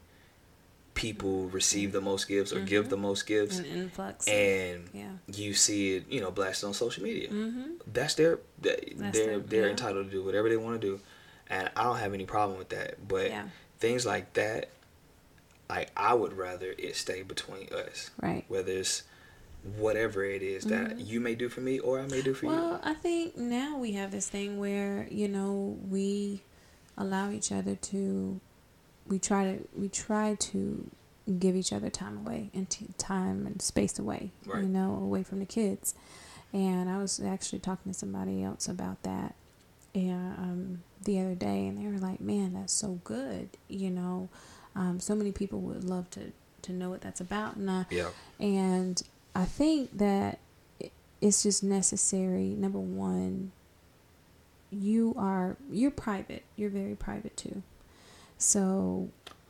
people 0.97 1.47
receive 1.49 1.91
the 1.91 2.01
most 2.01 2.27
gifts 2.27 2.51
or 2.51 2.59
give 2.59 2.89
the 2.89 2.97
most 2.97 3.27
gifts, 3.27 3.59
An 3.59 3.65
influx. 3.65 4.27
and 4.27 4.89
yeah. 4.93 5.11
you 5.27 5.53
see 5.53 5.95
it, 5.97 6.05
you 6.11 6.19
know, 6.19 6.31
blasted 6.31 6.67
on 6.67 6.73
social 6.73 7.03
media. 7.03 7.29
Mm-hmm. 7.29 7.71
That's 7.93 8.15
their, 8.15 8.39
that- 8.63 8.81
That's 8.97 9.17
they're 9.17 9.27
their- 9.27 9.39
they're 9.39 9.65
yeah. 9.65 9.69
entitled 9.71 10.05
to 10.07 10.11
do 10.11 10.23
whatever 10.23 10.49
they 10.49 10.57
want 10.57 10.81
to 10.81 10.87
do, 10.87 10.99
and 11.49 11.69
I 11.75 11.83
don't 11.83 11.97
have 11.97 12.13
any 12.15 12.25
problem 12.25 12.57
with 12.57 12.69
that. 12.69 13.07
But 13.07 13.29
Yeah. 13.29 13.45
things 13.79 14.05
like 14.07 14.33
that, 14.33 14.69
like 15.69 15.91
I 15.95 16.13
would 16.15 16.33
rather 16.33 16.73
it 16.77 16.95
stay 16.95 17.21
between 17.21 17.67
us 17.73 18.09
Right. 18.21 18.43
whether 18.47 18.71
it's 18.71 19.03
whatever 19.77 20.23
it 20.23 20.41
is 20.41 20.63
that 20.65 20.99
you 20.99 21.19
may 21.19 21.35
do 21.35 21.49
for 21.49 21.59
me 21.61 21.77
or 21.79 21.99
I 21.99 22.07
may 22.07 22.21
do 22.21 22.33
for 22.33 22.45
Mm-hmm. 22.47 22.55
Well, 22.55 22.79
I 22.83 22.93
think 22.93 23.35
now 23.37 23.77
we 23.77 23.91
have 23.93 24.11
this 24.11 24.27
thing 24.29 24.57
where 24.59 25.07
you 25.11 25.27
know 25.27 25.77
we 25.89 26.41
allow 26.97 27.29
each 27.31 27.51
other 27.51 27.75
to 27.75 28.39
we 29.07 29.19
try 29.19 29.43
to 29.45 29.67
we 29.77 29.89
try 29.89 30.35
to 30.35 30.89
give 31.39 31.55
each 31.55 31.73
other 31.73 31.89
time 31.89 32.17
away 32.17 32.49
and 32.53 32.69
t- 32.69 32.87
time 32.97 33.45
and 33.45 33.61
space 33.61 33.99
away 33.99 34.31
Right. 34.45 34.63
you 34.63 34.69
know 34.69 34.95
away 34.95 35.23
from 35.23 35.39
the 35.39 35.45
kids 35.45 35.93
and 36.53 36.89
i 36.89 36.97
was 36.97 37.19
actually 37.19 37.59
talking 37.59 37.91
to 37.91 37.97
somebody 37.97 38.43
else 38.43 38.67
about 38.69 39.03
that 39.03 39.35
and 39.93 40.37
um, 40.37 40.83
the 41.03 41.19
other 41.19 41.35
day 41.35 41.67
and 41.67 41.77
they 41.83 41.91
were 41.91 41.97
like 41.99 42.21
man 42.21 42.53
that's 42.53 42.71
so 42.73 42.99
good 43.03 43.49
you 43.67 43.89
know 43.89 44.29
um, 44.75 44.99
so 44.99 45.15
many 45.15 45.31
people 45.31 45.59
would 45.61 45.83
love 45.83 46.09
to 46.11 46.31
to 46.61 46.71
know 46.71 46.89
what 46.89 47.01
that's 47.01 47.19
about 47.21 47.55
and 47.55 47.69
i. 47.69 47.85
Yeah. 47.89 48.09
and 48.39 49.01
I 49.35 49.45
think 49.45 49.95
that 49.99 50.39
it's 51.21 51.43
just 51.43 51.63
necessary. 51.63 52.55
Number 52.55 52.79
one, 52.79 53.51
you 54.71 55.13
are 55.17 55.55
you're 55.71 55.91
private. 55.91 56.43
You're 56.55 56.71
very 56.71 56.95
private 56.95 57.37
too. 57.37 57.61
So, 58.37 59.09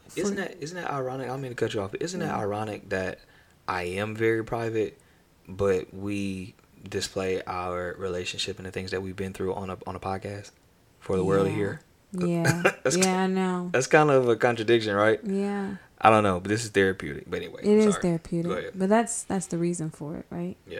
for- 0.09 0.19
Isn't 0.21 0.35
that 0.37 0.55
isn't 0.61 0.75
that 0.81 0.89
ironic? 0.91 1.25
I 1.25 1.29
don't 1.29 1.41
mean 1.41 1.51
to 1.51 1.55
cut 1.55 1.73
you 1.73 1.81
off. 1.81 1.91
But 1.91 2.01
isn't 2.01 2.19
that 2.19 2.27
Yeah. 2.27 2.37
ironic 2.39 2.89
that 2.89 3.19
I 3.67 3.83
am 3.83 4.15
very 4.15 4.43
private, 4.43 4.99
but 5.47 5.93
we 5.93 6.55
display 6.87 7.41
our 7.45 7.95
relationship 7.97 8.57
and 8.57 8.65
the 8.65 8.71
things 8.71 8.91
that 8.91 9.01
we've 9.01 9.15
been 9.15 9.33
through 9.33 9.53
on 9.55 9.69
a 9.69 9.77
on 9.85 9.95
a 9.95 9.99
podcast 9.99 10.51
for 10.99 11.17
the 11.17 11.23
world 11.23 11.45
to 11.47 11.51
Yeah. 11.51 11.57
hear? 11.57 11.81
Yeah, 12.13 12.63
That's 12.83 12.95
yeah, 12.95 13.23
I 13.23 13.27
know. 13.27 13.69
That's 13.73 13.85
kind 13.87 14.09
of 14.09 14.29
a 14.29 14.37
contradiction, 14.37 14.95
right? 14.95 15.19
Yeah, 15.25 15.75
I 15.99 16.09
don't 16.09 16.23
know, 16.23 16.39
but 16.39 16.47
this 16.47 16.63
is 16.63 16.69
therapeutic. 16.69 17.25
But 17.29 17.37
anyway, 17.41 17.59
it 17.63 17.77
is 17.85 17.97
therapeutic, 17.97 18.71
but 18.73 18.87
that's 18.87 19.23
that's 19.23 19.47
the 19.47 19.57
reason 19.57 19.89
for 19.89 20.15
it, 20.15 20.25
right? 20.29 20.55
Yeah, 20.65 20.79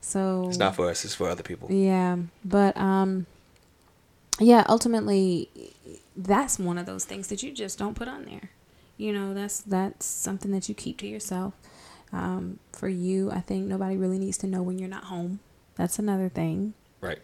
So 0.00 0.46
it's 0.48 0.56
not 0.56 0.76
for 0.76 0.88
us; 0.88 1.04
it's 1.04 1.14
for 1.14 1.28
other 1.28 1.42
people. 1.42 1.70
Yeah, 1.72 2.18
but 2.44 2.76
um, 2.76 3.26
yeah. 4.40 4.64
Ultimately, 4.68 5.48
that's 6.16 6.58
one 6.58 6.78
of 6.78 6.86
those 6.86 7.04
things 7.04 7.28
that 7.28 7.42
you 7.42 7.52
just 7.52 7.78
don't 7.78 7.94
put 7.94 8.08
on 8.08 8.24
there. 8.24 8.50
You 8.96 9.12
know, 9.12 9.34
that's 9.34 9.60
that's 9.60 10.06
something 10.06 10.50
that 10.52 10.68
you 10.68 10.74
keep 10.74 10.98
to 10.98 11.06
yourself. 11.06 11.54
Um, 12.12 12.60
for 12.72 12.88
you, 12.88 13.30
I 13.32 13.40
think 13.40 13.66
nobody 13.66 13.96
really 13.96 14.18
needs 14.18 14.38
to 14.38 14.46
know 14.46 14.62
when 14.62 14.78
you're 14.78 14.88
not 14.88 15.04
home. 15.04 15.40
That's 15.74 15.98
another 15.98 16.28
thing, 16.28 16.74
Right. 17.00 17.18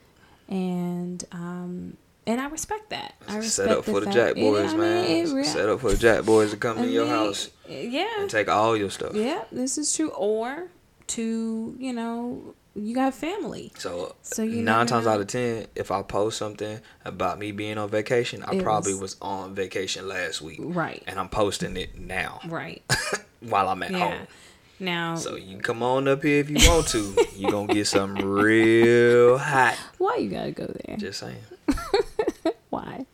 and 0.49 1.25
um, 1.31 1.97
and 2.27 2.41
I 2.41 2.47
respect 2.49 2.91
that. 2.91 3.15
I 3.29 3.37
respect 3.37 3.53
Set 3.53 3.69
up 3.79 3.85
for 3.85 4.01
the 4.01 4.07
fact- 4.07 4.17
Jack 4.17 4.35
Boys, 4.35 4.71
I 4.73 4.77
mean, 4.77 4.79
man. 4.81 5.33
re- 5.35 5.45
Set 5.45 5.69
up 5.69 5.81
for 5.81 5.93
the 5.93 5.97
Jack 5.97 6.25
Boys 6.25 6.51
to 6.51 6.57
come 6.57 6.79
I 6.79 6.83
in 6.85 6.91
your 6.91 7.07
house 7.07 7.51
Yeah, 7.69 8.09
and 8.19 8.29
take 8.29 8.49
all 8.49 8.77
your 8.77 8.91
stuff. 8.91 9.15
yeah. 9.15 9.45
This 9.53 9.79
is 9.79 9.95
true. 9.95 10.09
Or 10.11 10.69
to 11.09 11.77
you 11.79 11.93
know, 11.93 12.55
you 12.75 12.95
got 12.95 13.15
family. 13.15 13.73
So, 13.79 14.15
So 14.23 14.43
you 14.43 14.63
nine 14.63 14.87
times 14.87 15.07
know. 15.07 15.13
out 15.13 15.21
of 15.21 15.27
ten, 15.27 15.67
if 15.75 15.91
I 15.91 16.03
post 16.03 16.39
something 16.39 16.81
about 17.05 17.39
me 17.39 17.53
being 17.53 17.79
on 17.79 17.89
vacation, 17.89 18.43
I 18.47 18.57
It 18.57 18.63
probably 18.63 18.93
was- 18.95 19.01
was 19.01 19.17
on 19.23 19.55
vacation 19.55 20.07
last 20.09 20.41
week, 20.41 20.59
Right. 20.63 21.03
and 21.07 21.19
I'm 21.19 21.29
posting 21.29 21.77
it 21.77 21.99
now 21.99 22.41
Right. 22.47 22.83
while 23.41 23.69
I'm 23.69 23.83
at 23.83 23.91
Yeah. 23.91 23.99
home. 23.99 24.27
Now, 24.83 25.15
So 25.17 25.37
you 25.37 25.51
can 25.53 25.61
come 25.61 25.83
on 25.83 26.09
up 26.09 26.23
here 26.23 26.41
if 26.41 26.49
you 26.49 26.57
want 26.71 26.89
to. 26.89 27.15
you 27.37 27.51
gonna 27.51 27.73
get 27.75 27.87
something 27.87 28.25
real 28.25 29.37
hot. 29.37 29.77
why 29.99 30.17
you 30.17 30.31
gotta 30.31 30.53
go 30.53 30.67
there? 30.87 30.97
Just 30.97 31.21
saying. 31.21 31.37
why 32.91 33.07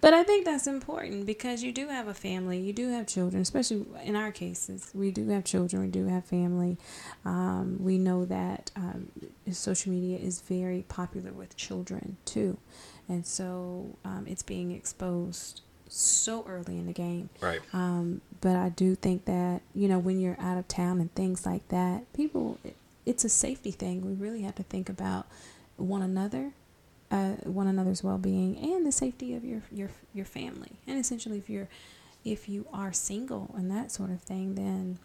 but 0.00 0.14
i 0.14 0.22
think 0.22 0.44
that's 0.44 0.66
important 0.66 1.26
because 1.26 1.62
you 1.62 1.72
do 1.72 1.88
have 1.88 2.08
a 2.08 2.14
family 2.14 2.58
you 2.58 2.72
do 2.72 2.88
have 2.88 3.06
children 3.06 3.42
especially 3.42 3.84
in 4.04 4.16
our 4.16 4.32
cases 4.32 4.90
we 4.94 5.10
do 5.10 5.28
have 5.28 5.44
children 5.44 5.82
we 5.82 5.88
do 5.88 6.06
have 6.06 6.24
family. 6.24 6.78
Um, 7.24 7.76
we 7.80 7.98
know 7.98 8.24
that 8.24 8.70
um, 8.76 9.08
social 9.50 9.92
media 9.92 10.18
is 10.18 10.40
very 10.40 10.84
popular 10.88 11.32
with 11.32 11.56
children 11.56 12.16
too. 12.24 12.58
And 13.08 13.26
so 13.26 13.96
um, 14.04 14.26
it's 14.28 14.42
being 14.42 14.70
exposed 14.70 15.62
so 15.88 16.44
early 16.48 16.78
in 16.78 16.86
the 16.86 16.92
game. 16.92 17.30
Right. 17.40 17.60
um, 17.72 18.20
but 18.40 18.56
I 18.56 18.68
do 18.68 18.94
think 18.94 19.24
that 19.24 19.60
you 19.74 19.88
know 19.88 19.98
when 19.98 20.20
you're 20.20 20.40
out 20.40 20.56
of 20.56 20.68
town 20.68 21.00
and 21.00 21.12
things 21.14 21.44
like 21.44 21.66
that, 21.68 22.10
people, 22.12 22.58
it, 22.64 22.76
it's 23.04 23.24
a 23.24 23.28
safety 23.28 23.72
thing. 23.72 24.06
We 24.06 24.12
really 24.12 24.42
have 24.42 24.54
to 24.56 24.62
think 24.62 24.88
about 24.88 25.26
one 25.76 26.02
another, 26.02 26.52
uh, 27.10 27.32
one 27.44 27.66
another's 27.66 28.04
well-being, 28.04 28.56
and 28.58 28.86
the 28.86 28.92
safety 28.92 29.34
of 29.34 29.44
your 29.44 29.62
your 29.72 29.90
your 30.14 30.24
family. 30.24 30.72
And 30.86 30.98
essentially, 30.98 31.38
if 31.38 31.50
you're 31.50 31.68
if 32.24 32.48
you 32.48 32.66
are 32.72 32.92
single 32.92 33.54
and 33.56 33.70
that 33.70 33.90
sort 33.90 34.10
of 34.10 34.20
thing, 34.22 34.54
then 34.54 34.98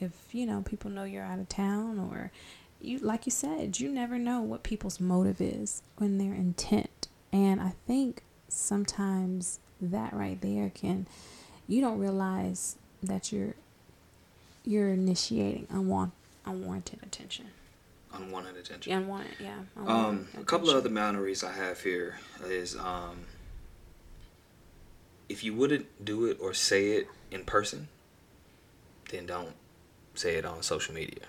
if 0.00 0.12
you 0.32 0.46
know 0.46 0.62
people 0.62 0.90
know 0.90 1.04
you're 1.04 1.24
out 1.24 1.38
of 1.38 1.48
town 1.48 1.98
or 1.98 2.30
you 2.80 2.98
like 2.98 3.26
you 3.26 3.32
said, 3.32 3.78
you 3.78 3.90
never 3.90 4.18
know 4.18 4.40
what 4.40 4.62
people's 4.62 5.00
motive 5.00 5.40
is 5.40 5.82
when 5.96 6.18
their 6.18 6.32
intent. 6.34 7.08
And 7.32 7.60
I 7.60 7.74
think 7.86 8.22
sometimes 8.48 9.60
that 9.80 10.12
right 10.12 10.40
there 10.40 10.70
can 10.74 11.06
you 11.68 11.80
don't 11.80 11.98
realize 11.98 12.76
that 13.02 13.32
you're 13.32 13.54
you're 14.64 14.90
initiating 14.90 15.66
unwanted 15.70 16.14
unwarranted 16.46 17.00
attention. 17.02 17.46
Unwanted 18.12 18.56
attention. 18.56 18.90
Yeah, 18.90 18.98
unwanted, 18.98 19.36
yeah. 19.38 19.58
Um, 19.86 20.28
unwanted 20.36 20.40
a 20.40 20.44
couple 20.44 20.68
of 20.70 20.76
other 20.76 20.90
attention. 20.90 20.94
boundaries 20.94 21.44
I 21.44 21.52
have 21.52 21.80
here 21.82 22.18
is 22.44 22.76
um, 22.76 23.26
if 25.28 25.44
you 25.44 25.54
wouldn't 25.54 26.04
do 26.04 26.24
it 26.26 26.38
or 26.40 26.52
say 26.54 26.92
it 26.92 27.08
in 27.30 27.44
person, 27.44 27.88
then 29.10 29.26
don't 29.26 29.54
say 30.14 30.36
it 30.36 30.44
on 30.44 30.62
social 30.62 30.94
media. 30.94 31.24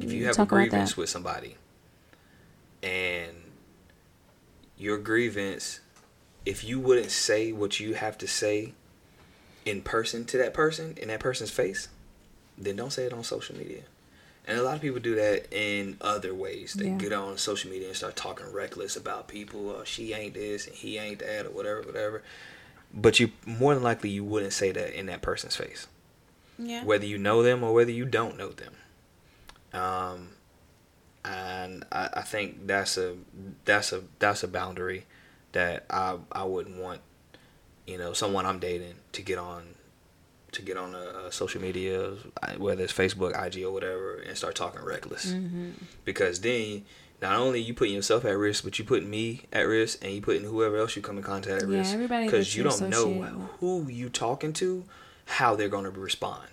If 0.00 0.12
you 0.12 0.22
Mm, 0.22 0.26
have 0.26 0.38
a 0.38 0.44
talk 0.46 0.52
about 0.52 0.70
grievance 0.70 0.96
with 0.96 1.08
somebody 1.10 1.56
and 2.82 3.36
your 4.78 4.98
grievance, 4.98 5.80
if 6.46 6.64
you 6.64 6.80
wouldn't 6.80 7.10
say 7.10 7.52
what 7.52 7.78
you 7.78 7.94
have 7.94 8.18
to 8.18 8.26
say 8.26 8.74
in 9.64 9.82
person 9.82 10.24
to 10.26 10.38
that 10.38 10.54
person, 10.54 10.96
in 11.00 11.08
that 11.08 11.20
person's 11.20 11.50
face, 11.50 11.88
then 12.58 12.76
don't 12.76 12.92
say 12.92 13.04
it 13.04 13.12
on 13.12 13.22
social 13.22 13.56
media. 13.56 13.82
And 14.46 14.58
a 14.58 14.62
lot 14.62 14.74
of 14.74 14.80
people 14.80 14.98
do 15.00 15.14
that 15.14 15.46
in 15.52 15.96
other 16.00 16.34
ways. 16.34 16.74
They 16.74 16.86
Yeah. 16.88 16.98
get 16.98 17.12
on 17.12 17.38
social 17.38 17.70
media 17.70 17.88
and 17.88 17.96
start 17.96 18.16
talking 18.16 18.50
reckless 18.52 18.96
about 18.96 19.28
people. 19.28 19.70
Or 19.70 19.84
she 19.86 20.12
ain't 20.12 20.34
this 20.34 20.66
and 20.66 20.74
he 20.74 20.98
ain't 20.98 21.20
that 21.20 21.46
or 21.46 21.50
whatever, 21.50 21.82
whatever. 21.82 22.22
But 22.92 23.20
you 23.20 23.30
more 23.46 23.72
than 23.74 23.82
likely 23.82 24.10
you 24.10 24.24
wouldn't 24.24 24.52
say 24.52 24.72
that 24.72 24.98
in 24.98 25.06
that 25.06 25.22
person's 25.22 25.54
face, 25.56 25.86
Yeah. 26.58 26.84
whether 26.84 27.06
you 27.06 27.18
know 27.18 27.42
them 27.42 27.62
or 27.62 27.72
whether 27.72 27.92
you 27.92 28.04
don't 28.04 28.36
know 28.36 28.50
them. 28.50 28.74
Um, 29.72 30.30
and 31.24 31.84
I, 31.92 32.08
I 32.14 32.22
think 32.22 32.66
that's 32.66 32.98
a 32.98 33.16
that's 33.64 33.92
a 33.92 34.02
that's 34.18 34.42
a 34.42 34.48
boundary 34.48 35.06
that 35.52 35.84
I 35.88 36.18
I 36.32 36.44
wouldn't 36.44 36.76
want 36.78 37.00
you 37.86 37.96
know 37.96 38.12
someone 38.12 38.44
I'm 38.44 38.58
dating 38.58 38.94
to 39.12 39.22
get 39.22 39.38
on 39.38 39.74
to 40.52 40.62
get 40.62 40.76
on 40.76 40.94
a, 40.94 41.26
a 41.28 41.32
social 41.32 41.60
media 41.60 42.12
whether 42.58 42.82
it's 42.84 42.92
Facebook 42.92 43.32
IG 43.46 43.64
or 43.64 43.72
whatever 43.72 44.16
and 44.16 44.36
start 44.36 44.54
talking 44.54 44.82
reckless 44.82 45.32
Mm-hmm. 45.32 45.70
because 46.04 46.40
then 46.40 46.84
not 47.20 47.38
only 47.38 47.60
you 47.60 47.72
putting 47.74 47.94
yourself 47.94 48.24
at 48.24 48.36
risk 48.36 48.64
but 48.64 48.78
you 48.78 48.84
putting 48.84 49.08
me 49.10 49.42
at 49.52 49.62
risk 49.62 50.04
and 50.04 50.12
you 50.12 50.20
putting 50.20 50.44
whoever 50.44 50.76
else 50.76 50.94
you 50.96 51.02
come 51.02 51.16
in 51.18 51.22
contact 51.24 51.62
at 51.62 51.68
Yeah, 51.68 51.78
risk 51.78 51.98
because 51.98 52.54
you 52.56 52.62
don't 52.64 52.80
know 52.90 53.06
associate 53.10 53.20
with. 53.36 53.48
who 53.60 53.86
you 53.88 54.08
talking 54.08 54.52
to 54.54 54.84
how 55.26 55.54
they're 55.56 55.68
going 55.68 55.84
to 55.84 55.90
respond 55.90 56.48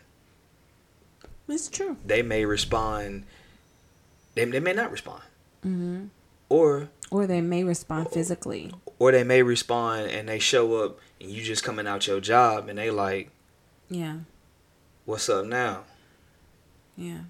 It's 1.48 1.68
true. 1.70 1.98
they 2.06 2.22
may 2.22 2.46
respond 2.46 3.24
they, 4.36 4.46
they 4.46 4.60
may 4.60 4.74
not 4.74 4.92
respond 4.92 5.24
Mm-hmm. 5.66 6.06
or 6.48 6.88
Or 7.12 7.28
they 7.28 7.42
may 7.42 7.64
respond 7.66 8.12
physically. 8.12 8.72
or 8.98 9.12
they 9.12 9.24
may 9.26 9.42
respond 9.44 10.10
and 10.12 10.30
they 10.30 10.40
show 10.40 10.76
up 10.86 11.00
and 11.20 11.30
you 11.30 11.44
just 11.44 11.64
coming 11.66 11.86
out 11.88 12.08
your 12.08 12.22
job 12.22 12.70
and 12.70 12.78
they 12.78 12.90
like 12.92 13.32
Yeah. 13.90 14.18
what's 15.06 15.28
up 15.30 15.46
now 15.46 15.84
Yeah. 16.98 17.22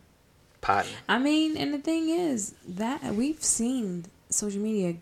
potting 0.61 0.91
I 1.07 1.19
mean, 1.19 1.55
and 1.57 1.73
the 1.73 1.77
thing 1.79 2.09
is 2.09 2.53
that 2.67 3.03
we've 3.15 3.43
seen 3.43 4.05
social 4.29 4.61
media 4.61 4.95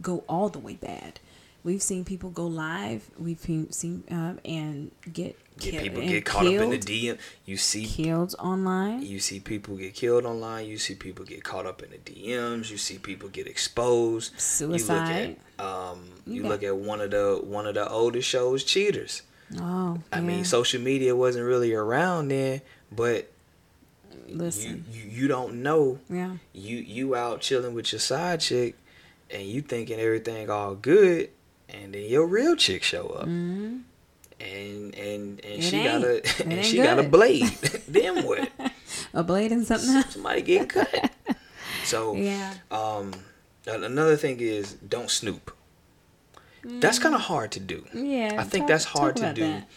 go 0.00 0.24
all 0.28 0.48
the 0.48 0.58
way 0.58 0.74
bad. 0.74 1.20
We've 1.64 1.82
seen 1.82 2.04
people 2.04 2.30
go 2.30 2.46
live. 2.46 3.08
We've 3.18 3.38
seen- 3.40 4.02
um, 4.10 4.40
and 4.44 4.90
get 5.12 5.36
get 5.58 5.72
ki- 5.74 5.78
people 5.80 6.00
get 6.02 6.24
caught 6.24 6.46
up 6.46 6.52
in 6.54 6.70
the 6.70 6.78
killed- 6.78 7.18
dm 7.18 7.18
you 7.44 7.56
see 7.58 7.86
killed 7.86 8.34
online. 8.38 9.02
you 9.02 9.20
see 9.20 9.38
people 9.38 9.76
get 9.76 9.92
killed 9.94 10.24
online 10.24 10.66
you 10.66 10.78
see 10.78 10.94
people 10.94 11.26
get 11.26 11.44
caught 11.44 11.66
up 11.66 11.82
in 11.82 11.90
the 11.90 11.98
dms 11.98 12.70
you 12.70 12.78
see 12.78 12.96
people 12.98 13.28
get 13.28 13.46
exposed 13.46 14.32
Suicide. 14.40 15.20
you 15.20 15.26
look 15.28 15.38
at 15.58 15.64
um 15.64 16.08
You 16.26 16.34
you 16.36 16.42
got- 16.42 16.48
look 16.48 16.62
at 16.62 16.74
one 16.76 17.00
of 17.02 17.10
the 17.10 17.38
one 17.44 17.66
of 17.66 17.74
the 17.74 17.86
oldest 17.88 18.26
shows 18.28 18.64
cheaters 18.64 19.22
Oh, 19.60 19.98
i 20.12 20.16
yeah. 20.16 20.22
mean 20.22 20.44
social 20.44 20.80
media 20.80 21.14
wasn't 21.14 21.44
really 21.44 21.74
around 21.74 22.28
then 22.28 22.62
but 22.90 23.30
listen, 24.28 24.84
you 24.90 25.02
you 25.02 25.28
don't 25.28 25.62
know. 25.62 25.98
Yeah, 26.08 26.36
you 26.52 26.76
you 26.78 27.14
out 27.14 27.40
chilling 27.40 27.74
with 27.74 27.92
your 27.92 28.00
side 28.00 28.40
chick 28.40 28.76
and 29.30 29.42
you 29.42 29.62
thinking 29.62 29.98
everything 29.98 30.50
all 30.50 30.74
good 30.74 31.30
and 31.68 31.94
then 31.94 32.04
your 32.04 32.26
real 32.26 32.56
chick 32.56 32.82
show 32.82 33.08
up. 33.08 33.24
Hmm 33.24 33.78
and 34.42 34.94
and 34.94 35.40
and 35.44 35.44
It 35.44 35.62
she 35.62 35.82
got 35.84 36.02
a 36.02 36.16
It 36.16 36.40
and 36.46 36.64
she 36.64 36.76
got 36.78 36.98
a 36.98 37.02
blade. 37.02 37.56
Then 37.88 38.24
what? 38.24 38.50
A 39.14 39.22
blade 39.22 39.52
and 39.52 39.66
something 39.66 39.90
else. 39.90 40.14
somebody 40.14 40.42
get 40.42 40.68
cut. 40.68 41.10
So 41.84 42.14
Yeah, 42.16 42.54
um 42.70 43.12
another 43.66 44.16
thing 44.16 44.40
is 44.40 44.74
don't 44.74 45.10
snoop 45.10 45.54
that's 46.64 46.98
kind 46.98 47.14
of 47.14 47.20
hard 47.22 47.50
to 47.52 47.60
do 47.60 47.84
yeah. 47.94 48.36
i 48.38 48.44
think 48.44 48.62
talk- 48.62 48.68
that's 48.68 48.84
hard 48.84 49.16
to 49.16 49.32
do 49.32 49.42
that. 49.42 49.68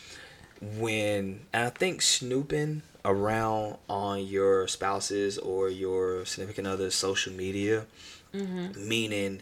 when 0.78 1.41
and 1.54 1.65
i 1.65 1.69
think 1.69 2.02
snooping 2.02 2.82
around 3.04 3.78
on 3.89 4.26
your 4.26 4.67
spouses 4.67 5.38
or 5.38 5.69
your 5.69 6.26
significant 6.26 6.67
other's 6.67 6.95
social 6.95 7.34
media 7.34 7.86
Mm-hmm. 8.34 8.88
meaning 8.89 9.41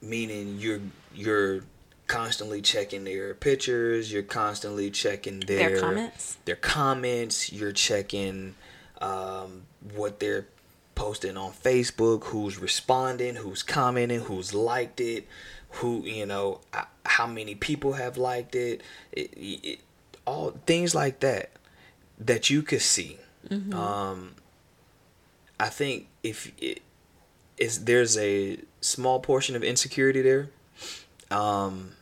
meaning 0.00 0.56
you're 0.58 0.80
you're 1.14 1.60
constantly 2.06 2.62
checking 2.62 3.04
their 3.04 3.34
pictures 3.34 4.10
you're 4.12 4.22
constantly 4.22 4.90
checking 4.90 5.40
their 5.40 5.70
Their 5.70 5.80
comments. 5.80 6.36
their 6.46 6.56
comments 6.56 7.52
you're 7.52 7.72
checking 7.72 8.54
um, 9.02 9.62
what 9.94 10.20
they're 10.20 10.46
posting 10.98 11.36
on 11.36 11.52
facebook 11.52 12.24
who's 12.24 12.58
responding 12.58 13.36
who's 13.36 13.62
commenting 13.62 14.20
who's 14.20 14.52
liked 14.52 15.00
it 15.00 15.26
who 15.78 16.02
you 16.04 16.26
know 16.26 16.60
how 17.06 17.26
many 17.26 17.54
people 17.54 17.92
have 17.94 18.16
liked 18.16 18.54
it, 18.54 18.82
it, 19.12 19.30
it 19.36 19.78
all 20.26 20.50
things 20.66 20.94
like 20.94 21.20
that 21.20 21.50
that 22.18 22.50
you 22.50 22.62
could 22.62 22.82
see 22.82 23.18
um 23.72 24.34
I 25.60 25.68
think 25.68 26.06
if 26.22 26.52
it 26.60 26.82
is 27.56 27.84
there's 27.84 28.16
a 28.18 28.58
small 28.80 29.18
portion 29.20 29.56
of 29.56 29.64
insecurity 29.64 30.22
there, 30.22 30.50
um, 31.30 31.92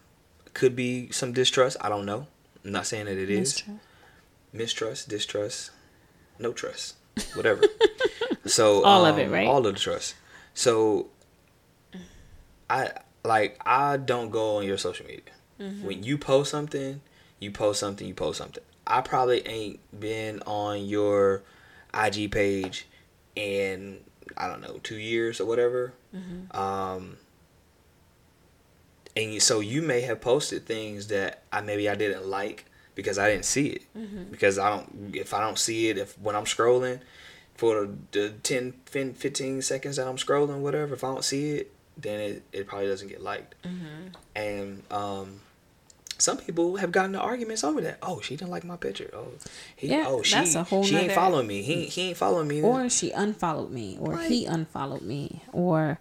could 0.52 0.76
be 0.76 1.11
some 1.11 1.32
distrust. 1.32 1.76
I 1.80 1.88
don't 1.88 2.04
know. 2.04 2.26
I'm 2.64 2.72
not 2.72 2.87
saying 2.87 3.06
that 3.06 3.16
it 3.16 3.30
is 3.30 3.62
Mistrust. 3.62 3.80
mistrust, 4.52 5.09
distrust, 5.09 5.70
no 6.38 6.52
trust, 6.52 6.96
whatever. 7.35 7.62
so 8.46 8.85
All 8.85 9.04
of 9.04 9.18
it, 9.18 9.26
um, 9.26 9.32
right? 9.32 9.46
All 9.46 9.66
of 9.66 9.74
the 9.74 9.80
trust. 9.80 10.14
So 10.54 11.09
I 12.68 12.90
like 13.24 13.61
I 13.64 13.96
don't 13.96 14.30
go 14.30 14.56
on 14.59 14.64
your 14.64 14.78
social 14.78 15.06
media. 15.06 15.22
Mm-hmm. 15.61 15.87
When 15.87 16.02
you 16.02 16.18
post 16.18 16.50
something, 16.50 17.00
you 17.40 17.50
post 17.50 17.80
something, 17.80 18.06
you 18.06 18.14
post 18.14 18.38
something. 18.38 18.62
I 18.87 19.00
probably 19.00 19.46
ain't 19.46 19.80
been 19.98 20.40
on 20.46 20.87
your 20.87 21.42
IG 21.94 22.30
page 22.30 22.87
in 23.35 23.98
I 24.37 24.48
don't 24.48 24.61
know 24.61 24.78
two 24.82 24.96
years 24.98 25.40
or 25.40 25.46
whatever. 25.46 25.92
Mm-hmm. 26.14 26.56
Um, 26.56 27.16
and 29.16 29.42
so 29.42 29.61
you 29.61 29.80
may 29.82 30.02
have 30.02 30.20
posted 30.20 30.66
things 30.66 31.09
that 31.09 31.42
I 31.52 31.61
maybe 31.62 31.88
I 31.88 31.94
didn't 31.94 32.26
like 32.26 32.66
because 32.94 33.18
I 33.18 33.30
didn't 33.30 33.44
see 33.44 33.68
it 33.68 33.82
Mm-hmm. 33.96 34.24
because 34.30 34.59
I 34.59 34.68
don't 34.70 35.14
if 35.14 35.32
I 35.35 35.40
don't 35.40 35.59
see 35.59 35.88
it 35.88 35.98
if 35.98 36.18
when 36.18 36.37
I'm 36.37 36.44
scrolling 36.44 37.00
for 37.56 37.86
the, 37.86 37.94
the 38.12 38.30
10 38.42 38.72
fin- 38.86 39.14
15 39.14 39.62
seconds 39.62 39.96
that 39.96 40.06
I'm 40.06 40.16
scrolling 40.16 40.58
whatever 40.60 40.94
if 40.94 41.02
I 41.04 41.08
don't 41.08 41.24
see 41.24 41.52
it 41.52 41.72
then 41.98 42.20
it, 42.20 42.42
it 42.52 42.66
probably 42.66 42.88
doesn't 42.88 43.08
get 43.08 43.22
liked 43.22 43.54
Mm-hmm. 43.64 44.08
and 44.34 44.82
um 44.90 45.40
some 46.18 46.38
people 46.38 46.76
have 46.76 46.92
gotten 46.92 47.14
into 47.14 47.20
arguments 47.24 47.62
over 47.62 47.82
that. 47.82 47.98
Oh, 48.02 48.20
she 48.22 48.36
didn't 48.36 48.50
like 48.50 48.64
my 48.64 48.76
picture. 48.76 49.10
Oh, 49.12 49.28
he, 49.76 49.88
Yeah, 49.88 50.06
oh, 50.08 50.22
she, 50.22 50.34
that's 50.34 50.54
a 50.54 50.62
whole 50.62 50.82
she 50.82 50.96
ain't 50.96 51.12
following 51.12 51.46
me. 51.46 51.60
He, 51.60 51.84
he 51.84 52.08
ain't 52.08 52.16
following 52.16 52.48
me. 52.48 52.62
or 52.62 52.88
she 52.88 53.10
unfollowed 53.10 53.70
me 53.70 53.98
or 54.00 54.12
Right. 54.14 54.30
he 54.30 54.46
unfollowed 54.46 55.02
me 55.02 55.42
or 55.52 55.98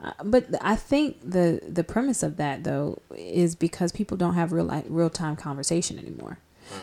uh, 0.00 0.10
but 0.24 0.46
i 0.62 0.74
think 0.74 1.18
the 1.22 1.60
the 1.68 1.84
premise 1.84 2.24
of 2.24 2.36
that 2.36 2.64
though 2.64 3.00
is 3.16 3.54
because 3.54 3.92
people 3.92 4.16
don't 4.16 4.34
have 4.34 4.50
real 4.52 4.64
like 4.64 4.84
real 4.88 5.08
time 5.10 5.36
conversation 5.36 5.96
anymore 5.96 6.38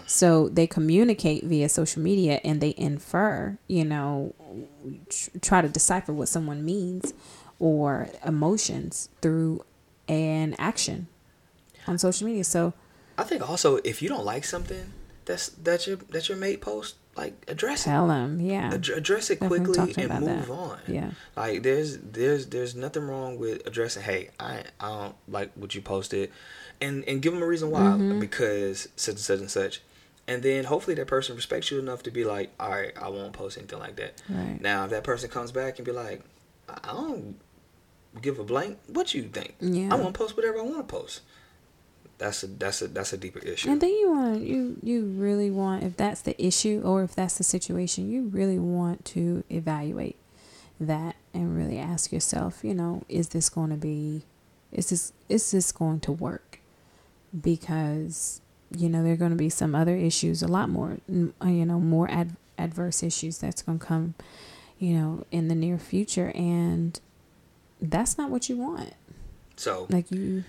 so 0.05 0.49
they 0.49 0.67
communicate 0.67 1.43
via 1.43 1.67
social 1.69 2.01
media 2.01 2.39
and 2.43 2.61
they 2.61 2.73
infer 2.77 3.57
you 3.67 3.83
know 3.85 4.33
tr- 5.09 5.29
try 5.41 5.61
to 5.61 5.69
decipher 5.69 6.13
what 6.13 6.27
someone 6.27 6.63
means 6.65 7.13
or 7.59 8.07
emotions 8.25 9.09
through 9.21 9.61
an 10.07 10.55
action 10.57 11.07
on 11.87 11.97
social 11.97 12.25
media 12.27 12.43
so 12.43 12.73
I 13.17 13.23
think 13.23 13.47
also 13.47 13.77
if 13.83 14.01
you 14.01 14.09
don't 14.09 14.25
like 14.25 14.45
something 14.45 14.93
that's 15.25 15.49
that 15.49 15.85
your 15.87 15.97
that 16.09 16.27
your 16.29 16.37
mate 16.37 16.61
post, 16.61 16.95
like 17.15 17.33
address 17.47 17.81
it. 17.85 17.89
tell 17.89 18.07
them 18.07 18.39
yeah 18.41 18.73
Ad- 18.73 18.89
address 18.89 19.29
it 19.29 19.39
Definitely 19.39 19.65
quickly 19.75 20.03
and 20.03 20.25
move 20.25 20.47
that. 20.47 20.49
on. 20.49 20.77
yeah 20.87 21.11
Like 21.35 21.61
there's 21.63 21.97
there's 21.97 22.47
there's 22.47 22.73
nothing 22.75 23.03
wrong 23.07 23.37
with 23.37 23.67
addressing. 23.67 24.01
Hey, 24.03 24.29
I 24.39 24.63
I 24.79 24.87
don't 24.89 25.15
like 25.27 25.51
what 25.55 25.75
you 25.75 25.81
posted, 25.81 26.31
and 26.81 27.03
and 27.07 27.21
give 27.21 27.33
them 27.33 27.41
a 27.41 27.47
reason 27.47 27.71
why 27.71 27.81
Mm-hmm. 27.81 28.19
because 28.19 28.87
such 28.95 29.13
and 29.15 29.19
such 29.19 29.39
and 29.39 29.51
such, 29.51 29.81
and 30.27 30.43
then 30.43 30.65
hopefully 30.65 30.95
that 30.95 31.07
person 31.07 31.35
respects 31.35 31.71
you 31.71 31.79
enough 31.79 32.03
to 32.03 32.11
be 32.11 32.23
like, 32.23 32.51
all 32.59 32.69
right, 32.71 32.93
I 33.01 33.09
won't 33.09 33.33
post 33.33 33.57
anything 33.57 33.79
like 33.79 33.95
that. 33.97 34.21
right 34.29 34.61
Now 34.61 34.85
if 34.85 34.91
that 34.91 35.03
person 35.03 35.29
comes 35.29 35.51
back 35.51 35.77
and 35.79 35.85
be 35.85 35.91
like, 35.91 36.21
I 36.67 36.87
don't 36.87 37.39
give 38.21 38.39
a 38.39 38.43
blank. 38.43 38.77
What 38.87 39.13
you 39.13 39.23
think? 39.23 39.55
Yeah. 39.59 39.89
I 39.91 39.95
want 39.95 40.13
to 40.13 40.17
post 40.17 40.35
whatever 40.35 40.59
I 40.59 40.63
want 40.63 40.77
to 40.77 40.83
post. 40.83 41.21
That's 42.17 42.43
a 42.43 42.47
that's 42.47 42.81
a 42.81 42.87
that's 42.89 43.13
a 43.13 43.17
deeper 43.17 43.39
issue. 43.39 43.69
And 43.69 43.79
then 43.79 43.91
you 43.91 44.11
want 44.11 44.41
you 44.41 44.77
you 44.83 45.05
really 45.05 45.49
want 45.49 45.83
if 45.83 45.95
that's 45.95 46.21
the 46.21 46.35
issue 46.43 46.81
or 46.83 47.03
if 47.03 47.15
that's 47.15 47.37
the 47.37 47.45
situation, 47.45 48.11
you 48.11 48.23
really 48.23 48.59
want 48.59 49.05
to 49.05 49.43
evaluate 49.49 50.17
that 50.81 51.15
and 51.33 51.55
really 51.55 51.77
ask 51.77 52.11
yourself, 52.11 52.61
you 52.63 52.73
know, 52.73 53.03
is 53.07 53.29
this 53.29 53.49
going 53.49 53.69
to 53.69 53.77
be 53.77 54.23
is 54.71 54.89
this 54.89 55.13
is 55.29 55.51
this 55.51 55.71
going 55.71 56.01
to 56.01 56.11
work? 56.11 56.58
Because 57.39 58.41
you 58.75 58.87
know, 58.87 59.01
there 59.03 59.13
are 59.13 59.17
going 59.17 59.31
to 59.31 59.37
be 59.37 59.49
some 59.49 59.73
other 59.73 59.95
issues, 59.95 60.43
a 60.43 60.47
lot 60.47 60.69
more, 60.69 60.97
uh, 61.11 61.47
you 61.47 61.65
know, 61.65 61.79
more 61.79 62.07
ad- 62.11 62.35
adverse 62.57 63.01
issues 63.01 63.39
that's 63.39 63.63
going 63.63 63.79
to 63.79 63.85
come, 63.85 64.13
you 64.77 64.93
know, 64.93 65.25
in 65.31 65.47
the 65.47 65.55
near 65.55 65.79
future 65.79 66.31
and 66.35 66.99
that's 67.81 68.15
not 68.17 68.29
what 68.29 68.47
you 68.47 68.57
want. 68.57 68.93
so 69.55 69.87
Like 69.89 70.11
you 70.11 70.43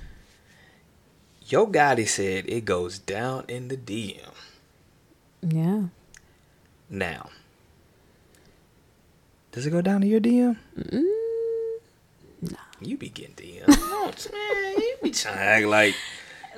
Yo 1.47 1.66
Gotti 1.66 2.07
said 2.07 2.45
it 2.47 2.64
goes 2.66 2.99
down 2.99 3.45
in 3.49 3.69
the 3.69 3.77
DM. 3.79 4.19
yeah. 5.43 5.85
Now, 6.90 7.31
does 9.53 9.64
it 9.66 9.71
go 9.71 9.81
down 9.81 10.01
to 10.03 10.07
your 10.07 10.21
DM? 10.21 10.57
Mm, 10.79 12.57
You 12.81 12.97
be 12.97 13.09
getting 13.09 13.35
DM. 13.35 13.66
Man, 13.69 14.75
you 14.77 14.97
be 15.03 15.11
trying 15.11 15.37
to 15.37 15.40
act 15.40 15.66
like 15.66 15.95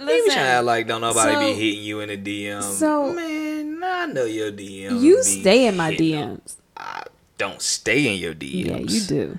Listen, 0.06 0.32
trying 0.32 0.44
to 0.44 0.50
act 0.50 0.64
like 0.64 0.86
don't 0.86 1.00
nobody 1.00 1.32
so- 1.32 1.40
be 1.40 1.52
hitting 1.54 1.82
you 1.84 2.00
in 2.00 2.08
the 2.08 2.16
DM. 2.16 2.62
so- 2.62 3.12
man, 3.12 3.80
I 3.84 4.06
know 4.06 4.24
your 4.24 4.50
DM. 4.52 5.00
You 5.00 5.22
stay 5.22 5.66
in 5.66 5.76
my 5.76 5.90
hitting 5.90 6.12
them. 6.20 6.36
DMs. 6.44 6.56
I 6.76 7.02
don't 7.38 7.60
stay 7.62 8.12
in 8.14 8.20
your 8.20 8.34
DMs. 8.34 8.66
Yeah, 8.66 8.76
you 8.78 9.00
do. 9.00 9.38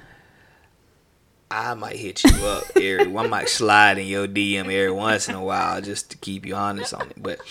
I 1.52 1.76
might 1.76 1.97
hit 1.97 2.23
you 2.23 2.45
up 2.47 2.63
every 2.76 3.15
I 3.15 3.28
might 3.28 3.47
slide 3.47 3.99
in 3.99 4.08
your 4.08 4.28
DM 4.28 4.62
every 4.65 4.89
once 4.91 5.30
in 5.30 5.36
a 5.36 5.43
while 5.43 5.80
just 5.82 6.10
to 6.10 6.17
keep 6.17 6.47
you 6.47 6.56
honest 6.56 6.95
on 6.95 7.10
it. 7.12 7.21
But 7.21 7.41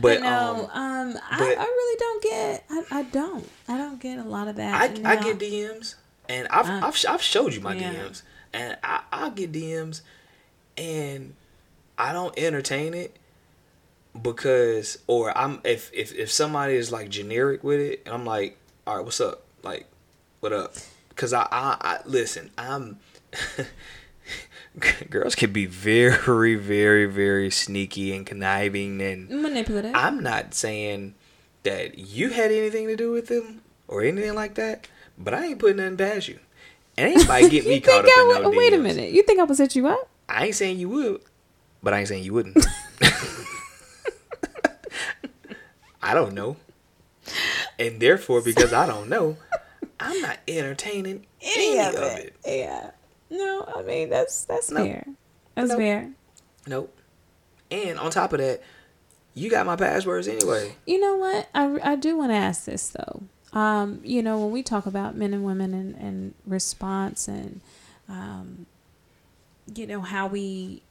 but 0.00 0.20
no, 0.22 0.28
um, 0.28 1.10
um, 1.12 1.18
I, 1.28 1.38
but- 1.38 1.58
I 1.58 1.64
really 1.64 1.96
don't 1.98 2.22
get. 2.22 2.64
I, 2.70 2.84
I 2.90 3.02
don't. 3.02 3.48
I 3.68 3.76
don't 3.78 4.00
get 4.00 4.18
a 4.18 4.22
lot 4.24 4.46
of 4.46 4.56
that. 4.56 4.74
I, 5.04 5.12
I 5.12 5.16
get 5.16 5.38
DMs 5.40 5.96
and 6.28 6.46
I've 6.48 6.68
Uh, 6.68 6.86
I've, 6.86 7.04
I've 7.08 7.22
showed 7.22 7.52
you 7.52 7.60
my 7.60 7.74
yeah. 7.74 7.92
DMs 7.92 8.22
and 8.52 8.78
I 8.84 9.00
I 9.10 9.30
get 9.30 9.50
DMs 9.50 10.02
and 10.76 11.34
I 12.02 12.12
don't 12.12 12.36
entertain 12.36 12.94
it 12.94 13.16
because 14.20 14.98
or 15.06 15.36
I'm 15.38 15.60
if 15.62 15.88
if 15.94 16.12
if 16.12 16.32
somebody 16.32 16.74
is 16.74 16.90
like 16.90 17.08
generic 17.08 17.62
with 17.62 17.78
it 17.78 18.02
and 18.04 18.12
I'm 18.12 18.26
like 18.26 18.58
all 18.88 18.96
right 18.96 19.04
what's 19.04 19.20
up 19.20 19.44
like 19.62 19.86
what 20.40 20.52
up 20.52 20.74
because 21.10 21.32
I, 21.32 21.46
I 21.52 21.76
I 21.80 21.98
listen 22.04 22.50
I'm 22.58 22.98
girls 25.10 25.36
can 25.36 25.52
be 25.52 25.66
very 25.66 26.56
very 26.56 27.06
very 27.06 27.50
sneaky 27.52 28.14
and 28.16 28.26
conniving 28.26 29.00
and 29.00 29.30
manipulative. 29.30 29.92
I'm 29.94 30.24
not 30.24 30.54
saying 30.54 31.14
that 31.62 31.98
you 31.98 32.30
had 32.30 32.50
anything 32.50 32.88
to 32.88 32.96
do 32.96 33.12
with 33.12 33.28
them 33.28 33.62
or 33.86 34.02
anything 34.02 34.34
like 34.34 34.56
that, 34.56 34.88
but 35.16 35.34
I 35.34 35.46
ain't 35.46 35.60
putting 35.60 35.76
nothing 35.76 35.98
past 35.98 36.26
you. 36.26 36.40
And 36.98 37.14
anybody 37.14 37.48
get 37.48 37.64
me 37.64 37.78
caught 37.80 38.04
up 38.04 38.10
I 38.10 38.20
in 38.22 38.26
would? 38.26 38.42
no 38.42 38.58
Wait 38.58 38.72
a 38.72 38.78
minute. 38.78 39.12
You 39.12 39.22
think 39.22 39.38
I 39.38 39.44
would 39.44 39.56
set 39.56 39.76
you 39.76 39.86
up? 39.86 40.08
I 40.28 40.46
ain't 40.46 40.54
saying 40.56 40.78
you 40.78 40.88
would, 40.88 41.20
but 41.82 41.94
I 41.94 42.00
ain't 42.00 42.08
saying 42.08 42.24
you 42.24 42.34
wouldn't. 42.34 42.56
I 46.02 46.14
don't 46.14 46.34
know. 46.34 46.56
And 47.78 48.00
therefore, 48.00 48.42
because 48.42 48.72
I 48.72 48.86
don't 48.86 49.08
know, 49.08 49.36
I'm 50.00 50.20
not 50.20 50.38
entertaining 50.48 51.26
any, 51.40 51.78
of, 51.78 51.94
it. 51.94 52.34
Yeah. 52.44 52.90
No, 53.30 53.64
I 53.74 53.82
mean 53.82 54.10
that's 54.10 54.44
that's 54.44 54.70
No. 54.70 54.84
fair. 54.84 55.06
That's 55.54 55.68
No. 55.70 55.76
fair. 55.76 56.10
Nope. 56.66 56.94
And 57.70 57.98
on 57.98 58.10
top 58.10 58.32
of 58.32 58.40
that, 58.40 58.62
you 59.34 59.48
got 59.48 59.64
my 59.64 59.76
passwords 59.76 60.28
anyway. 60.28 60.74
You 60.86 61.00
know 61.00 61.16
what? 61.16 61.48
I, 61.54 61.92
I 61.92 61.96
do 61.96 62.16
want 62.16 62.32
to 62.32 62.36
ask 62.36 62.64
this 62.64 62.90
though. 62.90 63.22
Um, 63.58 64.00
you 64.04 64.22
know, 64.22 64.38
when 64.38 64.50
we 64.50 64.62
talk 64.62 64.86
about 64.86 65.16
men 65.16 65.32
and 65.32 65.44
women 65.44 65.72
and, 65.74 65.94
and 65.96 66.34
response 66.46 67.28
and, 67.28 67.60
um, 68.08 68.66
you 69.74 69.86
know, 69.86 70.00
how 70.00 70.26
we, 70.26 70.82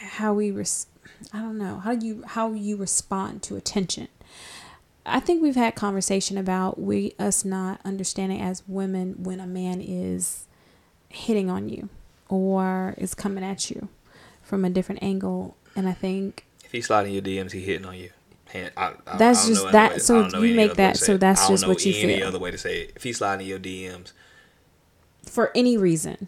how 0.00 0.32
we, 0.34 0.50
res- 0.50 0.86
I 1.32 1.38
don't 1.40 1.58
know, 1.58 1.78
how 1.78 1.92
you, 1.92 2.22
how 2.26 2.52
you 2.52 2.76
respond 2.76 3.42
to 3.44 3.56
attention. 3.56 4.08
I 5.06 5.20
think 5.20 5.42
we've 5.42 5.56
had 5.56 5.74
conversation 5.74 6.36
about 6.38 6.78
we, 6.80 7.14
us 7.18 7.44
not 7.44 7.80
understanding 7.84 8.40
as 8.40 8.62
women 8.68 9.22
when 9.22 9.40
a 9.40 9.46
man 9.46 9.80
is 9.80 10.46
hitting 11.08 11.50
on 11.50 11.68
you 11.68 11.88
or 12.28 12.94
is 12.98 13.14
coming 13.14 13.42
at 13.42 13.70
you 13.70 13.88
from 14.42 14.64
a 14.64 14.70
different 14.70 15.02
angle. 15.02 15.56
And 15.74 15.88
I 15.88 15.92
think 15.92 16.44
If 16.64 16.72
he's 16.72 16.86
sliding 16.86 17.12
your 17.12 17.22
DMs, 17.22 17.52
he 17.52 17.60
hitting 17.60 17.86
on 17.86 17.96
you. 17.96 18.10
I, 18.52 18.70
I, 18.76 19.16
That's 19.16 19.44
I 19.44 19.48
just 19.48 19.72
that- 19.72 19.92
way- 19.92 19.98
so 19.98 20.18
I 20.18 20.22
don't 20.22 20.32
know 20.32 20.42
you 20.42 20.54
make 20.54 20.74
that- 20.74 20.96
so 20.96 21.16
that's 21.16 21.46
just 21.48 21.66
what 21.68 21.84
you 21.86 21.94
any 21.96 22.16
feel. 22.16 22.26
other 22.28 22.38
way 22.38 22.50
to 22.50 22.58
say 22.58 22.82
it. 22.82 22.92
If 22.96 23.02
he's 23.04 23.18
sliding 23.18 23.46
your 23.46 23.58
DMs, 23.60 24.12
for 25.24 25.50
any 25.54 25.76
reason. 25.76 26.26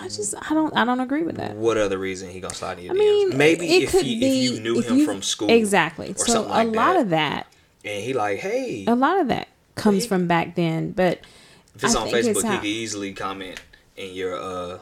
I 0.00 0.04
just 0.08 0.34
I 0.50 0.54
don't 0.54 0.74
I 0.76 0.84
don't 0.84 1.00
agree 1.00 1.22
with 1.22 1.36
that. 1.36 1.54
what 1.56 1.76
other 1.76 1.98
reason 1.98 2.30
he 2.30 2.40
gonna 2.40 2.54
slide 2.54 2.78
in 2.78 2.84
your 2.84 2.94
I 2.94 2.98
mean, 2.98 3.30
DMs? 3.32 3.36
Maybe 3.36 3.66
it 3.76 3.82
if 3.84 3.90
could 3.92 4.04
he, 4.06 4.18
be 4.18 4.46
if 4.46 4.52
you 4.54 4.60
knew 4.60 4.78
if 4.78 4.88
him 4.88 4.96
you- 4.98 5.06
from 5.06 5.22
school, 5.22 5.50
exactly. 5.50 6.12
or 6.12 6.16
So 6.18 6.32
something 6.32 6.52
a 6.52 6.64
lot 6.64 6.94
that, 6.94 7.00
of 7.00 7.10
that, 7.10 7.46
and 7.84 8.02
he 8.02 8.12
like, 8.12 8.38
hey, 8.38 8.84
a 8.86 8.94
lot 8.94 9.20
of 9.20 9.28
that 9.28 9.48
comes 9.74 10.02
He- 10.04 10.08
from 10.08 10.26
back 10.26 10.54
then. 10.54 10.92
But 10.92 11.20
if 11.74 11.84
it's 11.84 11.94
I 11.94 12.00
on 12.00 12.08
think 12.10 12.26
it's 12.26 12.38
Facebook, 12.42 12.50
he 12.52 12.56
could 12.58 12.66
easily 12.66 13.12
comment 13.12 13.60
in 13.96 14.14
your 14.14 14.36
uh 14.40 14.78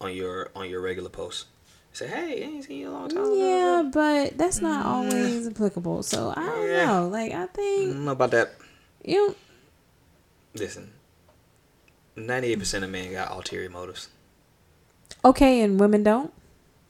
on 0.00 0.12
your 0.14 0.50
on 0.56 0.68
your 0.68 0.80
regular 0.80 1.08
post. 1.10 1.46
Say, 1.94 2.06
hey, 2.08 2.42
I 2.42 2.46
ain't 2.46 2.64
seen 2.64 2.78
you 2.78 2.86
in 2.88 2.92
a 2.92 2.96
long 2.98 3.08
time. 3.10 3.34
yeah, 3.34 3.82
but 3.92 4.38
that's 4.38 4.60
not 4.62 4.86
always 4.86 5.46
applicable. 5.46 6.02
So 6.02 6.30
I 6.34 6.34
don't 6.46 6.58
Mm. 6.58 6.68
Yeah. 6.76 6.86
know. 6.86 7.08
Like 7.08 7.32
I 7.32 7.42
I 7.42 7.46
think 7.48 7.92
don't 7.92 8.04
know 8.06 8.12
about 8.12 8.30
that. 8.32 8.54
you 9.04 9.28
know, 9.28 9.34
Listen, 10.54 10.90
ninety 12.16 12.48
eight 12.52 12.58
percent 12.58 12.84
of 12.84 12.90
men 12.90 13.12
got 13.12 13.30
ulterior 13.30 13.68
motives. 13.70 14.08
Okay, 15.24 15.60
and 15.62 15.78
women 15.80 16.02
don't 16.02 16.32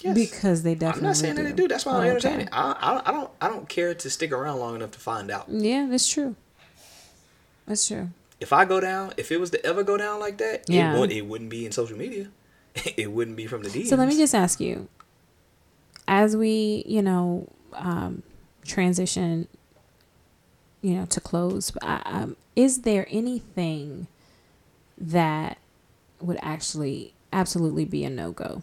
Yes. 0.02 0.14
because 0.16 0.62
they 0.64 0.74
definitely. 0.74 1.00
I'm 1.00 1.06
not 1.10 1.16
saying 1.16 1.34
that 1.36 1.42
they 1.44 1.52
do. 1.52 1.68
That's 1.68 1.86
why 1.86 1.92
I'm 1.92 1.98
Okay. 2.00 2.10
entertaining. 2.10 2.48
I, 2.50 2.76
I, 2.80 2.94
don't- 2.94 3.08
I 3.08 3.12
don't 3.12 3.30
I 3.42 3.48
don't 3.48 3.68
care 3.68 3.94
to 3.94 4.10
stick 4.10 4.32
around 4.32 4.58
long 4.58 4.74
enough 4.74 4.90
to 4.92 4.98
find 4.98 5.30
out. 5.30 5.46
Yeah, 5.48 5.86
that's 5.88 6.08
true. 6.08 6.34
That's 7.66 7.86
true. 7.86 8.08
If 8.40 8.52
I 8.52 8.64
go 8.64 8.80
down, 8.80 9.12
if 9.16 9.30
it 9.30 9.38
was 9.38 9.50
to 9.50 9.64
ever 9.64 9.84
go 9.84 9.96
down 9.96 10.18
like 10.18 10.38
that, 10.38 10.64
Yeah. 10.68 10.96
it, 10.96 10.98
would, 11.00 11.12
it 11.12 11.26
wouldn't 11.26 11.50
be 11.50 11.64
in 11.64 11.70
social 11.70 11.96
media. 11.96 12.28
it 12.96 13.12
wouldn't 13.12 13.36
be 13.36 13.46
from 13.46 13.62
the 13.62 13.68
DMs. 13.68 13.86
So 13.86 13.94
let 13.96 14.08
me 14.08 14.16
just 14.16 14.34
ask 14.34 14.58
you, 14.58 14.88
as 16.08 16.36
we, 16.36 16.82
you 16.84 17.02
know, 17.02 17.48
um, 17.74 18.24
transition, 18.64 19.46
you 20.80 20.94
know, 20.96 21.04
to 21.06 21.20
close, 21.20 21.70
um, 21.82 22.36
is 22.56 22.80
there 22.82 23.06
anything 23.10 24.08
that 24.98 25.58
would 26.20 26.38
actually 26.42 27.14
absolutely 27.32 27.84
be 27.84 28.04
a 28.04 28.10
no 28.10 28.32
go 28.32 28.62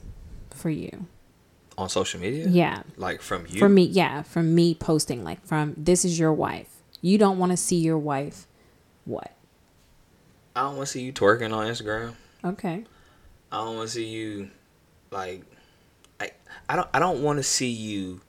for 0.51 0.69
you? 0.69 1.07
on 1.79 1.89
social 1.89 2.19
media. 2.19 2.45
Yeah, 2.47 2.83
like 2.97 3.21
from 3.21 3.47
you. 3.49 3.57
for 3.57 3.69
me, 3.69 3.83
yeah, 3.83 4.21
from 4.21 4.53
me 4.53 4.75
posting 4.75 5.23
like 5.23 5.43
from 5.45 5.73
this 5.77 6.03
is 6.05 6.19
your 6.19 6.33
wife. 6.33 6.67
You 7.01 7.17
don't 7.17 7.39
want 7.39 7.51
to 7.51 7.57
see 7.57 7.77
your 7.77 7.97
wife. 7.97 8.45
What? 9.05 9.31
I 10.55 10.63
don't 10.63 10.75
want 10.75 10.87
to 10.87 10.91
see 10.91 11.01
you 11.01 11.13
twerking 11.13 11.53
on 11.55 11.65
Instagram. 11.67 12.15
Okay. 12.43 12.83
I 13.51 13.57
don't 13.57 13.77
want 13.77 13.87
to 13.87 13.95
see 13.95 14.05
you 14.05 14.51
like 15.09 15.43
I 16.19 16.31
I 16.67 16.75
don't 16.75 16.89
I 16.93 16.99
don't 16.99 17.23
want 17.23 17.37
to 17.37 17.43
see 17.43 17.69
you 17.69 18.21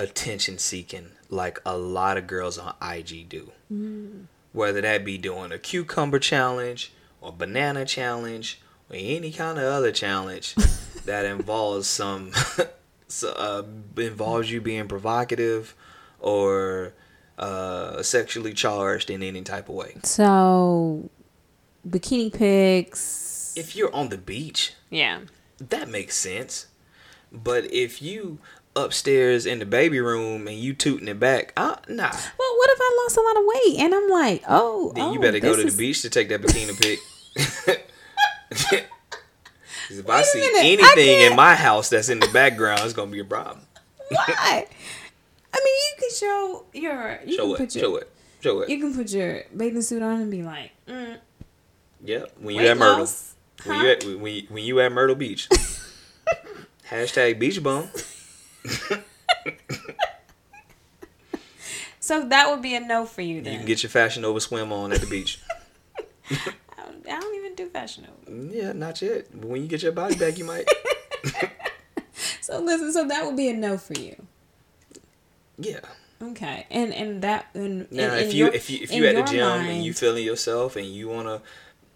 attention 0.00 0.58
seeking 0.58 1.10
like 1.30 1.60
a 1.64 1.78
lot 1.78 2.16
of 2.16 2.26
girls 2.26 2.58
on 2.58 2.74
IG 2.82 3.28
do. 3.28 3.52
Mm. 3.72 4.24
Whether 4.52 4.80
that 4.80 5.04
be 5.04 5.16
doing 5.16 5.52
a 5.52 5.58
cucumber 5.58 6.18
challenge 6.18 6.92
or 7.20 7.32
banana 7.32 7.84
challenge 7.86 8.60
or 8.92 8.96
any 8.96 9.32
kind 9.32 9.58
of 9.58 9.64
other 9.64 9.92
challenge 9.92 10.54
that 11.04 11.24
involves 11.24 11.86
some 11.86 12.32
so, 13.08 13.32
uh, 13.32 13.62
involves 14.00 14.50
you 14.50 14.60
being 14.60 14.88
provocative 14.88 15.74
or 16.20 16.92
uh, 17.38 18.02
sexually 18.02 18.52
charged 18.52 19.10
in 19.10 19.22
any 19.22 19.42
type 19.42 19.68
of 19.68 19.74
way. 19.74 19.96
So, 20.04 21.10
bikini 21.88 22.32
pics. 22.32 23.54
If 23.56 23.74
you're 23.76 23.94
on 23.94 24.08
the 24.08 24.18
beach, 24.18 24.74
yeah. 24.90 25.20
that 25.58 25.88
makes 25.88 26.16
sense. 26.16 26.66
But 27.32 27.72
if 27.72 28.00
you 28.02 28.38
upstairs 28.76 29.44
in 29.44 29.58
the 29.58 29.66
baby 29.66 30.00
room 30.00 30.46
and 30.46 30.56
you 30.56 30.74
tooting 30.74 31.08
it 31.08 31.18
back, 31.18 31.52
uh, 31.56 31.76
nah. 31.88 32.10
Well, 32.10 32.56
what 32.56 32.70
if 32.70 32.78
I 32.80 32.98
lost 33.02 33.16
a 33.16 33.20
lot 33.20 33.36
of 33.36 33.44
weight 33.46 33.80
and 33.80 33.94
I'm 33.94 34.08
like, 34.08 34.44
oh, 34.48 34.92
Then 34.94 35.12
you 35.12 35.18
oh, 35.18 35.22
better 35.22 35.40
go 35.40 35.56
to 35.56 35.62
the 35.62 35.68
is- 35.68 35.76
beach 35.76 36.02
to 36.02 36.10
take 36.10 36.28
that 36.28 36.42
bikini 36.42 36.80
pic. 36.80 36.98
if 38.60 40.08
I 40.08 40.16
Wait 40.16 40.20
a 40.20 40.24
see 40.24 40.40
minute, 40.40 40.58
I 40.60 40.66
anything 40.94 41.20
in 41.30 41.36
my 41.36 41.54
house 41.54 41.88
that's 41.90 42.08
in 42.08 42.20
the 42.20 42.28
background, 42.28 42.80
it's 42.84 42.92
gonna 42.92 43.10
be 43.10 43.20
a 43.20 43.24
problem. 43.24 43.60
Why? 44.08 44.66
I 45.54 45.58
mean, 45.64 45.64
you 45.64 45.92
can 45.98 46.10
show 46.16 46.64
your. 46.72 47.20
You 47.26 47.36
Show 47.36 47.42
can 47.44 47.54
it. 47.54 47.58
put 47.58 47.74
your, 47.74 47.84
Show 47.84 47.96
it. 47.96 48.10
Show 48.40 48.60
it. 48.62 48.68
You 48.70 48.80
can 48.80 48.94
put 48.94 49.10
your 49.10 49.42
bathing 49.56 49.82
suit 49.82 50.02
on 50.02 50.20
and 50.22 50.30
be 50.30 50.42
like, 50.42 50.70
mm, 50.88 51.16
Yeah. 52.04 52.24
When 52.40 52.54
you 52.56 52.62
at 52.66 52.76
Myrtle. 52.78 52.98
loss, 53.00 53.34
When 53.64 53.76
huh? 53.78 53.82
you 53.84 53.90
at 53.90 54.04
when 54.20 54.34
you, 54.34 54.42
when 54.48 54.64
you 54.64 54.80
at 54.80 54.92
Myrtle 54.92 55.16
Beach. 55.16 55.48
Hashtag 56.90 57.38
beach 57.38 57.62
bum. 57.62 57.88
So 62.00 62.26
that 62.28 62.50
would 62.50 62.60
be 62.62 62.74
a 62.74 62.80
no 62.80 63.06
for 63.06 63.22
you 63.22 63.40
then. 63.42 63.52
You 63.52 63.58
can 63.60 63.66
get 63.66 63.82
your 63.84 63.90
fashion 63.90 64.24
over 64.24 64.40
swim 64.40 64.72
on 64.72 64.92
at 64.92 65.00
the 65.00 65.06
beach. 65.06 65.38
I, 67.06 67.08
don't, 67.10 67.16
I 67.16 67.20
don't 67.20 67.34
even 67.36 67.54
do 67.54 67.68
fashion 67.68 68.06
over. 68.26 68.54
Yeah, 68.54 68.72
not 68.72 69.00
yet. 69.02 69.26
But 69.32 69.48
when 69.48 69.62
you 69.62 69.68
get 69.68 69.82
your 69.82 69.92
body 69.92 70.16
back, 70.16 70.38
you 70.38 70.44
might. 70.44 70.66
So 72.40 72.58
listen, 72.60 72.92
so 72.92 73.06
that 73.06 73.24
would 73.24 73.36
be 73.36 73.48
a 73.48 73.54
no 73.54 73.78
for 73.78 73.94
you. 73.94 74.26
Yeah. 75.58 75.80
Okay, 76.20 76.66
and 76.70 76.92
and 76.92 77.22
that 77.22 77.46
and 77.54 77.90
Now, 77.90 78.12
in- 78.14 78.18
in 78.18 78.26
if 78.28 78.34
you 78.34 78.44
your- 78.46 78.54
if 78.54 78.68
you 78.70 78.78
if 78.82 78.90
in 78.90 78.98
you 78.98 79.06
at 79.06 79.14
the 79.16 79.22
gym 79.22 79.42
and 79.66 79.84
you 79.84 79.92
feeling 79.92 80.24
yourself 80.24 80.76
and 80.76 80.86
you 80.86 81.08
wanna 81.08 81.40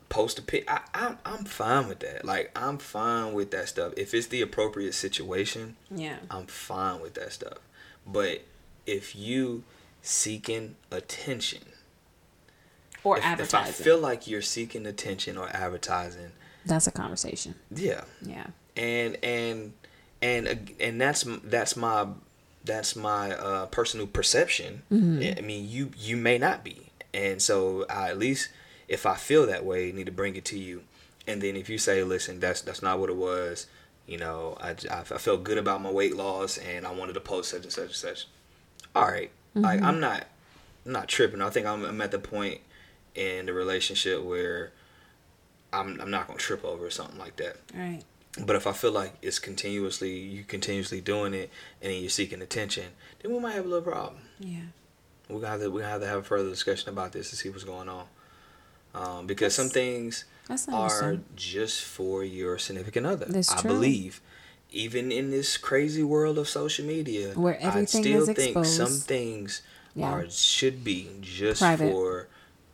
post 0.09 0.39
a 0.39 0.43
pic, 0.43 0.68
I, 0.70 0.80
I'm 0.95 1.18
I'm 1.24 1.45
fine 1.45 1.89
with 1.89 1.99
that. 2.01 2.24
Like 2.24 2.51
I'm 2.57 2.78
fine 2.78 3.35
with 3.35 3.51
that 3.53 3.68
stuff. 3.68 3.93
If 3.97 4.14
it's 4.14 4.28
the 4.28 4.41
appropriate 4.41 4.95
situation, 4.95 5.76
yeah, 5.91 6.16
I'm 6.30 6.47
fine 6.47 7.01
with 7.01 7.14
that 7.14 7.33
stuff. 7.33 7.59
But 8.07 8.43
if 8.87 9.14
you 9.16 9.64
seeking 10.03 10.76
attention, 10.91 11.62
or 13.07 13.18
if, 13.18 13.40
if 13.40 13.54
I 13.54 13.70
feel 13.70 13.98
like 13.98 14.26
you're 14.26 14.42
seeking 14.42 14.84
attention 14.84 15.38
or 15.38 15.48
advertising, 15.50 16.32
that's 16.64 16.88
a 16.88 16.90
conversation. 16.90 17.54
yeah, 17.72 18.02
Yeah, 18.20 18.48
and 18.76 19.16
and 19.22 19.72
and 20.20 20.72
and 20.80 21.00
that's 21.00 21.24
that's 21.44 21.76
my 21.76 22.09
that's 22.64 22.96
my 22.96 23.30
uh, 23.30 23.66
personal 23.66 24.09
perception. 24.09 24.82
Mm-hmm. 24.90 25.38
I 25.38 25.40
mean, 25.40 25.68
you 25.68 25.92
you 25.96 26.16
may 26.16 26.36
not 26.36 26.64
be, 26.64 26.90
And 27.14 27.40
so 27.40 27.86
I 27.88 28.09
at 28.09 28.18
least 28.18 28.48
if 28.88 29.07
I 29.07 29.14
feel 29.14 29.46
that 29.46 29.64
way, 29.64 29.92
need 29.92 30.07
to 30.07 30.12
bring 30.12 30.34
it 30.34 30.44
to 30.46 30.59
you. 30.59 30.82
And 31.28 31.40
then 31.40 31.54
if 31.54 31.70
you 31.70 31.78
say, 31.78 32.02
listen, 32.02 32.40
that's 32.40 32.61
that's 32.62 32.82
not 32.82 32.98
what 32.98 33.09
it 33.09 33.16
was, 33.16 33.68
you 34.09 34.18
know, 34.18 34.59
I, 34.61 34.70
I, 34.90 35.00
I 35.00 35.18
felt 35.18 35.44
good 35.44 35.59
about 35.59 35.80
my 35.80 35.92
weight 35.92 36.16
loss 36.16 36.59
and 36.59 36.84
I 36.84 36.90
wanted 36.90 37.12
to 37.12 37.20
post 37.20 37.50
such 37.50 37.62
and 37.62 37.72
such 37.72 37.84
and 37.84 37.94
such. 37.94 38.26
All 38.96 39.07
right. 39.07 39.30
like 39.54 39.80
I'm 39.80 40.00
not 40.00 40.26
I'm 40.84 40.92
not 40.92 41.07
tripping. 41.07 41.40
I 41.40 41.50
think 41.50 41.66
I'm, 41.66 41.84
I'm 41.84 42.00
at 42.00 42.11
the 42.11 42.18
point 42.18 42.62
in 43.17 43.47
the 43.47 43.53
relationship 43.53 44.23
where 44.23 44.73
I'm 45.73 46.01
I'm 46.01 46.11
not 46.11 46.27
gonna 46.27 46.39
trip 46.39 46.64
over 46.64 46.91
something 46.91 47.19
like 47.19 47.37
that. 47.37 47.57
Right. 47.75 48.03
But 48.45 48.55
if 48.57 48.67
I 48.67 48.73
feel 48.73 48.93
like 48.93 49.14
it's 49.23 49.39
continuously 49.39 50.17
you 50.17 50.45
continuously 50.45 51.01
doing 51.01 51.33
it 51.35 51.51
and 51.83 51.91
then 51.93 52.01
you're 52.01 52.11
seeking 52.11 52.43
attention, 52.43 52.85
then 53.23 53.33
we 53.33 53.39
might 53.41 53.55
have 53.55 53.64
a 53.64 53.69
little 53.69 53.91
problem. 53.91 54.23
Yeah. 54.39 54.61
We're 55.29 55.41
gonna 55.41 55.53
have 55.53 55.61
to 55.62 55.71
we 55.71 55.81
gonna 55.81 55.93
have 55.93 56.03
to 56.03 56.07
have 56.07 56.19
a 56.21 56.23
further 56.23 56.51
discussion 56.51 56.91
about 56.91 57.12
this 57.12 57.31
to 57.31 57.37
see 57.37 57.49
what's 57.49 57.64
going 57.64 57.89
on. 57.89 58.07
Um, 58.95 59.27
because 59.27 59.55
some 59.55 59.69
things 59.69 60.25
are 60.73 61.19
just 61.35 61.83
for 61.83 62.25
your 62.25 62.57
significant 62.59 63.07
other. 63.07 63.27
That's 63.27 63.53
I 63.53 63.61
true. 63.61 63.71
believe. 63.73 64.21
Even 64.73 65.12
in 65.12 65.31
this 65.31 65.57
crazy 65.57 66.03
world 66.03 66.39
of 66.39 66.49
social 66.49 66.85
media, 66.85 67.33
Where 67.35 67.59
everything 67.61 68.01
I 68.01 68.09
still 68.09 68.29
is 68.29 68.37
think 68.37 68.64
some 68.67 68.93
things 68.93 69.62
Yeah. 69.95 70.07
are 70.11 70.31
should 70.31 70.83
be 70.85 71.09
just 71.21 71.61
Private. 71.61 71.91
for 71.93 72.29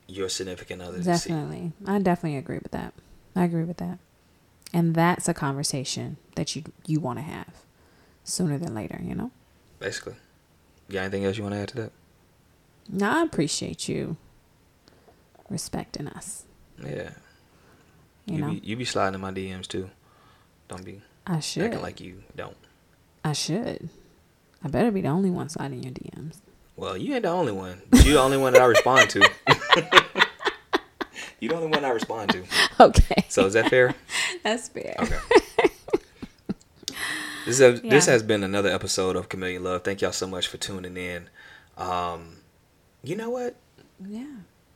your 0.07 0.29
significant 0.29 0.81
other. 0.81 1.01
Definitely. 1.01 1.71
I 1.85 1.99
definitely 1.99 2.37
agree 2.37 2.59
with 2.59 2.71
that. 2.71 2.93
I 3.35 3.43
agree 3.45 3.63
with 3.63 3.77
that. 3.77 3.99
And 4.73 4.95
that's 4.95 5.27
a 5.29 5.33
conversation 5.33 6.17
that 6.35 6.55
you 6.55 6.63
you 6.85 6.99
want 6.99 7.19
to 7.19 7.23
have 7.23 7.47
sooner 8.23 8.57
than 8.57 8.73
later, 8.73 8.99
you 9.03 9.13
know? 9.15 9.31
Basically. 9.79 10.15
You 10.87 10.93
got 10.95 11.01
anything 11.01 11.25
else 11.25 11.37
you 11.37 11.43
want 11.43 11.55
to 11.55 11.61
add 11.61 11.67
to 11.69 11.75
that? 11.77 11.91
Now 12.89 13.19
I 13.19 13.23
appreciate 13.23 13.87
you 13.87 14.17
respecting 15.49 16.07
us. 16.07 16.43
Yeah. 16.83 17.11
You, 18.25 18.35
You, 18.35 18.41
know? 18.41 18.49
be 18.51 18.61
you 18.63 18.75
be 18.75 18.85
sliding 18.85 19.15
in 19.15 19.21
my 19.21 19.31
DMs 19.31 19.67
too. 19.67 19.89
Don't 20.67 20.83
be 20.85 21.01
I 21.27 21.39
should. 21.39 21.63
acting 21.63 21.81
like 21.81 21.99
you 22.01 22.23
don't. 22.35 22.57
I 23.23 23.33
should. 23.33 23.89
I 24.63 24.67
better 24.69 24.91
be 24.91 25.01
the 25.01 25.09
only 25.09 25.29
one 25.29 25.49
sliding 25.49 25.83
your 25.83 25.93
DMs. 25.93 26.37
Well, 26.75 26.97
you 26.97 27.13
ain't 27.13 27.23
the 27.23 27.29
only 27.29 27.51
one. 27.51 27.81
But 27.89 28.05
you 28.05 28.13
the 28.13 28.19
only 28.21 28.37
one 28.37 28.53
that 28.53 28.61
I 28.61 28.65
respond 28.65 29.09
to. 29.11 29.29
you 31.39 31.49
the 31.49 31.55
only 31.55 31.67
one 31.67 31.83
I 31.85 31.89
respond 31.89 32.31
to. 32.31 32.43
Okay. 32.79 33.25
So 33.29 33.45
is 33.45 33.53
that 33.53 33.69
fair? 33.69 33.93
That's 34.43 34.69
fair. 34.69 34.95
Okay. 34.99 35.19
This 37.45 37.59
has, 37.59 37.81
this 37.81 38.07
Yeah. 38.07 38.13
has 38.13 38.23
been 38.23 38.43
another 38.43 38.69
episode 38.69 39.15
of 39.15 39.29
Chameleon 39.29 39.63
Love. 39.63 39.83
Thank 39.83 40.01
y'all 40.01 40.11
so 40.11 40.27
much 40.27 40.47
for 40.47 40.57
tuning 40.57 40.97
in. 40.97 41.29
Um, 41.77 42.37
you 43.03 43.15
know 43.15 43.29
what? 43.29 43.55
Yeah. 44.07 44.25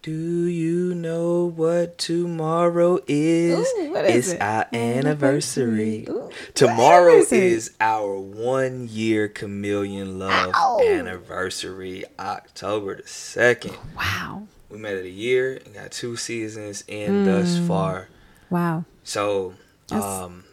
Do 0.03 0.11
you 0.45 0.93
know 0.95 1.45
what 1.45 1.97
tomorrow 1.97 2.99
is? 3.07 3.67
Ooh, 3.77 3.91
what 3.91 4.05
is 4.05 4.27
it's 4.29 4.33
it? 4.35 4.41
our 4.41 4.65
anniversary. 4.71 6.05
Ooh, 6.07 6.29
Tomorrow 6.53 7.13
anniversary? 7.15 7.39
is 7.47 7.71
our 7.81 8.17
one 8.17 8.87
year 8.89 9.27
Chameleon 9.27 10.17
Love 10.19 10.53
Ow. 10.55 10.79
anniversary, 10.81 12.05
October 12.19 12.95
the 12.97 13.03
2nd. 13.03 13.75
Wow. 13.97 14.47
We 14.69 14.77
made 14.77 14.97
it 14.97 15.05
a 15.05 15.09
year 15.09 15.59
and 15.65 15.73
got 15.73 15.91
two 15.91 16.15
seasons 16.17 16.83
in 16.87 17.25
thus 17.25 17.55
Mm. 17.57 17.67
far. 17.67 18.09
Wow. 18.49 18.85
So, 19.03 19.53
That's- 19.87 20.05
um, 20.05 20.43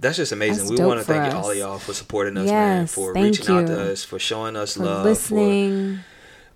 that's 0.00 0.16
just 0.16 0.32
amazing. 0.32 0.66
that's 0.68 0.80
We 0.80 0.84
want 0.84 0.98
to 1.00 1.04
thank 1.06 1.24
us. 1.24 1.34
all 1.34 1.50
of 1.50 1.56
y'all 1.56 1.78
for 1.78 1.92
supporting 1.94 2.36
us, 2.36 2.46
man, 2.48 2.86
for 2.88 3.12
reaching 3.12 3.48
out 3.48 3.66
to 3.68 3.92
us, 3.92 4.02
for 4.04 4.18
showing 4.18 4.56
us 4.56 4.74
For 4.74 4.84
love, 4.84 5.04
listening. 5.04 5.96
for 5.98 6.04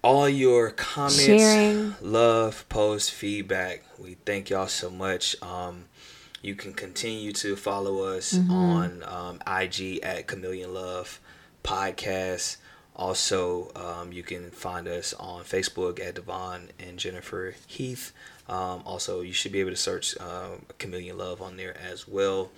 all 0.02 0.28
your 0.28 0.70
comments, 0.70 1.24
sharing. 1.24 1.94
love, 2.00 2.68
post, 2.68 3.12
feedback. 3.12 3.84
We 3.98 4.16
thank 4.26 4.50
y'all 4.50 4.66
so 4.68 4.90
much. 4.90 5.36
Um, 5.42 5.84
you 6.42 6.54
can 6.54 6.72
continue 6.74 7.32
to 7.32 7.56
follow 7.56 8.02
us 8.02 8.32
Mm-hmm. 8.34 8.52
on 8.52 9.02
um, 9.04 9.38
IG 9.46 10.00
at 10.02 10.26
Chameleon 10.26 10.74
Love 10.74 11.20
Podcast. 11.64 12.56
Also, 12.96 13.70
um, 13.76 14.10
you 14.10 14.22
can 14.22 14.50
find 14.50 14.88
us 14.88 15.12
on 15.14 15.44
Facebook 15.44 16.00
at 16.00 16.14
Devon 16.14 16.70
and 16.78 16.98
Jennifer 16.98 17.54
Heath. 17.66 18.12
Um, 18.48 18.82
also, 18.86 19.20
you 19.20 19.34
should 19.34 19.52
be 19.52 19.60
able 19.60 19.70
to 19.70 19.76
search 19.76 20.18
um, 20.18 20.64
Chameleon 20.78 21.18
Love 21.18 21.42
on 21.42 21.58
there 21.58 21.76
as 21.78 22.08
well. 22.08 22.50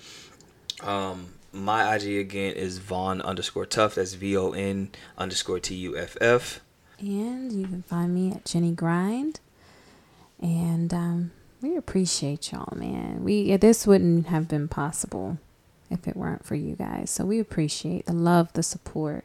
Um, 0.81 1.31
my 1.53 1.97
IG 1.97 2.19
again 2.19 2.55
is 2.55 2.79
Von 2.79 3.21
underscore 3.21 3.67
tuff. 3.67 3.97
That's 3.97 4.15
V 4.15 4.37
O 4.37 4.53
N 4.53 4.91
underscore 5.17 5.59
T 5.59 5.75
U 5.75 5.99
F 5.99 6.17
F. 6.21 6.61
And 7.01 7.53
you 7.53 7.67
can 7.67 7.83
find 7.83 8.15
me 8.15 8.31
at 8.31 8.45
Jenny 8.45 8.73
Grind. 8.73 9.41
And 10.41 10.95
um, 10.95 11.33
we 11.61 11.77
appreciate 11.77 12.53
y'all, 12.53 12.77
man. 12.77 13.25
We 13.25 13.57
this 13.57 13.87
wouldn't 13.87 14.27
have 14.29 14.47
been 14.47 14.69
possible 14.69 15.39
if 15.91 16.07
it 16.07 16.17
weren't 16.17 16.45
for 16.45 16.55
you 16.55 16.77
guys. 16.77 17.11
So 17.11 17.25
we 17.25 17.41
appreciate 17.41 18.07
the 18.07 18.13
love, 18.13 18.53
the 18.53 18.63
support, 18.63 19.25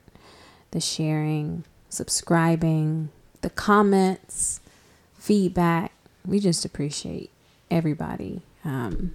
the 0.73 0.81
sharing, 0.81 1.63
subscribing, 1.89 3.09
the 3.41 3.49
comments, 3.49 4.59
feedback. 5.17 5.91
We 6.25 6.39
just 6.39 6.65
appreciate 6.65 7.29
everybody 7.69 8.41
um, 8.65 9.13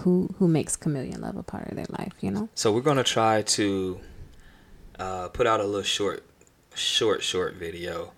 who 0.00 0.32
who 0.38 0.46
makes 0.46 0.76
Chameleon 0.76 1.20
Love 1.20 1.36
a 1.36 1.42
part 1.42 1.68
of 1.68 1.76
their 1.76 1.86
life. 1.90 2.12
You 2.20 2.30
know. 2.30 2.48
So 2.54 2.72
we're 2.72 2.82
gonna 2.82 3.04
try 3.04 3.42
to 3.42 4.00
uh, 4.98 5.28
put 5.28 5.46
out 5.46 5.60
a 5.60 5.64
little 5.64 5.82
short, 5.82 6.24
short, 6.74 7.22
short 7.22 7.54
video 7.54 8.12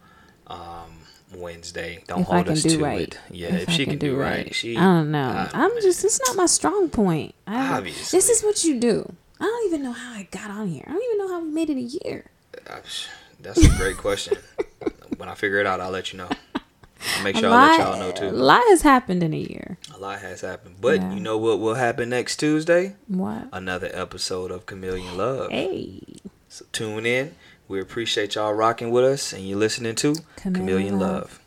um, 0.47 0.99
Wednesday. 1.35 2.05
Don't 2.07 2.21
if 2.21 2.29
I 2.29 2.35
hold 2.35 2.47
can 2.47 2.53
us 2.53 2.63
to 2.65 2.79
right. 2.79 3.01
it. 3.01 3.19
Yeah, 3.31 3.55
if, 3.55 3.69
I 3.71 3.73
she 3.73 3.87
can, 3.87 3.99
do 3.99 4.15
right, 4.15 4.55
she. 4.55 4.77
I 4.77 4.83
don't 4.83 5.11
know. 5.11 5.29
uh, 5.29 5.49
I'm 5.55 5.71
just. 5.81 6.05
It's 6.05 6.21
not 6.27 6.37
my 6.37 6.47
strong 6.47 6.91
point. 6.91 7.35
I, 7.47 7.79
Obviously. 7.79 8.19
This 8.19 8.29
is 8.29 8.43
what 8.43 8.63
you 8.63 8.79
do. 8.79 9.15
I 9.41 9.45
don't 9.45 9.67
even 9.67 9.83
know 9.83 9.93
how 9.93 10.13
I 10.13 10.29
got 10.31 10.51
on 10.51 10.69
here. 10.69 10.85
I 10.87 10.93
don't 10.93 11.03
even 11.03 11.19
know 11.19 11.29
how 11.29 11.41
we 11.41 11.49
made 11.49 11.71
it 11.71 11.77
a 11.77 12.07
year. 12.07 12.27
That's 12.67 13.65
a 13.65 13.77
great 13.77 13.97
question. 13.97 14.39
when 15.17 15.29
I 15.29 15.35
figure 15.35 15.59
it 15.59 15.67
out, 15.67 15.81
I'll 15.81 15.91
let 15.91 16.13
you 16.13 16.19
know. 16.19 16.29
I'll 17.17 17.25
make 17.25 17.37
sure 17.37 17.51
I 17.51 17.77
let 17.77 17.81
y'all 17.81 17.99
know 17.99 18.13
too. 18.13 18.29
a 18.29 18.31
lot 18.31 18.63
has 18.69 18.83
happened 18.83 19.23
in 19.25 19.35
a 19.35 19.39
year. 19.39 19.77
A 19.93 19.99
lot 19.99 20.21
has 20.21 20.41
happened, 20.41 20.77
but 20.81 21.01
Yeah. 21.01 21.15
you 21.15 21.21
know 21.21 21.37
what 21.37 21.59
will 21.59 21.75
happen 21.75 22.11
next 22.11 22.37
Tuesday? 22.37 22.95
What? 23.09 23.49
Another 23.53 23.91
episode 23.93 24.51
of 24.53 24.67
Chameleon 24.67 25.17
Love. 25.17 25.51
Hey. 25.51 26.01
So 26.49 26.65
tune 26.73 27.05
in. 27.07 27.35
We 27.67 27.81
appreciate 27.81 28.35
y'all 28.37 28.53
rocking 28.53 28.91
with 28.91 29.05
us, 29.05 29.33
and 29.33 29.47
you're 29.47 29.59
listening 29.59 29.95
to 29.97 30.15
Chameleon 30.37 30.55
Chameleon 30.55 30.99
Love. 31.01 31.11
Love. 31.23 31.41